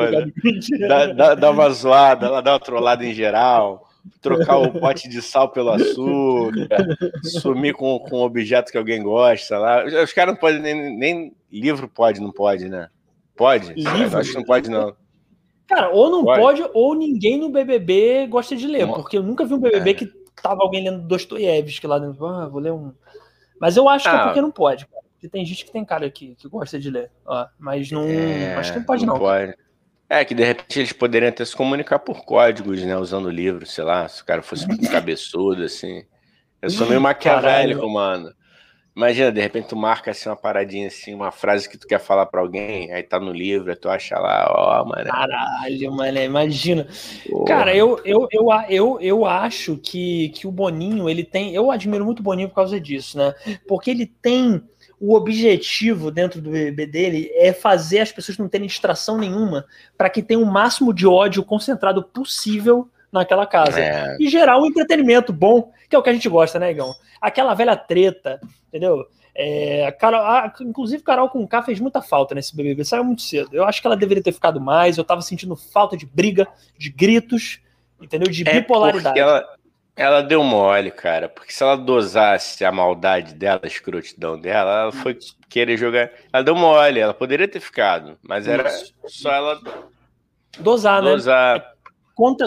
[0.86, 5.50] dá, dá, dá uma zoada, dá uma trollada em geral trocar o pote de sal
[5.50, 9.84] pelo açúcar, sumir com, com um objeto que alguém gosta lá.
[9.84, 12.88] Os caras não podem, nem, nem, livro pode, não pode, né?
[13.36, 13.72] Pode?
[13.74, 14.18] Livro?
[14.18, 14.94] Acho que não pode, não.
[15.70, 16.40] Cara, ou não pode.
[16.40, 19.94] pode, ou ninguém no BBB gosta de ler, porque eu nunca vi um BBB é.
[19.94, 20.06] que
[20.42, 22.26] tava alguém lendo Dostoiévski lá dentro.
[22.26, 22.92] Ah, vou ler um.
[23.60, 24.10] Mas eu acho ah.
[24.10, 24.24] que é ah.
[24.24, 25.00] porque não pode, cara.
[25.12, 28.02] Porque tem gente que tem cara aqui que gosta de ler, ó, mas não.
[28.02, 29.14] É, acho que não pode, não.
[29.14, 29.20] não.
[29.20, 29.54] Pode.
[30.08, 32.96] É, que de repente eles poderiam até se comunicar por códigos, né?
[32.96, 36.04] Usando o livro, sei lá, se o cara fosse cabeçudo, assim.
[36.60, 38.34] Eu sou meio maquiavélico, mano.
[39.00, 42.26] Imagina, de repente tu marca assim uma paradinha assim, uma frase que tu quer falar
[42.26, 45.10] para alguém, aí tá no livro, aí tu acha lá, ó, oh, mano.
[45.10, 46.86] Caralho, mano, imagina.
[47.26, 47.44] Porra.
[47.46, 51.54] Cara, eu, eu, eu, eu, eu acho que, que o Boninho, ele tem.
[51.54, 53.34] Eu admiro muito o Boninho por causa disso, né?
[53.66, 54.62] Porque ele tem
[55.00, 59.64] o objetivo dentro do BBB dele é fazer as pessoas não terem distração nenhuma
[59.96, 63.80] para que tenha o máximo de ódio concentrado possível naquela casa.
[63.80, 64.16] É.
[64.18, 66.92] E gerar um entretenimento bom, que é o que a gente gosta, né, Igão?
[67.20, 69.06] Aquela velha treta, entendeu?
[69.34, 73.50] É, Carol, a, inclusive, Carol com K fez muita falta nesse BBB, saiu muito cedo.
[73.52, 74.98] Eu acho que ela deveria ter ficado mais.
[74.98, 76.46] Eu tava sentindo falta de briga,
[76.76, 77.60] de gritos,
[78.00, 78.30] entendeu?
[78.30, 79.18] De é bipolaridade.
[79.18, 79.46] Ela,
[79.96, 84.92] ela deu mole, cara, porque se ela dosasse a maldade dela, a escrotidão dela, ela
[84.92, 85.16] foi
[85.48, 86.10] querer jogar.
[86.32, 88.94] Ela deu mole, ela poderia ter ficado, mas era Isso.
[89.06, 89.60] só ela
[90.58, 91.10] dosar, né?
[91.10, 91.58] dosar.
[91.58, 91.64] né?
[91.64, 91.79] Conta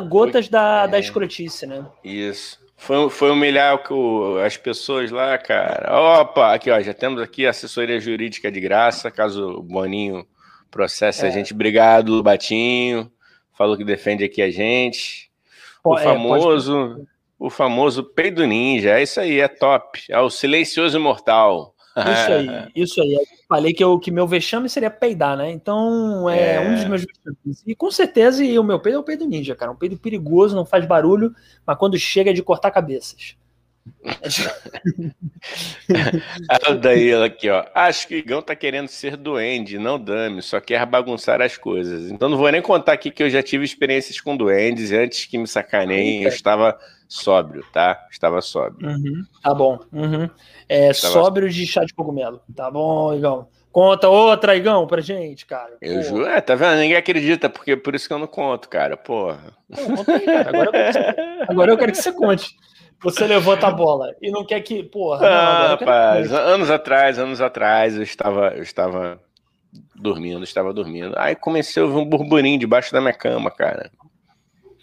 [0.08, 0.52] gotas foi...
[0.52, 1.00] da, da é.
[1.00, 1.86] escrotice, né?
[2.04, 2.62] Isso.
[2.76, 6.22] Foi, foi humilhar o, as pessoas lá, cara.
[6.22, 10.26] Opa, aqui, ó, já temos aqui assessoria jurídica de graça, caso o Boninho
[10.70, 11.30] processe é.
[11.30, 11.54] a gente.
[11.54, 13.12] Obrigado, Batinho.
[13.54, 15.30] Falou que defende aqui a gente.
[15.84, 16.96] O é, famoso.
[16.96, 17.14] Pode
[17.44, 18.98] o famoso peido ninja.
[18.98, 20.02] É isso aí, é top.
[20.10, 21.73] É o silencioso imortal.
[21.96, 23.14] Isso aí, isso aí.
[23.14, 25.52] Eu falei que, eu, que meu vexame seria peidar, né?
[25.52, 27.64] Então é, é, um dos meus vexames.
[27.66, 29.72] E com certeza e o meu peido é o peido ninja, cara.
[29.72, 31.36] Um peido perigoso, não faz barulho,
[31.66, 33.36] mas quando chega é de cortar cabeças.
[36.50, 37.66] a Daíla aqui, ó.
[37.74, 42.12] Acho que o Igão tá querendo ser duende, não dame, só quer bagunçar as coisas.
[42.12, 45.26] Então não vou nem contar aqui que eu já tive experiências com duendes e antes
[45.26, 46.78] que me sacaneiem, eu estava
[47.08, 48.08] sóbrio, tá?
[48.12, 48.90] Estava sóbrio.
[48.90, 49.80] Uhum, tá bom.
[49.92, 50.30] Uhum.
[50.68, 51.14] É, Estava...
[51.14, 52.42] Sóbrio de chá de cogumelo.
[52.56, 53.48] Tá bom, Igão.
[53.72, 55.76] Conta outra, Igão, pra gente, cara.
[55.82, 56.28] Eu juro.
[56.28, 56.78] É, tá vendo?
[56.78, 58.96] Ninguém acredita, porque por isso que eu não conto, cara.
[58.96, 59.52] Porra.
[59.68, 60.50] Não, conta aí, cara.
[60.50, 61.16] Agora eu, quero que você,
[61.50, 62.56] agora eu quero que você conte.
[63.04, 64.84] Você levanta a bola e não quer que.
[64.84, 65.28] Porra.
[65.28, 66.36] Ah, rapaz, que...
[66.36, 69.20] anos atrás, anos atrás, eu estava, eu estava
[69.96, 71.14] dormindo, estava dormindo.
[71.18, 73.92] Aí comecei a ouvir um burburinho debaixo da minha cama, cara.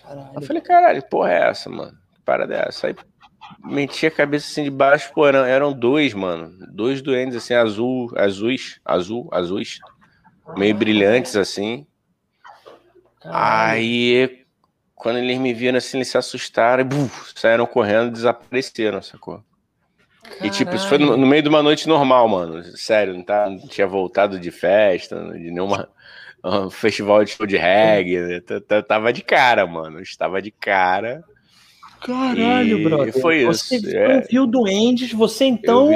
[0.02, 0.30] Caralho.
[0.34, 2.00] Eu falei, caralho, porra é essa, mano?
[2.30, 2.86] para dessa.
[2.86, 2.94] Aí
[3.64, 6.52] meti a cabeça assim de baixo, pô, eram, eram dois, mano.
[6.72, 9.80] Dois doentes, assim, azul, azuis, azul, azuis,
[10.56, 11.84] meio brilhantes, assim.
[13.20, 13.72] Caralho.
[13.72, 14.39] Aí,
[15.01, 19.42] quando eles me viram assim, eles se assustaram e buf, saíram correndo desapareceram, sacou?
[20.22, 20.46] Caralho.
[20.46, 22.62] E tipo, isso foi no, no, meio de uma noite normal, mano.
[22.76, 25.88] Sério, não, tá, não tinha voltado de festa, de nenhuma
[26.44, 28.18] um festival de show de reggae.
[28.18, 28.40] Né?
[28.86, 30.03] Tava de cara, mano.
[30.03, 31.24] Estava de cara.
[32.03, 33.20] Caralho, e brother.
[33.22, 33.86] Foi você isso.
[33.86, 34.20] Você é.
[34.20, 35.88] viu Duendes, você então.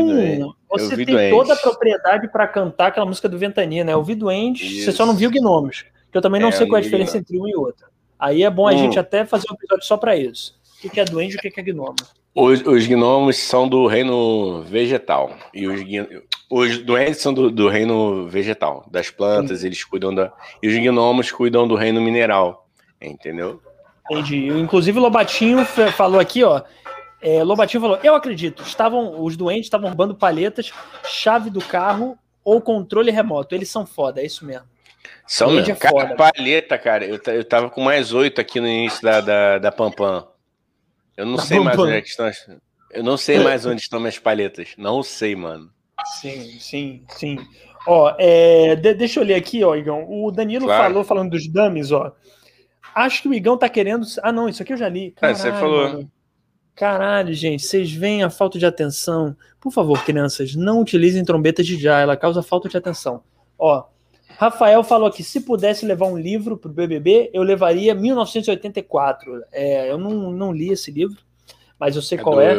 [0.70, 1.30] Você tem Duendes.
[1.30, 3.92] toda a propriedade para cantar aquela música do Ventania, né?
[3.92, 4.84] Eu vi Duendes, isso.
[4.86, 5.84] você só não viu Gnomos.
[6.10, 7.92] Que eu também não é, sei qual é a diferença entre um e outro.
[8.18, 8.78] Aí é bom a hum.
[8.78, 10.54] gente até fazer um episódio só para isso.
[10.84, 11.96] O que é Duende e o que é Gnomo?
[12.34, 15.36] Os, os gnomos são do reino vegetal.
[15.54, 15.80] E os,
[16.50, 18.84] os duendes são do, do reino vegetal.
[18.90, 19.66] Das plantas, Sim.
[19.66, 20.32] eles cuidam da.
[20.60, 22.66] E os gnomos cuidam do reino mineral.
[23.00, 23.62] Entendeu?
[24.10, 24.48] Entendi.
[24.48, 26.62] Inclusive o Lobatinho falou aqui, ó.
[27.22, 30.72] É, Lobatinho falou: Eu acredito, estavam os doentes estavam roubando palhetas,
[31.04, 33.54] chave do carro ou controle remoto.
[33.54, 34.66] Eles são foda, é isso mesmo.
[35.26, 35.72] São mesmo.
[35.72, 36.16] É cara, foda.
[36.16, 37.04] palheta, cara.
[37.04, 40.26] Eu, eu tava com mais oito aqui no início da, da, da Pampam.
[41.16, 42.30] Eu não da sei mais onde é estão.
[42.90, 44.74] Eu não sei mais onde estão minhas palhetas.
[44.76, 45.70] Não sei, mano.
[46.20, 47.38] Sim, sim, sim.
[47.86, 50.06] Ó, é, de, deixa eu ler aqui, ó, Igão.
[50.08, 50.84] O Danilo claro.
[50.84, 52.14] falou, falando dos dummies, ó.
[52.94, 54.06] Acho que o Igão tá querendo.
[54.22, 55.12] Ah, não, isso aqui eu já li.
[55.12, 55.88] Caralho, é, você falou.
[55.88, 56.10] Mano.
[56.74, 59.36] Caralho, gente, vocês veem a falta de atenção.
[59.60, 63.22] Por favor, crianças, não utilizem trombetas de já, ela causa falta de atenção.
[63.56, 63.84] Ó,
[64.38, 69.42] Rafael falou aqui: se pudesse levar um livro pro BBB, eu levaria 1984.
[69.52, 71.18] É, eu não, não li esse livro,
[71.78, 72.54] mas eu sei é qual é.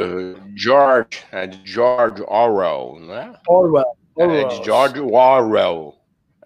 [0.55, 3.33] George, é de George Orwell, não é?
[3.47, 3.85] Orwell.
[4.15, 4.39] Orwell.
[4.39, 5.95] É de George Orwell.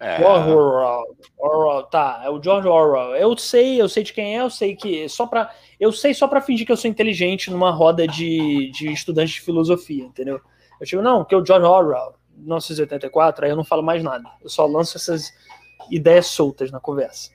[0.02, 0.24] É.
[0.24, 1.04] Orwell,
[1.38, 3.14] Orwell, tá, é o George Orwell.
[3.16, 6.26] Eu sei, eu sei de quem é, eu sei que só para eu sei só
[6.26, 10.40] para fingir que eu sou inteligente numa roda de, de estudantes de filosofia, entendeu?
[10.80, 14.28] Eu digo, não, que é o George Orwell, 1984, aí eu não falo mais nada.
[14.42, 15.32] Eu só lanço essas
[15.90, 17.30] ideias soltas na conversa.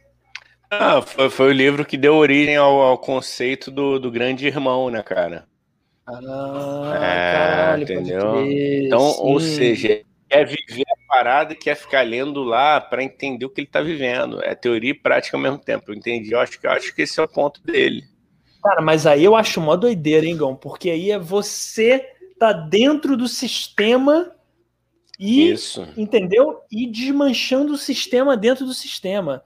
[0.69, 4.89] Ah, foi, foi o livro que deu origem ao, ao conceito do, do grande irmão,
[4.89, 5.45] né, cara?
[6.07, 8.45] Ah, é, caralho, entendeu?
[8.45, 9.21] Então, sim.
[9.21, 13.67] ou seja, quer viver a parada quer ficar lendo lá para entender o que ele
[13.67, 14.43] está vivendo.
[14.43, 15.91] É teoria e prática ao mesmo tempo.
[15.91, 16.31] Eu entendi.
[16.31, 18.03] Eu acho que, eu acho que esse é o ponto dele.
[18.61, 20.55] Cara, mas aí eu acho uma doideira, hein, Gão?
[20.55, 22.05] Porque aí é você
[22.37, 24.34] tá dentro do sistema
[25.19, 25.87] e, Isso.
[25.95, 26.61] entendeu?
[26.71, 29.43] E desmanchando o sistema dentro do sistema.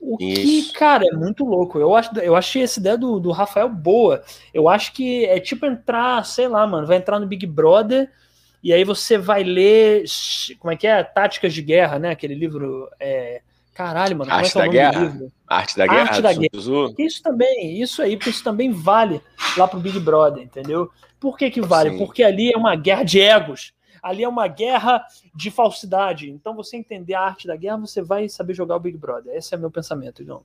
[0.00, 0.72] O Isso.
[0.72, 1.78] que, cara, é muito louco.
[1.78, 4.22] Eu, acho, eu achei essa ideia do, do Rafael boa.
[4.54, 8.10] Eu acho que é tipo entrar, sei lá, mano, vai entrar no Big Brother
[8.62, 10.04] e aí você vai ler,
[10.58, 11.02] como é que é?
[11.02, 12.10] Táticas de Guerra, né?
[12.10, 12.88] Aquele livro.
[12.98, 13.42] É...
[13.74, 14.30] Caralho, mano.
[14.30, 15.16] Arte como é, é da Guerra.
[15.46, 16.00] Arte da Guerra.
[16.02, 16.94] Arte da Guerra.
[16.98, 19.20] Isso também, isso aí, isso também vale
[19.56, 20.90] lá pro Big Brother, entendeu?
[21.18, 21.90] Por que que vale?
[21.90, 21.98] Sim.
[21.98, 23.72] Porque ali é uma guerra de egos.
[24.02, 26.30] Ali é uma guerra de falsidade.
[26.30, 29.34] Então, você entender a arte da guerra, você vai saber jogar o Big Brother.
[29.34, 30.42] Esse é meu pensamento, João.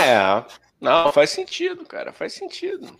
[0.00, 0.44] É,
[0.80, 2.96] não, faz sentido, cara, faz sentido.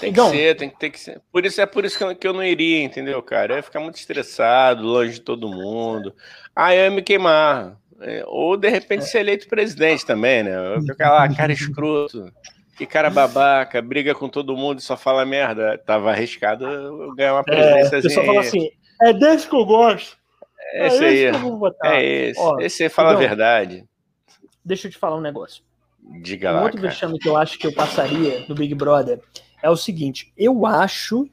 [0.00, 1.22] Tem que ser, tem que, tem que ser.
[1.32, 3.52] Por isso é por isso que eu, que eu não iria, entendeu, cara?
[3.52, 6.14] Eu ia ficar muito estressado, longe de todo mundo.
[6.54, 7.78] Ah, eu ia me queimar.
[8.00, 10.52] É, ou de repente ser eleito presidente também, né?
[10.90, 12.30] Aquela cara escroto.
[12.76, 15.78] Que cara babaca, briga com todo mundo e só fala merda.
[15.78, 17.96] Tava arriscado eu ganhar uma presidência.
[17.96, 18.70] É, só fala assim,
[19.00, 20.16] é desse que eu gosto.
[20.72, 21.24] É esse é aí.
[21.84, 22.40] É esse.
[22.40, 23.84] Ó, esse aí fala então, a verdade.
[24.64, 25.62] Deixa eu te falar um negócio.
[26.22, 26.62] Diga um lá.
[26.64, 29.20] Outro vexame que eu acho que eu passaria no Big Brother
[29.62, 31.28] é o seguinte: eu acho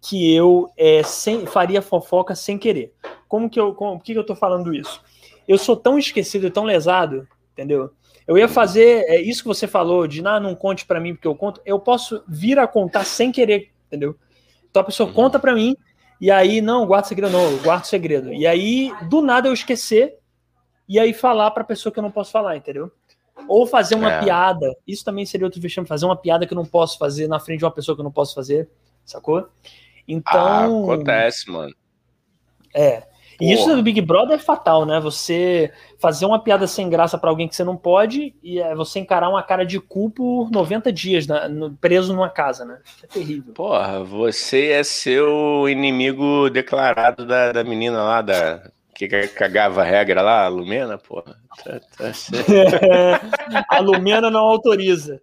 [0.00, 2.94] que eu é, sem, faria fofoca sem querer.
[3.28, 3.74] Como que eu.
[3.74, 5.02] Como, por que, que eu tô falando isso?
[5.46, 7.92] Eu sou tão esquecido e tão lesado, entendeu?
[8.30, 11.26] Eu ia fazer é, isso que você falou, de ah, não conte para mim porque
[11.26, 11.60] eu conto.
[11.66, 14.14] Eu posso vir a contar sem querer, entendeu?
[14.70, 15.14] Então a pessoa uhum.
[15.16, 15.76] conta para mim,
[16.20, 18.32] e aí, não, guarda segredo, não, guarda segredo.
[18.32, 20.16] E aí, do nada, eu esquecer,
[20.88, 22.92] e aí falar pra pessoa que eu não posso falar, entendeu?
[23.48, 24.22] Ou fazer uma é.
[24.22, 24.76] piada.
[24.86, 27.58] Isso também seria outro vexame, fazer uma piada que eu não posso fazer na frente
[27.58, 28.70] de uma pessoa que eu não posso fazer,
[29.04, 29.48] sacou?
[30.06, 30.40] Então.
[30.40, 31.74] Ah, acontece, mano.
[32.72, 33.09] É.
[33.40, 35.00] E isso do Big Brother é fatal, né?
[35.00, 38.98] Você fazer uma piada sem graça para alguém que você não pode e é você
[38.98, 41.48] encarar uma cara de cu por 90 dias né?
[41.80, 42.78] preso numa casa, né?
[43.02, 43.54] É terrível.
[43.54, 48.62] Porra, você é seu inimigo declarado da, da menina lá, da,
[48.94, 51.36] que cagava a regra lá, a Lumena, porra.
[51.64, 52.12] Tá, tá
[53.68, 55.20] a Lumena não autoriza.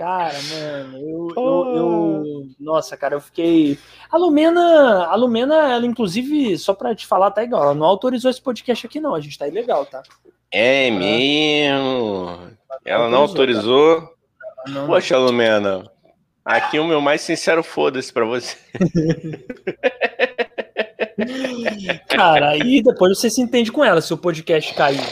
[0.00, 2.24] Cara, mano, eu, eu, eu,
[2.58, 3.78] Nossa, cara, eu fiquei.
[4.10, 7.64] A Lumena, a Lumena, ela, inclusive, só pra te falar, tá igual.
[7.64, 9.14] Ela não autorizou esse podcast aqui, não.
[9.14, 10.02] A gente tá ilegal, tá?
[10.50, 12.48] É mesmo.
[12.82, 14.00] Ela não autorizou.
[14.00, 14.08] Tá?
[14.68, 15.18] Não, Poxa.
[15.18, 15.84] Lumena.
[16.46, 18.56] Aqui o meu mais sincero foda-se pra você.
[22.08, 25.04] Cara, aí depois você se entende com ela se o podcast cair.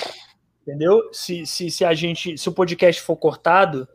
[0.63, 1.11] Entendeu?
[1.13, 2.39] Se, se, se a gente.
[2.39, 3.87] Se o podcast for cortado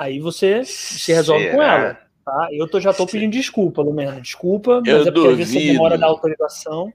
[0.00, 1.54] Aí você se resolve Será?
[1.54, 1.98] com ela.
[2.24, 2.48] Tá?
[2.52, 4.18] Eu tô, já tô pedindo desculpa, Lumena.
[4.18, 5.30] Desculpa, mas eu é porque duvido.
[5.32, 6.90] às vezes você demora da autorização.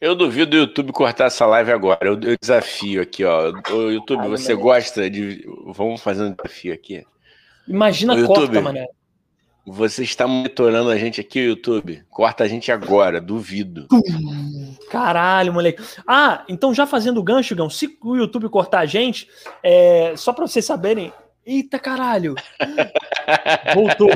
[0.00, 1.98] Eu duvido o YouTube cortar essa live agora.
[2.00, 3.52] Eu, eu desafio aqui, ó.
[3.70, 5.46] O YouTube, você gosta de.
[5.66, 7.04] Vamos fazer um desafio aqui.
[7.68, 8.88] Imagina o corta, mané.
[9.66, 12.02] Você está monitorando a gente aqui, YouTube.
[12.08, 13.86] Corta a gente agora, duvido.
[14.90, 15.82] Caralho, moleque.
[16.08, 19.28] Ah, então já fazendo o gancho, Gão, se o YouTube cortar a gente,
[19.62, 21.12] é, só para vocês saberem,
[21.44, 22.34] Eita caralho!
[23.74, 24.10] Voltou.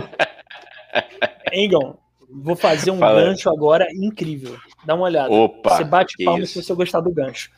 [1.53, 1.97] Engon,
[2.31, 3.23] vou fazer um Fala.
[3.23, 4.57] gancho agora incrível.
[4.85, 5.33] Dá uma olhada.
[5.33, 7.51] Opa, você bate palma se você gostar do gancho.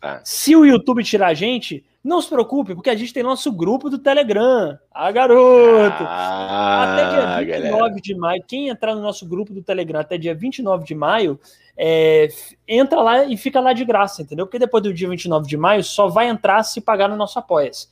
[0.00, 0.20] Ah.
[0.24, 3.88] Se o YouTube tirar a gente, não se preocupe, porque a gente tem nosso grupo
[3.88, 4.76] do Telegram.
[4.92, 6.02] Ah, garoto!
[6.04, 8.00] Ah, até dia 29 galera.
[8.00, 11.38] de maio, quem entrar no nosso grupo do Telegram até dia 29 de maio,
[11.76, 12.28] é,
[12.66, 14.46] entra lá e fica lá de graça, entendeu?
[14.46, 17.70] Porque depois do dia 29 de maio só vai entrar se pagar no nosso apoia
[17.70, 17.86] -se.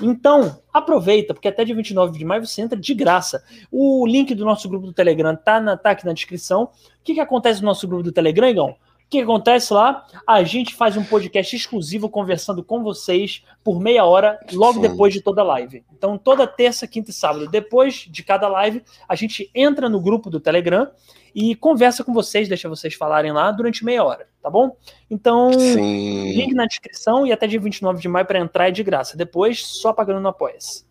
[0.00, 3.44] Então, aproveita, porque até dia 29 de maio você entra de graça.
[3.70, 6.64] O link do nosso grupo do Telegram tá, na, tá aqui na descrição.
[6.64, 6.70] O
[7.04, 8.76] que, que acontece no nosso grupo do Telegram, Igão?
[9.12, 10.06] Que acontece lá?
[10.26, 14.88] A gente faz um podcast exclusivo conversando com vocês por meia hora, logo Sim.
[14.88, 15.84] depois de toda live.
[15.92, 20.30] Então, toda terça, quinta e sábado, depois de cada live, a gente entra no grupo
[20.30, 20.90] do Telegram
[21.34, 24.74] e conversa com vocês, deixa vocês falarem lá durante meia hora, tá bom?
[25.10, 26.32] Então, Sim.
[26.32, 29.14] link na descrição e até dia 29 de maio para entrar é de graça.
[29.14, 30.86] Depois, só pagando no Apoia-se.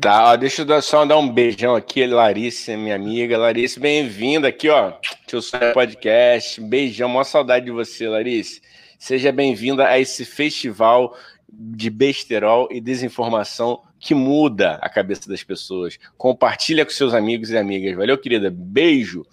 [0.00, 3.36] Tá, ó, deixa eu só dar um beijão aqui, Larissa, minha amiga.
[3.36, 4.92] Larissa, bem-vinda aqui, ó.
[5.26, 6.60] Tio Sonho Podcast.
[6.60, 8.60] Beijão, maior saudade de você, Larissa.
[8.96, 11.16] Seja bem-vinda a esse festival
[11.52, 15.98] de besterol e desinformação que muda a cabeça das pessoas.
[16.16, 17.96] Compartilha com seus amigos e amigas.
[17.96, 18.50] Valeu, querida.
[18.54, 19.26] Beijo.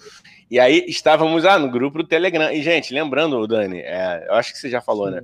[0.49, 2.51] E aí estávamos ah, no grupo do Telegram.
[2.51, 5.21] E, gente, lembrando, Dani, é, eu acho que você já falou, né?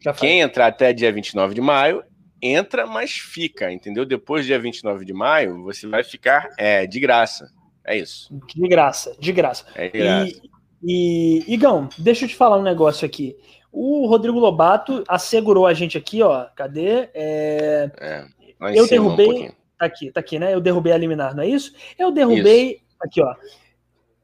[0.00, 2.04] Já Quem entrar até dia 29 de maio
[2.40, 4.04] entra, mas fica, entendeu?
[4.04, 7.50] Depois do dia 29 de maio, você vai ficar é, de graça.
[7.84, 8.28] É isso.
[8.46, 9.64] De graça, de graça.
[9.74, 10.42] É de graça.
[10.82, 13.36] E, e, Igão, deixa eu te falar um negócio aqui.
[13.72, 16.46] O Rodrigo Lobato assegurou a gente aqui, ó.
[16.54, 17.08] Cadê?
[17.14, 17.90] É...
[18.00, 18.26] É,
[18.74, 19.48] eu derrubei.
[19.48, 20.52] Um tá aqui, tá aqui, né?
[20.52, 21.72] Eu derrubei a liminar, não é isso?
[21.98, 22.72] Eu derrubei.
[22.72, 22.82] Isso.
[23.00, 23.34] Aqui, ó.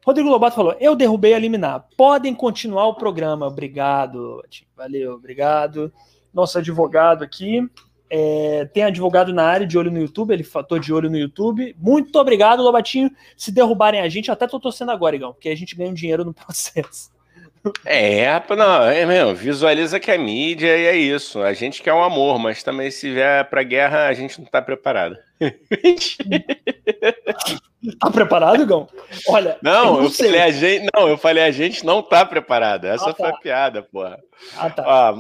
[0.05, 1.89] Rodrigo Lobato falou: Eu derrubei a liminar.
[1.97, 3.47] Podem continuar o programa.
[3.47, 4.43] Obrigado.
[4.77, 5.93] Valeu, obrigado.
[6.33, 7.67] Nosso advogado aqui.
[8.11, 11.75] É, tem advogado na área de olho no YouTube, ele tô de olho no YouTube.
[11.79, 13.11] Muito obrigado, Lobatinho.
[13.37, 16.25] Se derrubarem a gente, até tô torcendo agora, Igão, porque a gente ganha um dinheiro
[16.25, 17.13] no processo.
[17.85, 21.41] É, não, é mesmo, visualiza que é mídia e é isso.
[21.43, 24.61] A gente quer um amor, mas também se vier pra guerra, a gente não tá
[24.61, 25.17] preparado.
[28.01, 28.89] tá preparado, Gão?
[29.29, 32.25] Olha, não, eu, não eu falei a gente, não, eu falei a gente não tá
[32.25, 32.87] preparado.
[32.87, 33.37] Essa ah, foi tá.
[33.37, 34.19] a piada, porra.
[34.57, 34.85] Ah, tá.
[34.87, 35.17] Ó,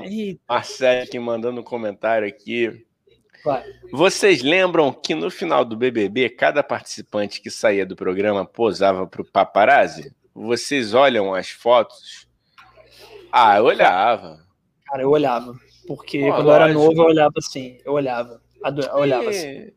[0.48, 2.86] Marcelo aqui mandando um comentário aqui.
[3.44, 3.62] Vai.
[3.92, 9.24] Vocês lembram que no final do BBB, cada participante que saía do programa posava pro
[9.24, 10.14] paparazzi?
[10.34, 12.24] Vocês olham as fotos
[13.36, 14.38] ah, eu olhava.
[14.86, 15.56] Cara, eu olhava.
[15.88, 16.50] Porque Pô, quando lógico.
[16.50, 17.78] eu era novo, eu olhava assim.
[17.84, 18.40] Eu olhava.
[18.64, 19.72] Eu olhava assim.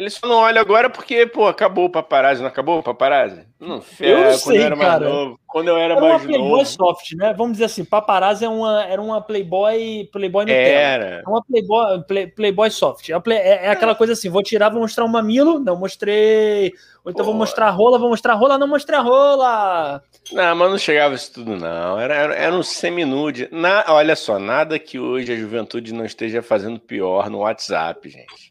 [0.00, 3.46] Ele só não olha agora porque, pô, acabou o paparazzi, não acabou o paparazzi?
[3.60, 5.06] Não, eu é, sei, eu era cara.
[5.06, 6.64] Novo, quando eu era, era mais uma Playboy novo.
[6.64, 7.34] soft, né?
[7.36, 10.58] Vamos dizer assim, paparazzi é uma, era uma Playboy, Playboy Nutella.
[10.58, 11.22] Era.
[11.22, 13.10] É uma Playboy, play, Playboy soft.
[13.10, 16.72] É, é, é, aquela coisa assim, vou tirar, vou mostrar um mamilo, não mostrei.
[17.04, 17.32] Ou então pô.
[17.32, 20.02] vou mostrar a rola, vou mostrar a rola, não mostrei a rola.
[20.32, 22.00] Não, mas não chegava isso tudo, não.
[22.00, 23.50] Era, era, era um seminude.
[23.52, 28.49] Na, olha só, nada que hoje a juventude não esteja fazendo pior no WhatsApp, gente.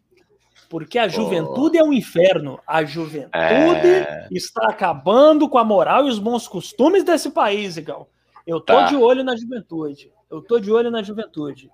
[0.69, 1.81] Porque a juventude oh.
[1.81, 2.59] é um inferno.
[2.65, 4.27] A juventude é...
[4.31, 8.05] está acabando com a moral e os bons costumes desse país, Igão.
[8.45, 8.85] Eu tô tá.
[8.85, 10.13] de olho na juventude.
[10.29, 11.71] Eu tô de olho na juventude.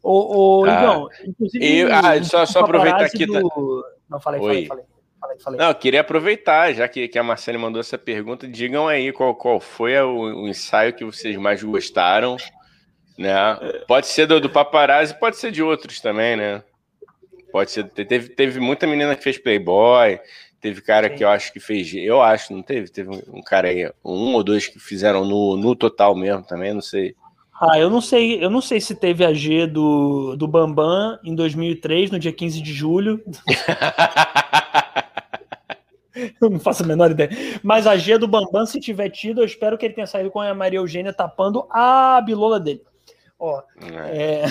[0.00, 0.68] Ô, ô ah.
[0.68, 1.64] Igão, inclusive.
[1.64, 3.26] E, ah, só, só aproveitar aqui.
[3.26, 3.32] Do...
[3.32, 3.88] Tá...
[4.08, 4.84] Não, falei, falei, falei.
[5.20, 5.58] Falei, falei.
[5.58, 9.34] Não, eu queria aproveitar, já que, que a Marcele mandou essa pergunta, digam aí qual,
[9.34, 12.36] qual foi o, o ensaio que vocês mais gostaram,
[13.18, 13.56] né?
[13.88, 16.62] Pode ser do, do paparazzi, pode ser de outros também, né?
[17.54, 17.84] Pode ser.
[17.84, 20.18] Teve, teve muita menina que fez Playboy,
[20.60, 21.14] teve cara Sim.
[21.14, 21.94] que eu acho que fez.
[21.94, 22.90] Eu acho, não teve?
[22.90, 26.80] Teve um cara aí, um ou dois que fizeram no, no total mesmo também, não
[26.80, 27.14] sei.
[27.60, 31.32] Ah, eu não sei, eu não sei se teve a G do, do Bambam em
[31.32, 33.22] 2003, no dia 15 de julho.
[36.42, 37.30] eu não faço a menor ideia.
[37.62, 40.40] Mas a G do Bambam, se tiver tido, eu espero que ele tenha saído com
[40.40, 42.82] a Maria Eugênia tapando a bilola dele.
[43.38, 44.44] Ó, é.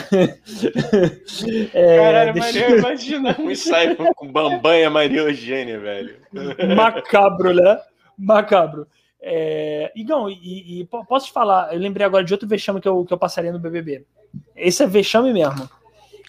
[1.73, 1.97] é...
[1.97, 2.59] Caralho, deixa...
[2.59, 6.15] Maria, imagina um ensaio com Bambam e a Maria Eugênia, velho.
[6.75, 7.79] Macabro, né?
[8.17, 8.87] Macabro.
[9.21, 9.91] É...
[9.95, 13.13] Igão, e, e, posso te falar, eu lembrei agora de outro vexame que eu, que
[13.13, 14.05] eu passaria no BBB.
[14.55, 15.69] Esse é vexame mesmo.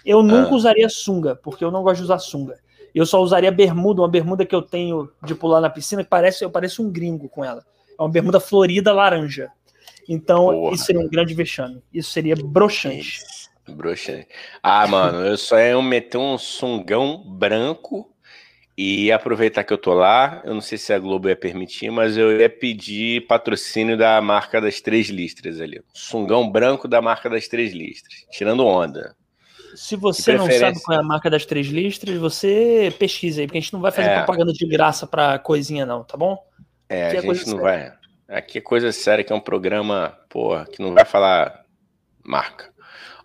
[0.05, 0.55] Eu nunca ah.
[0.55, 2.59] usaria sunga, porque eu não gosto de usar sunga.
[2.95, 6.45] Eu só usaria bermuda, uma bermuda que eu tenho de pular na piscina, que parece,
[6.45, 7.65] eu pareço um gringo com ela.
[7.99, 9.51] É uma bermuda florida laranja.
[10.09, 10.75] Então, Porra.
[10.75, 11.83] isso seria um grande vexame.
[11.93, 13.21] Isso seria broxante.
[13.69, 14.29] Broxante.
[14.63, 18.11] Ah, mano, eu só ia meter um sungão branco
[18.77, 20.43] e aproveitar que eu tô lá.
[20.45, 24.61] Eu não sei se a Globo ia permitir, mas eu ia pedir patrocínio da marca
[24.61, 25.81] das três listras ali.
[25.95, 28.27] Sungão branco da marca das três listras.
[28.31, 29.17] Tirando onda.
[29.75, 33.59] Se você não sabe qual é a marca das três listras, você pesquisa aí, porque
[33.59, 34.17] a gente não vai fazer é.
[34.19, 36.39] propaganda de graça pra coisinha, não, tá bom?
[36.89, 37.93] É, a gente não vai.
[38.35, 41.64] Aqui é coisa séria, que é um programa, porra, que não vai falar
[42.24, 42.68] marca.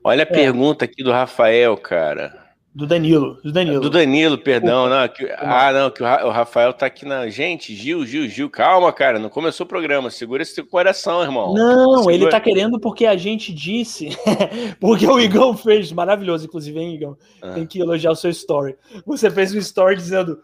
[0.03, 0.25] Olha a é.
[0.25, 2.47] pergunta aqui do Rafael, cara.
[2.75, 3.81] Do Danilo, do Danilo.
[3.81, 4.87] Do Danilo, perdão.
[4.87, 7.27] Não, que, ah, não, que o Rafael tá aqui na.
[7.27, 9.17] Gente, Gil, Gil, Gil, calma, cara.
[9.17, 10.11] Não começou o programa.
[10.11, 11.55] Segura esse coração, irmão.
[11.55, 12.13] Não, Segura.
[12.13, 14.09] ele tá querendo porque a gente disse.
[14.79, 17.17] porque o Igão fez, maravilhoso, inclusive, hein, Igão?
[17.41, 17.53] Ah.
[17.53, 18.77] Tem que elogiar o seu story.
[19.07, 20.39] Você fez um story dizendo.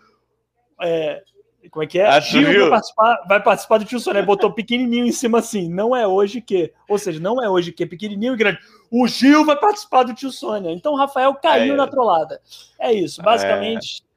[0.81, 1.21] É,
[1.69, 2.07] como é que é?
[2.07, 4.21] Ah, Gil vai participar, vai participar, do Tio Soné.
[4.21, 5.69] Botou pequenininho em cima assim.
[5.69, 6.71] Não é hoje que.
[6.87, 7.85] Ou seja, não é hoje que.
[7.85, 8.59] Pequenininho e grande.
[8.91, 10.71] O Gil vai participar do Tio Sônia.
[10.71, 11.77] Então o Rafael caiu é.
[11.77, 12.39] na trollada.
[12.79, 13.21] É isso.
[13.21, 14.01] Basicamente.
[14.01, 14.15] É.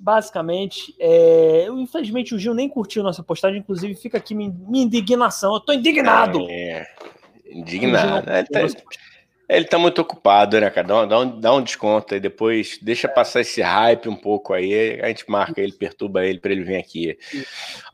[0.00, 1.64] Basicamente, é...
[1.66, 5.54] Eu, infelizmente o Gil nem curtiu nossa postagem, inclusive fica aqui minha, minha indignação.
[5.54, 6.46] Eu tô indignado.
[6.48, 6.86] É.
[7.50, 8.30] Indignado.
[8.30, 8.60] Ele tá,
[9.48, 10.86] ele tá muito ocupado, né, cara?
[10.86, 15.00] Dá, dá, um, dá um desconto aí depois, deixa passar esse hype um pouco aí,
[15.00, 17.18] a gente marca ele, perturba ele para ele vir aqui.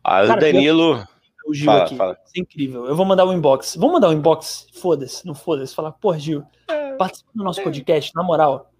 [0.02, 1.08] Ah, cara, o Danilo.
[1.46, 1.96] O Gil fala, aqui.
[1.96, 2.18] Fala.
[2.36, 2.86] É incrível.
[2.86, 3.76] Eu vou mandar o um inbox.
[3.76, 4.66] Vamos mandar o um inbox?
[4.72, 5.74] Foda-se, não foda-se.
[5.74, 7.64] Falar, pô, Gil, é, participa do nosso é.
[7.64, 8.70] podcast, na moral.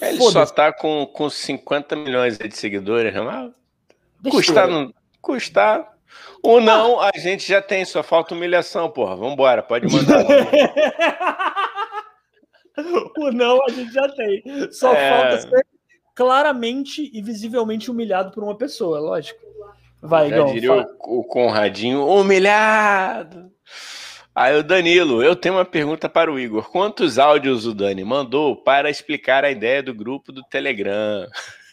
[0.00, 3.52] Ele só tá com, com 50 milhões de seguidores, não
[4.30, 5.96] Custar, não, custar.
[6.42, 7.10] Ou não, ah.
[7.14, 9.16] a gente já tem, só falta humilhação, porra.
[9.16, 10.24] Vambora, pode mandar.
[13.18, 14.42] o não a gente já tem.
[14.70, 15.10] Só é...
[15.10, 15.66] falta ser
[16.14, 19.40] claramente e visivelmente humilhado por uma pessoa, lógico.
[20.00, 23.50] Vai, já diria o, o Conradinho, humilhado.
[24.34, 26.70] Aí o Danilo, eu tenho uma pergunta para o Igor.
[26.70, 31.26] Quantos áudios o Dani mandou para explicar a ideia do grupo do Telegram?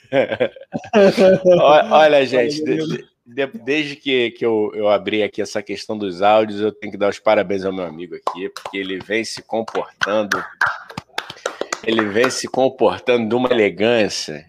[1.91, 6.61] Olha, gente, de, de, desde que, que eu, eu abri aqui essa questão dos áudios,
[6.61, 10.43] eu tenho que dar os parabéns ao meu amigo aqui, porque ele vem se comportando
[11.85, 14.45] ele vem se comportando de uma elegância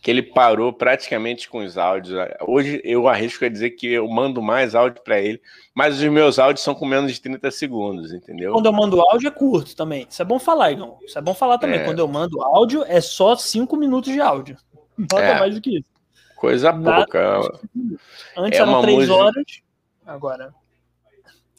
[0.00, 2.16] que ele parou praticamente com os áudios.
[2.46, 5.40] Hoje eu arrisco a dizer que eu mando mais áudio para ele,
[5.74, 8.52] mas os meus áudios são com menos de 30 segundos, entendeu?
[8.52, 10.06] Quando eu mando áudio é curto também.
[10.08, 10.96] Isso é bom falar, Igor.
[11.04, 11.80] Isso é bom falar também.
[11.80, 11.84] É.
[11.84, 14.56] Quando eu mando áudio é só 5 minutos de áudio.
[14.96, 15.38] Não é.
[15.38, 15.97] mais do que isso.
[16.38, 17.40] Coisa pouca.
[18.36, 19.14] Antes é eram 3 música...
[19.14, 19.44] horas,
[20.06, 20.54] agora.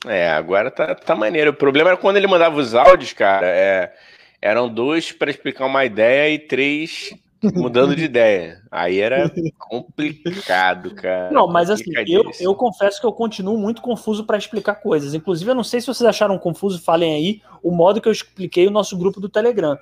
[0.05, 1.51] É, agora tá, tá maneiro.
[1.51, 3.47] O problema era quando ele mandava os áudios, cara.
[3.47, 3.93] É
[4.41, 7.09] eram dois para explicar uma ideia e três
[7.41, 8.61] mudando de ideia.
[8.71, 11.31] Aí era complicado, cara.
[11.31, 15.13] Não, mas assim, eu, eu confesso que eu continuo muito confuso para explicar coisas.
[15.13, 18.67] Inclusive, eu não sei se vocês acharam confuso, falem aí o modo que eu expliquei
[18.67, 19.77] o nosso grupo do Telegram.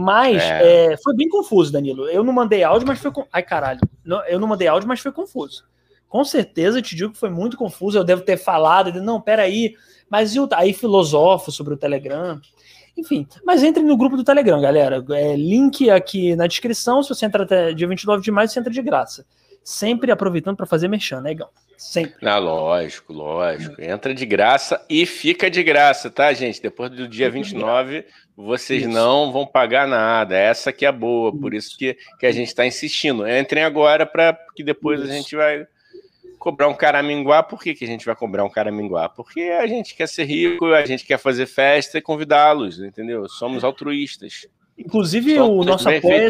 [0.00, 0.92] Mas é.
[0.92, 2.08] É, foi bem confuso, Danilo.
[2.08, 3.10] Eu não mandei áudio, mas foi.
[3.32, 3.80] Ai, caralho.
[4.28, 5.64] Eu não mandei áudio, mas foi confuso.
[6.08, 7.98] Com certeza, te digo que foi muito confuso.
[7.98, 9.74] Eu devo ter falado, não, peraí.
[10.08, 12.40] Mas aí filosofo sobre o Telegram.
[12.96, 15.04] Enfim, mas entre no grupo do Telegram, galera.
[15.10, 17.02] É, link aqui na descrição.
[17.02, 19.26] Se você entrar até dia 29 de maio, você entra de graça.
[19.64, 21.48] Sempre aproveitando para fazer merchan, né, Igão?
[21.78, 22.28] Sempre.
[22.28, 23.80] Ah, lógico, lógico.
[23.80, 26.60] Entra de graça e fica de graça, tá, gente?
[26.60, 28.04] Depois do dia 29,
[28.36, 28.90] vocês isso.
[28.90, 30.36] não vão pagar nada.
[30.36, 33.28] Essa que é boa, por isso que, que a gente está insistindo.
[33.28, 35.08] Entrem agora para que depois isso.
[35.08, 35.68] a gente vai
[36.36, 39.08] cobrar um caraminguá, por que, que a gente vai cobrar um caraminguá?
[39.08, 43.28] Porque a gente quer ser rico, a gente quer fazer festa e convidá-los, entendeu?
[43.28, 44.48] Somos altruístas.
[44.76, 46.28] Inclusive, Somos o nosso apoia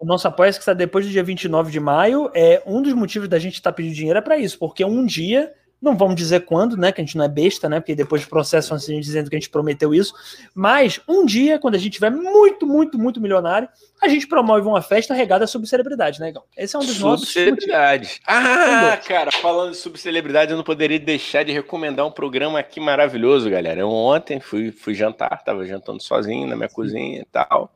[0.00, 3.28] o nosso apoia que está depois do dia 29 de maio, é um dos motivos
[3.28, 6.44] da gente estar tá pedindo dinheiro é para isso, porque um dia não vamos dizer
[6.44, 6.92] quando, né?
[6.92, 7.80] Que a gente não é besta, né?
[7.80, 10.12] Porque depois processam a gente dizendo que a gente prometeu isso.
[10.54, 13.68] Mas um dia, quando a gente tiver muito, muito, muito milionário,
[14.02, 16.42] a gente promove uma festa regada sobre celebridade, né, Igão?
[16.54, 17.32] Esse é um dos nossos.
[17.32, 18.20] Celebridade.
[18.26, 23.48] Ah, cara, falando sobre celebridade, eu não poderia deixar de recomendar um programa aqui maravilhoso,
[23.48, 23.80] galera.
[23.80, 27.72] Eu ontem fui, fui jantar, tava jantando sozinho na minha cozinha e tal.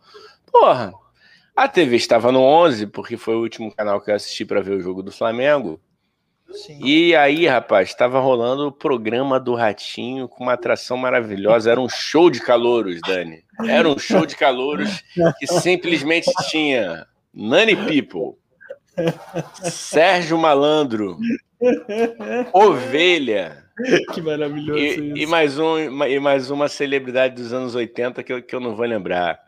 [0.53, 0.93] Porra,
[1.57, 4.73] a TV estava no 11, porque foi o último canal que eu assisti para ver
[4.73, 5.81] o jogo do Flamengo.
[6.51, 6.79] Sim.
[6.85, 11.71] E aí, rapaz, estava rolando o programa do Ratinho com uma atração maravilhosa.
[11.71, 13.43] Era um show de calouros, Dani.
[13.67, 15.03] Era um show de calouros
[15.39, 18.39] que simplesmente tinha Nani People,
[19.63, 21.19] Sérgio Malandro,
[22.53, 23.65] Ovelha.
[24.13, 25.17] Que maravilhoso e, isso.
[25.17, 28.77] E mais, um, e mais uma celebridade dos anos 80 que eu, que eu não
[28.77, 29.41] vou lembrar.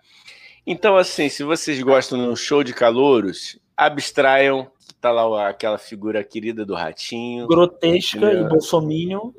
[0.67, 6.25] Então, assim, se vocês gostam de um show de calouros, abstraiam tá lá aquela figura
[6.25, 7.47] querida do ratinho.
[7.47, 8.47] Grotesca entendeu?
[8.47, 9.31] e bolsominion,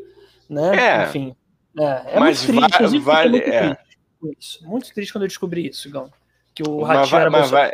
[0.49, 1.01] né?
[1.01, 1.03] É.
[1.03, 1.35] Enfim.
[1.77, 2.99] É, é mas muito triste.
[2.99, 3.77] Va vale, muito, é.
[4.21, 6.09] triste muito triste quando eu descobri isso, Gão.
[6.55, 7.71] Que o ratinho mas, era mas vai,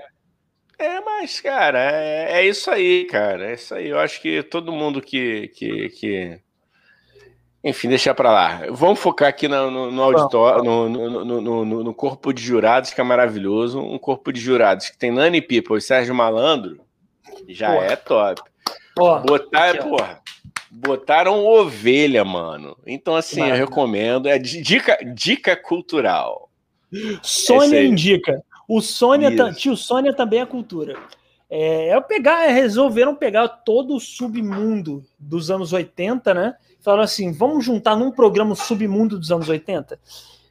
[0.78, 3.52] É, mas, cara, é, é, isso aí, cara.
[3.52, 3.88] É isso aí.
[3.88, 5.50] Eu acho que todo mundo que.
[5.50, 6.40] que, que...
[7.64, 8.62] Enfim, deixar para lá.
[8.72, 13.00] Vamos focar aqui no, no, no auditório, no, no, no, no, corpo de jurados, que
[13.00, 13.80] é maravilhoso.
[13.80, 16.82] Um corpo de jurados que tem Nani People e Sérgio Malandro
[17.48, 17.86] já porra.
[17.86, 18.42] é top.
[18.94, 19.20] Porra.
[19.22, 20.22] Botar, Aqui, porra,
[20.70, 22.78] botaram ovelha, mano.
[22.86, 24.28] Então, assim, eu recomendo.
[24.28, 26.50] É dica, dica cultural.
[27.22, 28.44] Sônia indica.
[28.68, 30.98] O Sônia, tio Sônia também é cultura.
[31.50, 36.56] É, é pegar, é, resolveram pegar todo o submundo dos anos 80, né?
[36.84, 39.98] Falaram assim: vamos juntar num programa submundo dos anos 80.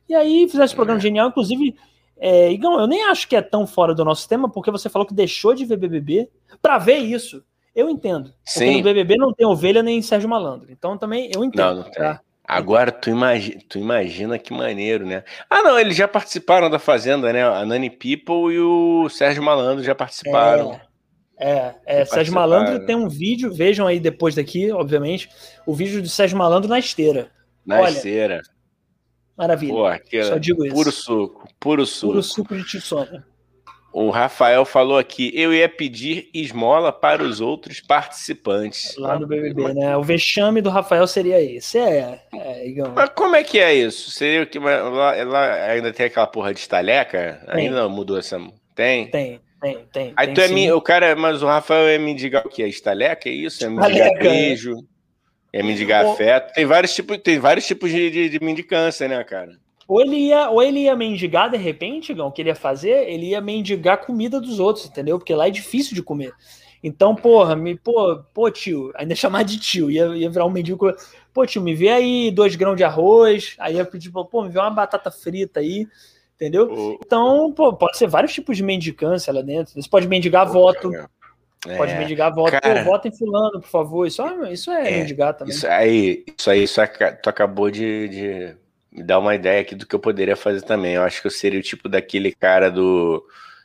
[0.09, 1.03] E aí fizeram esse programa é.
[1.03, 1.76] genial, inclusive.
[2.18, 5.07] É, Igão, eu nem acho que é tão fora do nosso tema, porque você falou
[5.07, 6.28] que deixou de ver BBB
[6.61, 7.43] para ver isso.
[7.74, 8.33] Eu entendo.
[8.45, 8.66] Sim.
[8.66, 10.70] Porque no BBB não tem ovelha nem Sérgio Malandro.
[10.70, 11.76] Então também eu entendo.
[11.76, 12.20] Não, não tá?
[12.45, 15.24] Agora tu imagina, tu imagina que maneiro, né?
[15.49, 17.47] Ah, não, eles já participaram da Fazenda, né?
[17.47, 20.74] A Nani People e o Sérgio Malandro já participaram.
[20.74, 20.80] É,
[21.39, 25.28] é, é Sérgio Malandro tem um vídeo, vejam aí depois daqui, obviamente,
[25.66, 27.30] o vídeo do Sérgio Malandro na esteira.
[27.64, 28.43] Na Olha, esteira.
[29.37, 29.72] Maravilha.
[29.72, 30.74] Pô, Só digo isso.
[30.74, 32.12] Puro suco, puro suco.
[32.12, 33.26] Puro suco de Tissona.
[33.93, 38.97] O Rafael falou aqui, eu ia pedir esmola para os outros participantes.
[38.97, 39.95] Lá no BBB, né?
[39.99, 41.76] O vexame do Rafael seria esse.
[41.76, 42.93] É, é Igão.
[42.95, 44.11] Mas como é que é isso?
[44.11, 47.45] Seria que lá, lá ainda tem aquela porra de estaleca?
[47.49, 48.41] Ainda mudou essa.
[48.74, 49.11] Tem?
[49.11, 50.13] Tem, tem, tem.
[50.17, 50.73] Aí tem, tu é mi...
[50.73, 52.65] o cara, mas o Rafael é mendigar o que?
[52.65, 53.29] É estaleca?
[53.29, 53.65] É isso?
[53.65, 54.77] É mendigar beijo?
[55.53, 56.53] É mendigar afeto?
[56.53, 59.53] Tem vários tipos, tem vários tipos de, de, de mendicância, né, cara?
[59.87, 63.09] Ou ele ia, ou ele ia mendigar de repente, Gão, o que ele ia fazer?
[63.09, 65.19] Ele ia mendigar comida dos outros, entendeu?
[65.19, 66.33] Porque lá é difícil de comer.
[66.83, 70.93] Então, porra, me, pô, pô, tio, ainda chamar de tio, ia, ia virar um mendigo.
[71.33, 74.59] Pô, tio, me vê aí dois grãos de arroz, aí ia pedir, pô, me vê
[74.59, 75.87] uma batata frita aí,
[76.43, 76.99] entendeu?
[77.05, 79.80] Então, pô, pode ser vários tipos de mendicância lá dentro.
[79.80, 80.93] Você pode mendigar pô, voto.
[81.66, 82.51] É, pode mendigar voto.
[82.51, 84.07] Cara, pô, vota em fulano, por favor.
[84.07, 85.55] Isso, isso é, é mendigar também.
[85.55, 86.80] Isso aí, isso aí, isso
[87.22, 88.57] tu acabou de, de
[88.90, 90.95] me dá uma ideia aqui do que eu poderia fazer também.
[90.95, 93.24] Eu acho que eu seria o tipo daquele cara do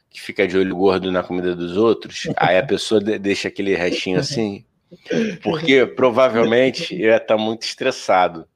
[0.10, 2.28] que fica de olho gordo na comida dos outros.
[2.38, 4.64] Aí a pessoa deixa aquele restinho assim,
[5.42, 8.48] porque provavelmente eu ia estar tá muito estressado.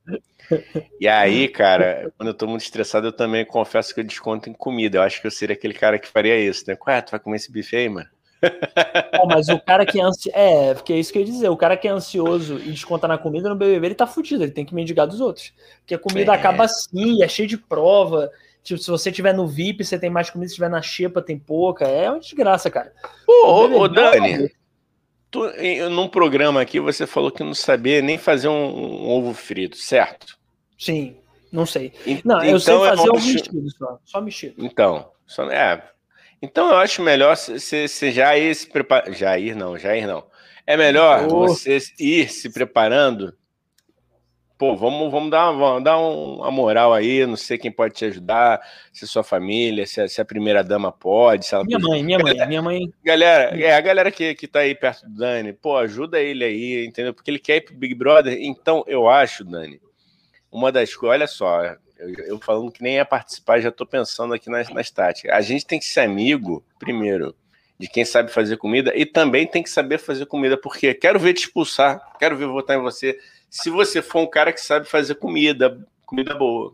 [0.99, 4.53] E aí, cara, quando eu tô muito estressado, eu também confesso que eu desconto em
[4.53, 4.97] comida.
[4.97, 6.77] Eu acho que eu seria aquele cara que faria isso, né?
[6.87, 8.07] Ué, tu vai comer esse bife aí, mano?
[9.27, 10.37] mas o cara que é ansioso.
[10.37, 11.49] É, porque é isso que eu ia dizer.
[11.49, 14.43] O cara que é ansioso e desconta na comida no BBB, ele tá fudido.
[14.43, 15.53] Ele tem que mendigar dos outros.
[15.79, 16.35] Porque a comida é.
[16.35, 18.29] acaba assim, é cheio de prova.
[18.63, 20.49] Tipo, se você tiver no VIP, você tem mais comida.
[20.49, 21.85] Se tiver na Xepa, tem pouca.
[21.85, 22.93] É uma desgraça, cara.
[23.27, 24.51] Ô, ô, ô Dani,
[25.29, 25.45] tu,
[25.89, 30.40] num programa aqui, você falou que não sabia nem fazer um, um ovo frito, certo?
[30.81, 31.15] Sim,
[31.51, 31.93] não sei.
[32.25, 33.99] Não, eu sei então fazer é ovo mexido só.
[34.03, 34.65] Só mexido.
[34.65, 35.83] Então, só, é,
[36.41, 39.13] então eu acho melhor você já ir se preparando.
[39.13, 40.25] Já ir não, já ir não.
[40.65, 41.47] É melhor oh.
[41.47, 43.31] você ir se preparando.
[44.57, 47.27] Pô, vamos, vamos dar, vamos dar uma moral aí.
[47.27, 48.59] Não sei quem pode te ajudar,
[48.91, 51.47] se sua família, se a, se a primeira dama pode.
[51.63, 51.83] Minha pode...
[51.83, 52.91] mãe, minha mãe, minha mãe.
[53.05, 56.85] Galera, é a galera que, que tá aí perto do Dani, pô, ajuda ele aí,
[56.87, 57.13] entendeu?
[57.13, 58.35] Porque ele quer ir pro Big Brother.
[58.41, 59.79] Então eu acho, Dani,
[60.51, 61.63] uma das coisas, olha só,
[61.97, 65.31] eu, eu, falando que nem ia participar, já estou pensando aqui nas, nas táticas.
[65.31, 67.35] A gente tem que ser amigo, primeiro,
[67.79, 71.33] de quem sabe fazer comida e também tem que saber fazer comida, porque quero ver
[71.33, 73.19] te expulsar, quero ver votar em você.
[73.49, 76.73] Se você for um cara que sabe fazer comida, comida boa.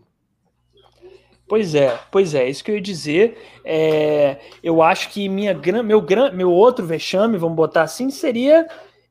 [1.48, 3.38] Pois é, pois é, isso que eu ia dizer.
[3.64, 5.54] É, eu acho que minha,
[5.84, 8.68] meu, meu outro vexame, vamos botar assim, seria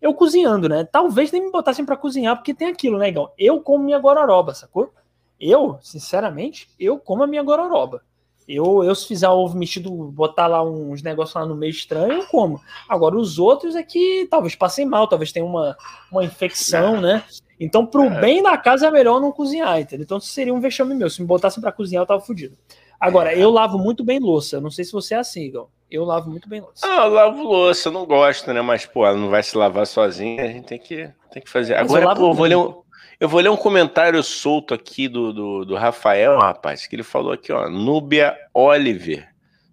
[0.06, 0.84] eu cozinhando, né?
[0.84, 3.30] Talvez nem me botassem para cozinhar, porque tem aquilo, né, Igão?
[3.36, 4.92] Eu como minha gororoba, sacou?
[5.38, 8.02] Eu, sinceramente, eu como a minha gororoba.
[8.48, 12.26] Eu, eu se fizer ovo mexido, botar lá uns negócios lá no meio estranho, eu
[12.28, 12.60] como.
[12.88, 15.76] Agora, os outros é que talvez passem mal, talvez tenha uma,
[16.12, 17.24] uma infecção, né?
[17.58, 18.20] Então, pro é.
[18.20, 20.04] bem da casa, é melhor não cozinhar, entendeu?
[20.04, 21.10] Então, seria um vexame meu.
[21.10, 22.56] Se me botassem para cozinhar, eu tava fudido.
[23.00, 23.42] Agora, é.
[23.42, 24.56] eu lavo muito bem louça.
[24.56, 25.68] Eu não sei se você é assim, Igor.
[25.90, 26.84] Eu lavo muito bem louça.
[26.84, 28.60] Ah, eu lavo louça, eu não gosto, né?
[28.60, 31.74] Mas, pô, ela não vai se lavar sozinha, a gente tem que, tem que fazer.
[31.74, 32.82] Mas Agora, pô, vou ler um.
[33.18, 37.32] Eu vou ler um comentário solto aqui do, do, do, Rafael, rapaz, que ele falou
[37.32, 39.26] aqui, ó, Núbia Oliver.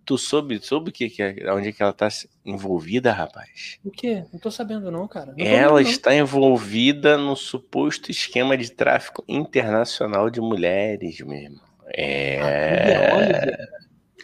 [0.06, 2.08] Tu soube, soube que, que, onde é que ela tá
[2.46, 3.80] envolvida, rapaz?
[3.84, 4.24] O quê?
[4.32, 5.34] Não tô sabendo não, cara.
[5.38, 11.60] Não ela está envolvida no suposto esquema de tráfico internacional de mulheres, mesmo.
[11.96, 13.64] É...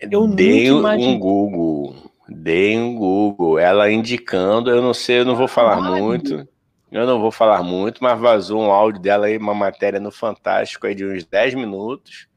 [0.00, 1.14] Eu Dei nunca imaginei.
[1.14, 1.96] um Google.
[2.28, 6.46] Dei um Google, ela indicando, eu não sei, eu não vou falar muito.
[6.90, 10.86] Eu não vou falar muito, mas vazou um áudio dela aí, uma matéria no Fantástico
[10.86, 12.28] aí de uns 10 minutos.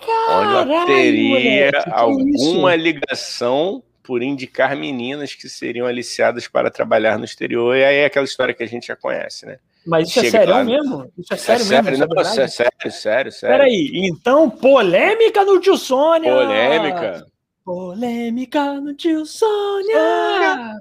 [0.00, 7.16] Caralho, onde ela teria moleque, alguma ligação por indicar meninas que seriam aliciadas para trabalhar
[7.16, 7.76] no exterior.
[7.76, 9.58] E aí é aquela história que a gente já conhece, né?
[9.86, 11.12] Mas isso é Chega é sério lá, mesmo?
[11.16, 11.84] Isso é sério é mesmo?
[11.84, 13.56] Sério, não, é, é sério, sério, sério.
[13.56, 16.28] Peraí, então polêmica no Tio Sônia!
[16.28, 17.26] Polêmica.
[17.64, 20.80] Polêmica no tio Sônia!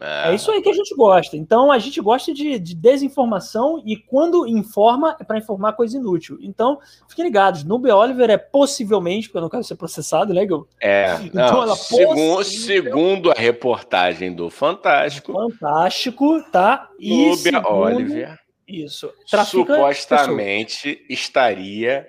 [0.00, 0.30] É.
[0.30, 1.36] é isso aí que a gente gosta.
[1.36, 6.38] Então a gente gosta de, de desinformação e quando informa é para informar coisa inútil.
[6.40, 6.78] Então
[7.08, 7.64] fiquem ligados.
[7.64, 10.66] Nube Oliver é possivelmente, porque eu não quero ser processado, né, Gil?
[10.80, 11.18] É.
[11.30, 15.32] Então, não, ela segundo, segundo a reportagem do Fantástico.
[15.32, 16.88] Fantástico, tá?
[16.98, 18.38] E segundo, Oliver.
[18.66, 19.12] Isso.
[19.46, 21.10] supostamente pessoas.
[21.10, 22.06] estaria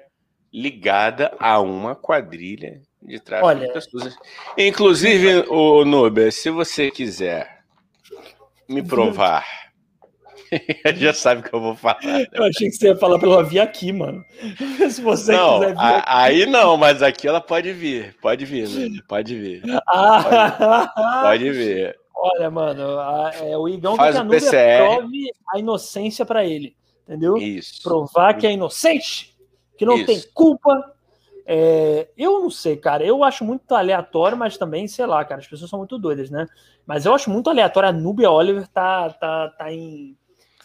[0.51, 4.15] ligada a uma quadrilha de tráfico Olha, de pessoas.
[4.57, 7.60] Inclusive, o Nube, se você quiser
[8.71, 9.45] me provar.
[10.97, 11.99] Já sabe o que eu vou falar.
[12.03, 12.25] Né?
[12.33, 14.23] Eu achei que você ia falar para ela vir aqui, mano.
[14.89, 15.79] Se você não, quiser vir.
[15.79, 16.03] Aqui.
[16.07, 18.15] Aí não, mas aqui ela pode vir.
[18.21, 18.99] Pode vir, né?
[19.07, 19.61] Pode vir.
[19.87, 20.91] Ah.
[20.93, 21.95] Pode, pode vir.
[22.15, 26.75] Olha, mano, a, é, o Igão Faz que a prove a inocência para ele.
[27.07, 27.37] Entendeu?
[27.37, 27.81] Isso.
[27.81, 29.35] Provar que é inocente,
[29.77, 30.05] que não Isso.
[30.05, 30.93] tem culpa,
[31.45, 33.03] é, eu não sei, cara.
[33.03, 36.47] Eu acho muito aleatório, mas também, sei lá, cara, as pessoas são muito doidas, né?
[36.85, 37.89] Mas eu acho muito aleatório.
[37.89, 40.17] A Nubia Oliver tá, tá, tá em.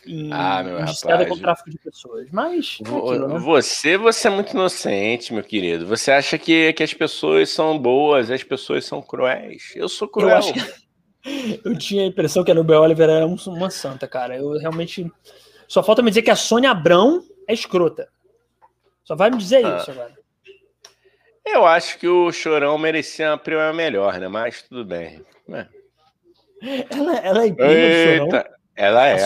[0.07, 1.29] em ah, meu rapaz.
[1.29, 2.29] com tráfico de pessoas.
[2.31, 2.79] Mas.
[2.81, 3.39] É aquilo, né?
[3.39, 5.87] Você, você é muito inocente, meu querido.
[5.87, 9.73] Você acha que, que as pessoas são boas, as pessoas são cruéis.
[9.75, 10.41] Eu sou cruel.
[10.41, 11.61] Eu, que...
[11.65, 14.37] eu tinha a impressão que a Nubia Oliver era uma santa, cara.
[14.37, 15.11] Eu realmente.
[15.69, 18.09] Só falta me dizer que a Sônia Abrão é escrota.
[19.03, 19.79] Só vai me dizer ah.
[19.79, 20.26] isso agora.
[21.47, 24.27] Eu acho que o Chorão merecia uma prima melhor, né?
[24.27, 25.23] Mas tudo bem.
[25.49, 25.67] É.
[26.91, 28.45] Ela, ela é prima Eita, do Chorão?
[28.75, 29.17] Ela é,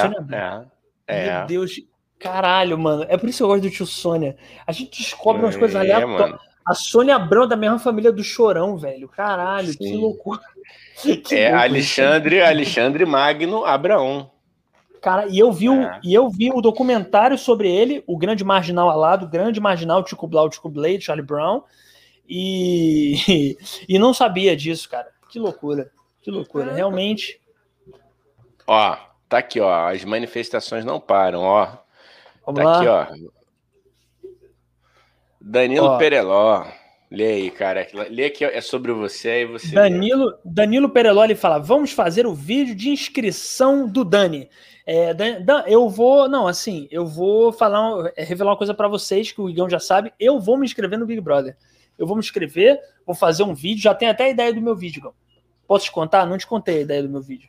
[1.08, 1.38] é, é.
[1.38, 1.80] Meu Deus,
[2.18, 3.06] caralho, mano.
[3.08, 4.36] É por isso que eu gosto do tio Sônia.
[4.66, 6.38] A gente descobre umas coisas é, aleatórias.
[6.64, 9.08] A Sônia Abrão é da mesma família do Chorão, velho.
[9.08, 9.78] Caralho, Sim.
[9.78, 10.40] que loucura.
[11.24, 14.30] Que é Alexandre, Alexandre Magno Abraão.
[15.00, 15.70] Cara, e eu vi, é.
[15.70, 20.04] o, e eu vi o documentário sobre ele, o Grande Marginal Alado, o Grande Marginal
[20.04, 21.62] Tico Blau, Tico Blade, Charlie Brown.
[22.32, 23.56] E,
[23.88, 25.08] e não sabia disso, cara.
[25.28, 25.90] Que loucura.
[26.22, 26.72] Que loucura.
[26.72, 27.40] Realmente.
[28.64, 28.96] Ó,
[29.28, 29.88] tá aqui, ó.
[29.88, 31.76] As manifestações não param, ó.
[32.46, 32.76] Vamos tá lá.
[32.76, 33.30] aqui, ó.
[35.40, 35.98] Danilo ó.
[35.98, 36.66] Pereló.
[37.10, 37.84] Lê aí, cara.
[38.08, 39.74] Lê aqui é sobre você e você.
[39.74, 44.48] Danilo, Danilo Pereló ele fala: vamos fazer o vídeo de inscrição do Dani.
[44.86, 49.40] É, Dan, eu vou, não, assim, eu vou falar, revelar uma coisa para vocês que
[49.40, 50.12] o Igão já sabe.
[50.18, 51.56] Eu vou me inscrever no Big Brother
[52.00, 54.74] eu vou me inscrever, vou fazer um vídeo, já tenho até a ideia do meu
[54.74, 55.14] vídeo.
[55.68, 56.26] Posso te contar?
[56.26, 57.48] Não te contei a ideia do meu vídeo.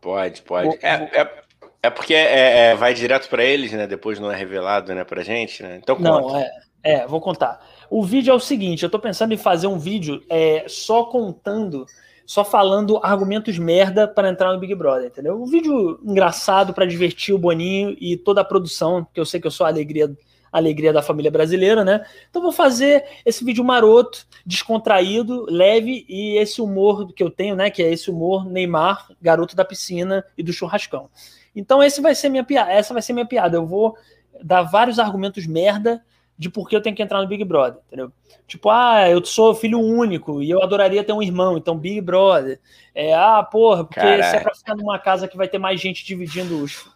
[0.00, 0.68] Pode, pode.
[0.68, 1.08] Vou, é, vou...
[1.08, 1.42] é,
[1.82, 3.86] é, porque é, é vai direto para eles, né?
[3.86, 5.78] Depois não é revelado, né, pra gente, né?
[5.80, 6.10] Então conta.
[6.10, 6.50] Não, é,
[6.82, 7.60] é, vou contar.
[7.90, 11.84] O vídeo é o seguinte, eu tô pensando em fazer um vídeo é, só contando,
[12.24, 15.40] só falando argumentos merda para entrar no Big Brother, entendeu?
[15.40, 19.46] Um vídeo engraçado para divertir o Boninho e toda a produção, que eu sei que
[19.46, 20.10] eu sou a alegria
[20.56, 22.04] alegria da família brasileira, né?
[22.30, 27.70] Então vou fazer esse vídeo maroto, descontraído, leve e esse humor que eu tenho, né?
[27.70, 31.10] Que é esse humor Neymar, garoto da piscina e do churrascão.
[31.54, 33.56] Então esse vai ser minha piada, essa vai ser minha piada.
[33.56, 33.96] Eu vou
[34.42, 36.02] dar vários argumentos merda
[36.38, 38.12] de por que eu tenho que entrar no Big Brother, entendeu?
[38.46, 42.60] Tipo, ah, eu sou filho único e eu adoraria ter um irmão, então Big Brother.
[42.94, 44.30] É, ah, porra, porque Caraca.
[44.30, 46.86] se é pra ficar numa casa que vai ter mais gente dividindo os,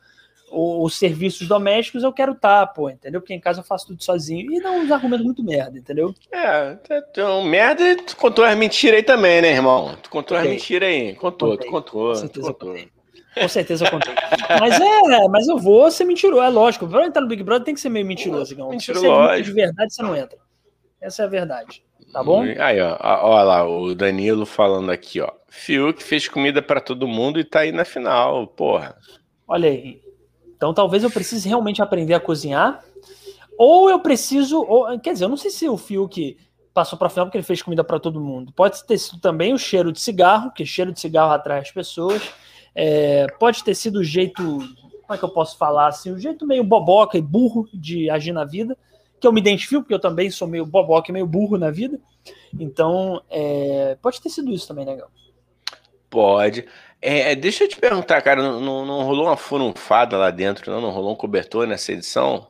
[0.51, 3.21] os serviços domésticos eu quero estar, tá, pô, entendeu?
[3.21, 4.53] Porque em casa eu faço tudo sozinho.
[4.53, 6.15] E dá uns argumentos muito merda, entendeu?
[6.33, 9.97] É, então, merda, tu contou as mentiras aí também, né, irmão?
[10.03, 10.51] Tu contou contei.
[10.51, 11.15] as mentiras aí.
[11.15, 11.67] Contou, contei.
[11.67, 12.09] tu contou.
[12.09, 12.69] Com certeza contou.
[12.69, 13.01] eu contei.
[13.43, 14.15] Com certeza eu contei.
[14.59, 16.89] mas é, mas eu vou ser mentiroso, é lógico.
[16.89, 18.79] Pra entrar no Big Brother tem que ser meio mentiroso, Igão.
[18.79, 20.39] Se você é de verdade, você não entra.
[21.01, 21.83] Essa é a verdade.
[22.13, 22.43] Tá bom?
[22.43, 25.31] Aí, ó, ó lá, o Danilo falando aqui, ó.
[25.49, 28.97] Fiuk fez comida para todo mundo e tá aí na final, porra.
[29.47, 30.01] Olha aí.
[30.61, 32.85] Então talvez eu precise realmente aprender a cozinhar,
[33.57, 36.37] ou eu preciso, ou, quer dizer, eu não sei se o Fiuk
[36.75, 38.53] passou para final porque ele fez comida para todo mundo.
[38.53, 42.21] Pode ter sido também o cheiro de cigarro, que cheiro de cigarro atrai as pessoas.
[42.75, 46.47] É, pode ter sido o jeito, como é que eu posso falar assim, o jeito
[46.47, 48.77] meio boboca e burro de agir na vida,
[49.19, 51.99] que eu me identifico, porque eu também sou meio boboca e meio burro na vida.
[52.53, 55.11] Então, é, pode ter sido isso também, legal.
[56.11, 56.67] Pode.
[57.03, 60.81] É, deixa eu te perguntar, cara, não, não, não, rolou uma furunfada lá dentro, não?
[60.81, 62.47] Não rolou um cobertor nessa edição?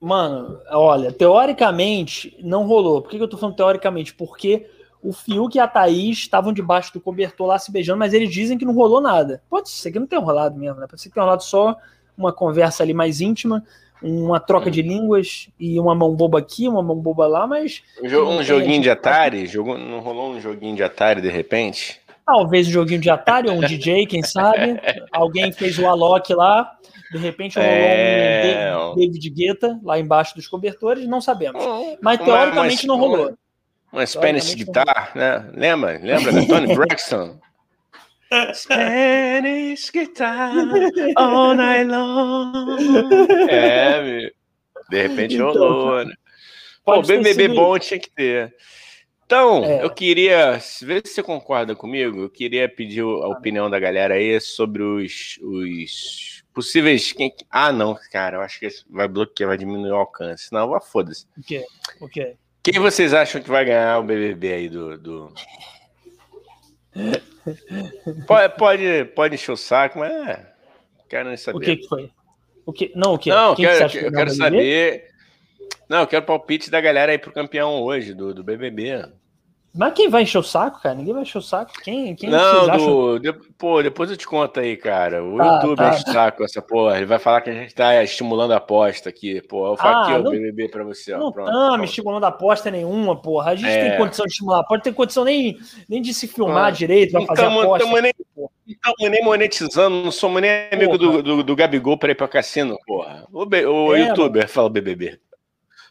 [0.00, 3.02] Mano, olha, teoricamente não rolou.
[3.02, 4.14] Por que, que eu tô falando teoricamente?
[4.14, 4.66] Porque
[5.02, 8.56] o Fiuk e a Thaís estavam debaixo do cobertor lá se beijando, mas eles dizem
[8.56, 9.42] que não rolou nada.
[9.50, 10.86] Pode ser que não tenha rolado mesmo, né?
[10.86, 11.76] Pode ser que tenha rolado só
[12.16, 13.62] uma conversa ali mais íntima,
[14.02, 17.82] uma troca de línguas e uma mão boba aqui, uma mão boba lá, mas.
[18.02, 19.46] Um, um joguinho de Atari?
[19.46, 22.00] Jogou, não rolou um joguinho de Atari de repente?
[22.28, 24.78] Talvez um joguinho de Atari ou um DJ, quem sabe.
[25.10, 26.76] Alguém fez o Alok lá,
[27.10, 28.76] de repente rolou é...
[28.76, 31.64] um David Guetta lá embaixo dos cobertores, não sabemos.
[32.02, 33.38] Mas teoricamente uma, não rolou.
[33.90, 35.50] Uma Spanish Guitar, né?
[35.54, 35.98] Lembra?
[36.02, 37.40] Lembra da Tony Braxton?
[38.52, 40.52] Spanish guitar
[41.16, 43.48] all night long.
[43.48, 44.30] É, meu.
[44.90, 46.12] De repente então, rolou, né?
[46.84, 48.54] Pô, BBB bom tinha que ter.
[49.28, 49.84] Então, é.
[49.84, 52.22] eu queria ver se você concorda comigo.
[52.22, 57.12] Eu queria pedir a opinião da galera aí sobre os, os possíveis.
[57.12, 57.34] Quem...
[57.50, 60.50] Ah, não, cara, eu acho que vai bloquear, vai diminuir o alcance.
[60.50, 61.26] Não, vá foda-se.
[61.36, 61.62] O quê?
[62.00, 62.36] O quê?
[62.62, 64.96] Quem vocês acham que vai ganhar o BBB aí do.
[64.96, 65.34] do...
[68.26, 70.46] pode, pode, pode encher o saco, mas é,
[71.06, 71.58] quero nem saber.
[71.58, 72.10] O que, que foi?
[72.64, 72.92] O que?
[72.96, 73.28] Não, o que?
[73.28, 75.08] Não, Quem quero, que eu quero saber.
[75.86, 79.06] Não, eu quero palpite da galera aí pro campeão hoje, do, do BBB.
[79.78, 80.96] Mas quem vai encher o saco, cara?
[80.96, 81.72] Ninguém vai encher o saco.
[81.84, 85.22] Quem, quem não, do, de, pô, depois eu te conto aí, cara.
[85.22, 85.90] O ah, YouTube tá.
[85.90, 86.96] enche o saco essa porra.
[86.96, 89.40] Ele vai falar que a gente tá estimulando a aposta aqui.
[89.42, 91.14] Pô, eu falo ah, aqui, ó, o BBB pra você.
[91.14, 93.52] Ó, não estamos estimulando aposta nenhuma, porra.
[93.52, 93.90] A gente é.
[93.90, 94.64] tem condição de estimular.
[94.64, 95.56] Pode ter condição nem,
[95.88, 97.86] nem de se filmar ah, direito, vai fazer tamo, aposta.
[97.86, 98.12] Tamo nem,
[98.66, 102.76] estamos nem monetizando, não somos nem amigo do, do, do, Gabigol pra ir pra cassino,
[102.84, 103.24] porra.
[103.32, 104.48] O, o é, youtuber mano.
[104.48, 105.20] fala BBB.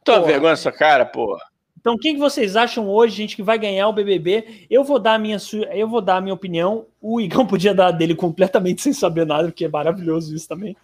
[0.04, 1.40] Toma vergonha essa cara, porra.
[1.88, 4.68] Então, quem que vocês acham hoje, gente, que vai ganhar o BBB?
[4.70, 5.38] Eu vou dar a minha,
[5.74, 6.86] eu vou dar minha opinião.
[7.02, 10.76] O Igão podia dar dele completamente sem saber nada, porque é maravilhoso isso também.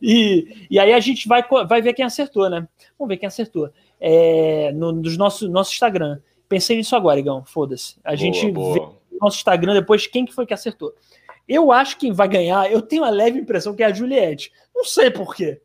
[0.00, 2.66] E, e aí a gente vai, vai ver quem acertou, né?
[2.98, 3.68] Vamos ver quem acertou.
[4.00, 6.20] É, no nos nosso, nosso Instagram.
[6.48, 7.44] Pensei nisso agora, Igão.
[7.44, 7.96] Foda-se.
[8.02, 8.72] A boa, gente boa.
[8.72, 10.94] vê no nosso Instagram depois quem que foi que acertou.
[11.46, 14.50] Eu acho que quem vai ganhar, eu tenho a leve impressão que é a Juliette.
[14.74, 15.60] Não sei por quê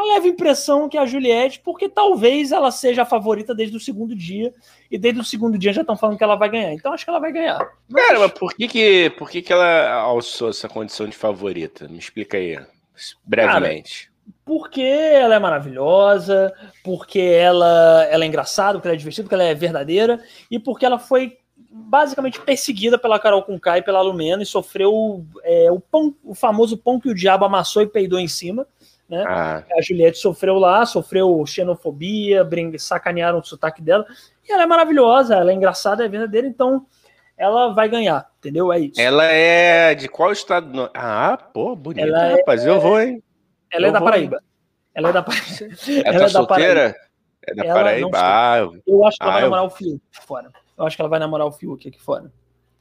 [0.00, 4.14] a leve impressão que a Juliette, porque talvez ela seja a favorita desde o segundo
[4.14, 4.52] dia,
[4.90, 6.72] e desde o segundo dia já estão falando que ela vai ganhar.
[6.72, 7.58] Então acho que ela vai ganhar.
[7.88, 8.06] Mas...
[8.06, 11.86] Cara, mas por que, que, por que, que ela alçou essa condição de favorita?
[11.88, 12.58] Me explica aí,
[13.24, 14.04] brevemente.
[14.04, 14.10] Cara,
[14.44, 16.52] porque ela é maravilhosa,
[16.82, 20.84] porque ela, ela é engraçada, porque ela é divertida, porque ela é verdadeira, e porque
[20.84, 21.38] ela foi
[21.70, 26.76] basicamente perseguida pela Carol Conká e pela Lumena e sofreu é, o, pão, o famoso
[26.76, 28.66] pão que o diabo amassou e peidou em cima
[29.10, 29.24] né?
[29.26, 29.64] Ah.
[29.76, 34.06] A Juliette sofreu lá, sofreu xenofobia, sacanearam o sotaque dela,
[34.48, 36.86] e ela é maravilhosa, ela é engraçada, é verdadeira, então
[37.36, 38.72] ela vai ganhar, entendeu?
[38.72, 39.00] É isso.
[39.00, 40.88] Ela é de qual estado?
[40.94, 43.20] Ah, pô, bonita, ela é- rapaz, é, eu vou, hein?
[43.72, 44.42] Ela é eu é da Paraíba.
[44.94, 45.44] Ela é da Paraíba.
[46.04, 46.96] Ela, ela tá é solteira?
[47.48, 48.10] É da Paraíba?
[48.14, 49.66] Ah, eu acho que ela ah, vai namorar eu...
[49.66, 50.50] o Fiuk aqui fora.
[50.78, 52.30] Eu acho que ela vai namorar o Fiuk aqui fora.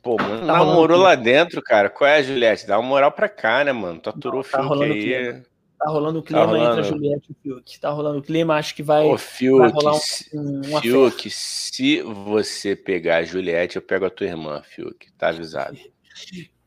[0.01, 1.89] Pô, mano, tá namorou lá dentro, cara.
[1.89, 2.67] Qual é a Juliette?
[2.67, 3.99] Dá uma moral pra cá, né, mano?
[3.99, 5.01] Taturou o tá Fiuk aí.
[5.01, 5.48] Clima.
[5.79, 6.69] Tá rolando o clima tá rolando.
[6.71, 7.79] entre a Juliette e o Fiuk.
[7.79, 9.93] Tá rolando o clima, acho que vai, Ô, Fiuk, vai rolar
[10.33, 15.09] um, um Fiuk, se você pegar a Juliette, eu pego a tua irmã, Fiuk.
[15.17, 15.77] Tá avisado.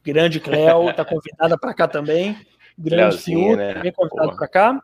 [0.03, 2.39] Grande Cleo, tá convidada para cá também.
[2.79, 3.75] Grande Fiuk, né?
[3.75, 4.83] também convidado para cá.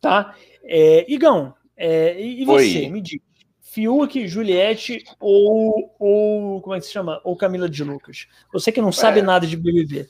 [0.00, 0.34] Tá?
[0.64, 2.88] É, Igão, é, e você, Oi.
[2.88, 3.22] me diga.
[3.60, 7.20] Fiuk, Juliette ou, ou como é que se chama?
[7.24, 8.28] Ou Camila de Lucas?
[8.52, 9.22] Você que não sabe é.
[9.22, 10.08] nada de BBB.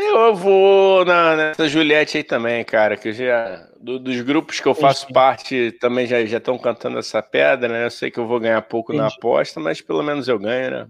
[0.00, 4.74] Eu vou na, nessa Juliette aí também, cara, que já do, dos grupos que eu
[4.74, 5.14] faço Entendi.
[5.14, 7.84] parte também já já estão cantando essa pedra, né?
[7.84, 9.08] Eu sei que eu vou ganhar pouco Entendi.
[9.08, 10.88] na aposta, mas pelo menos eu ganho, né?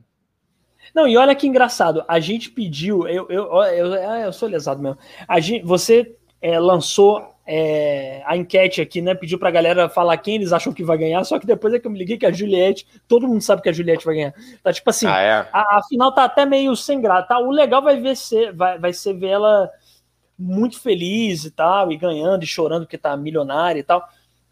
[0.95, 4.99] Não, e olha que engraçado, a gente pediu, eu, eu, eu, eu sou lesado mesmo.
[5.27, 9.15] A gente, você é, lançou é, a enquete aqui, né?
[9.15, 11.87] Pediu pra galera falar quem eles acham que vai ganhar, só que depois é que
[11.87, 14.35] eu me liguei que a Juliette, todo mundo sabe que a Juliette vai ganhar.
[14.63, 15.49] Tá tipo assim, ah, é?
[15.51, 17.29] a, a, final tá até meio sem graça.
[17.29, 17.39] Tá?
[17.39, 19.71] O legal vai ver ser, vai, vai ser ver ela
[20.39, 24.07] muito feliz e tal, e ganhando e chorando porque tá milionária e tal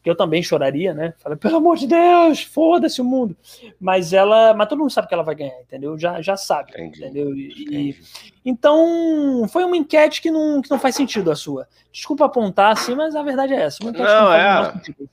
[0.06, 1.14] que eu também choraria, né?
[1.18, 3.36] Falei, pelo amor de Deus, foda-se o mundo.
[3.80, 5.98] Mas ela, mas todo mundo sabe que ela vai ganhar, entendeu?
[5.98, 7.02] Já, já sabe, Entendi.
[7.02, 7.34] entendeu?
[7.34, 7.96] E, e,
[8.44, 11.66] então, foi uma enquete que não, que não faz sentido a sua.
[11.92, 13.82] Desculpa apontar assim, mas a verdade é essa.
[13.82, 14.72] Uma enquete não, não é.
[14.74, 15.10] Sentido.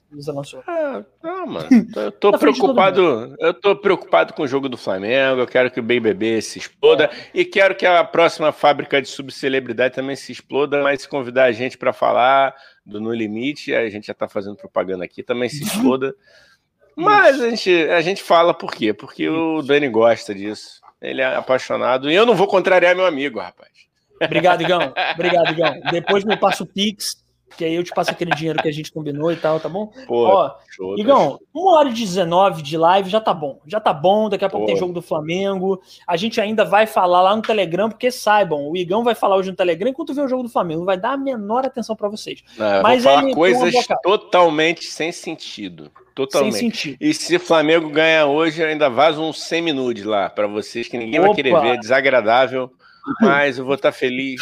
[0.68, 1.68] É, não, mano.
[1.96, 5.84] Eu tô preocupado, eu tô preocupado com o jogo do Flamengo, eu quero que o
[5.84, 7.10] BBB se exploda é.
[7.34, 11.52] e quero que a próxima fábrica de subcelebridade também se exploda, mas se convidar a
[11.52, 12.54] gente para falar
[12.86, 16.16] do No Limite, a gente já está fazendo propaganda aqui, também se exploda.
[16.96, 18.94] Mas a gente, a gente fala por quê?
[18.94, 20.82] Porque o Dani gosta disso.
[21.02, 22.10] Ele é apaixonado.
[22.10, 23.72] E eu não vou contrariar meu amigo, rapaz.
[24.22, 24.94] Obrigado, Igão.
[25.14, 25.82] Obrigado, Igão.
[25.92, 27.23] Depois me passa o Pix
[27.58, 29.92] que aí eu te passo aquele dinheiro que a gente combinou e tal, tá bom?
[30.08, 33.60] Pô, Ó, show, Igão, uma hora e 19 de live já tá bom.
[33.66, 34.72] Já tá bom, daqui a pouco Pô.
[34.72, 35.82] tem jogo do Flamengo.
[36.08, 39.52] A gente ainda vai falar lá no Telegram, porque saibam, o Igão vai falar hoje
[39.52, 40.80] no Telegram enquanto vê o jogo do Flamengo.
[40.80, 42.44] Não vai dar a menor atenção para vocês.
[42.58, 43.74] Não, Mas vou falar coisas
[44.04, 45.92] totalmente sem sentido.
[46.16, 46.54] Totalmente.
[46.54, 46.98] Sem sentido.
[47.02, 51.20] E se o Flamengo ganha hoje, ainda vaza um semi-nude lá para vocês, que ninguém
[51.20, 51.28] Opa.
[51.28, 52.72] vai querer ver, é desagradável.
[53.22, 54.42] Mas eu vou estar tá feliz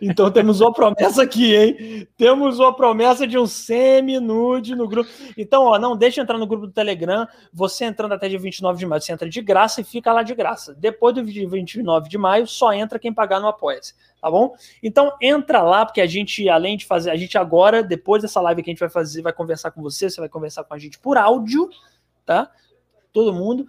[0.00, 2.08] Então temos uma promessa aqui, hein?
[2.16, 5.10] Temos uma promessa de um semi-nude no grupo.
[5.36, 7.26] Então, ó, não deixa entrar no grupo do Telegram.
[7.52, 10.34] Você entrando até dia 29 de maio, você entra de graça e fica lá de
[10.34, 10.74] graça.
[10.74, 14.54] Depois do dia 29 de maio, só entra quem pagar no Apoia-se, tá bom?
[14.82, 18.62] Então entra lá, porque a gente, além de fazer, a gente agora, depois dessa live
[18.62, 20.98] que a gente vai fazer, vai conversar com você, você vai conversar com a gente
[20.98, 21.68] por áudio,
[22.24, 22.50] tá?
[23.14, 23.66] Todo mundo.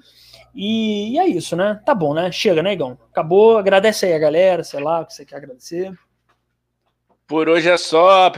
[0.55, 1.80] E, e, é isso, né?
[1.85, 2.31] Tá bom, né?
[2.31, 2.97] Chega, né, Igão?
[3.11, 3.57] Acabou.
[3.57, 5.93] Agradece aí a galera, sei lá, o que você quer agradecer.
[7.27, 8.31] Por hoje é só,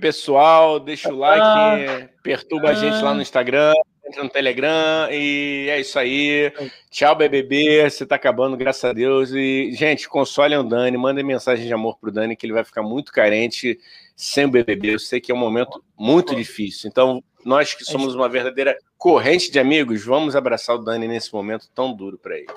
[0.00, 0.80] pessoal.
[0.80, 3.72] Deixa o like, perturba ah, a gente lá no Instagram,
[4.06, 6.52] entra no Telegram e é isso aí.
[6.90, 7.88] Tchau, BBB.
[7.88, 9.30] Você tá acabando, graças a Deus.
[9.32, 12.82] E, gente, consolem o Dani, mandem mensagem de amor pro Dani, que ele vai ficar
[12.82, 13.78] muito carente
[14.20, 14.94] sem o BBB.
[14.94, 16.88] Eu sei que é um momento muito difícil.
[16.88, 21.68] Então, nós que somos uma verdadeira corrente de amigos, vamos abraçar o Dani nesse momento
[21.74, 22.48] tão duro para ele.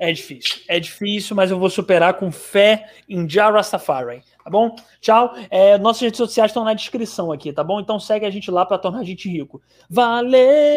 [0.00, 4.76] É difícil, é difícil, mas eu vou superar com fé em Jah Rastafari, tá bom?
[5.00, 5.34] Tchau.
[5.50, 7.80] É, nossas redes sociais estão na descrição aqui, tá bom?
[7.80, 9.60] Então segue a gente lá para tornar a gente rico.
[9.90, 10.76] Valeu!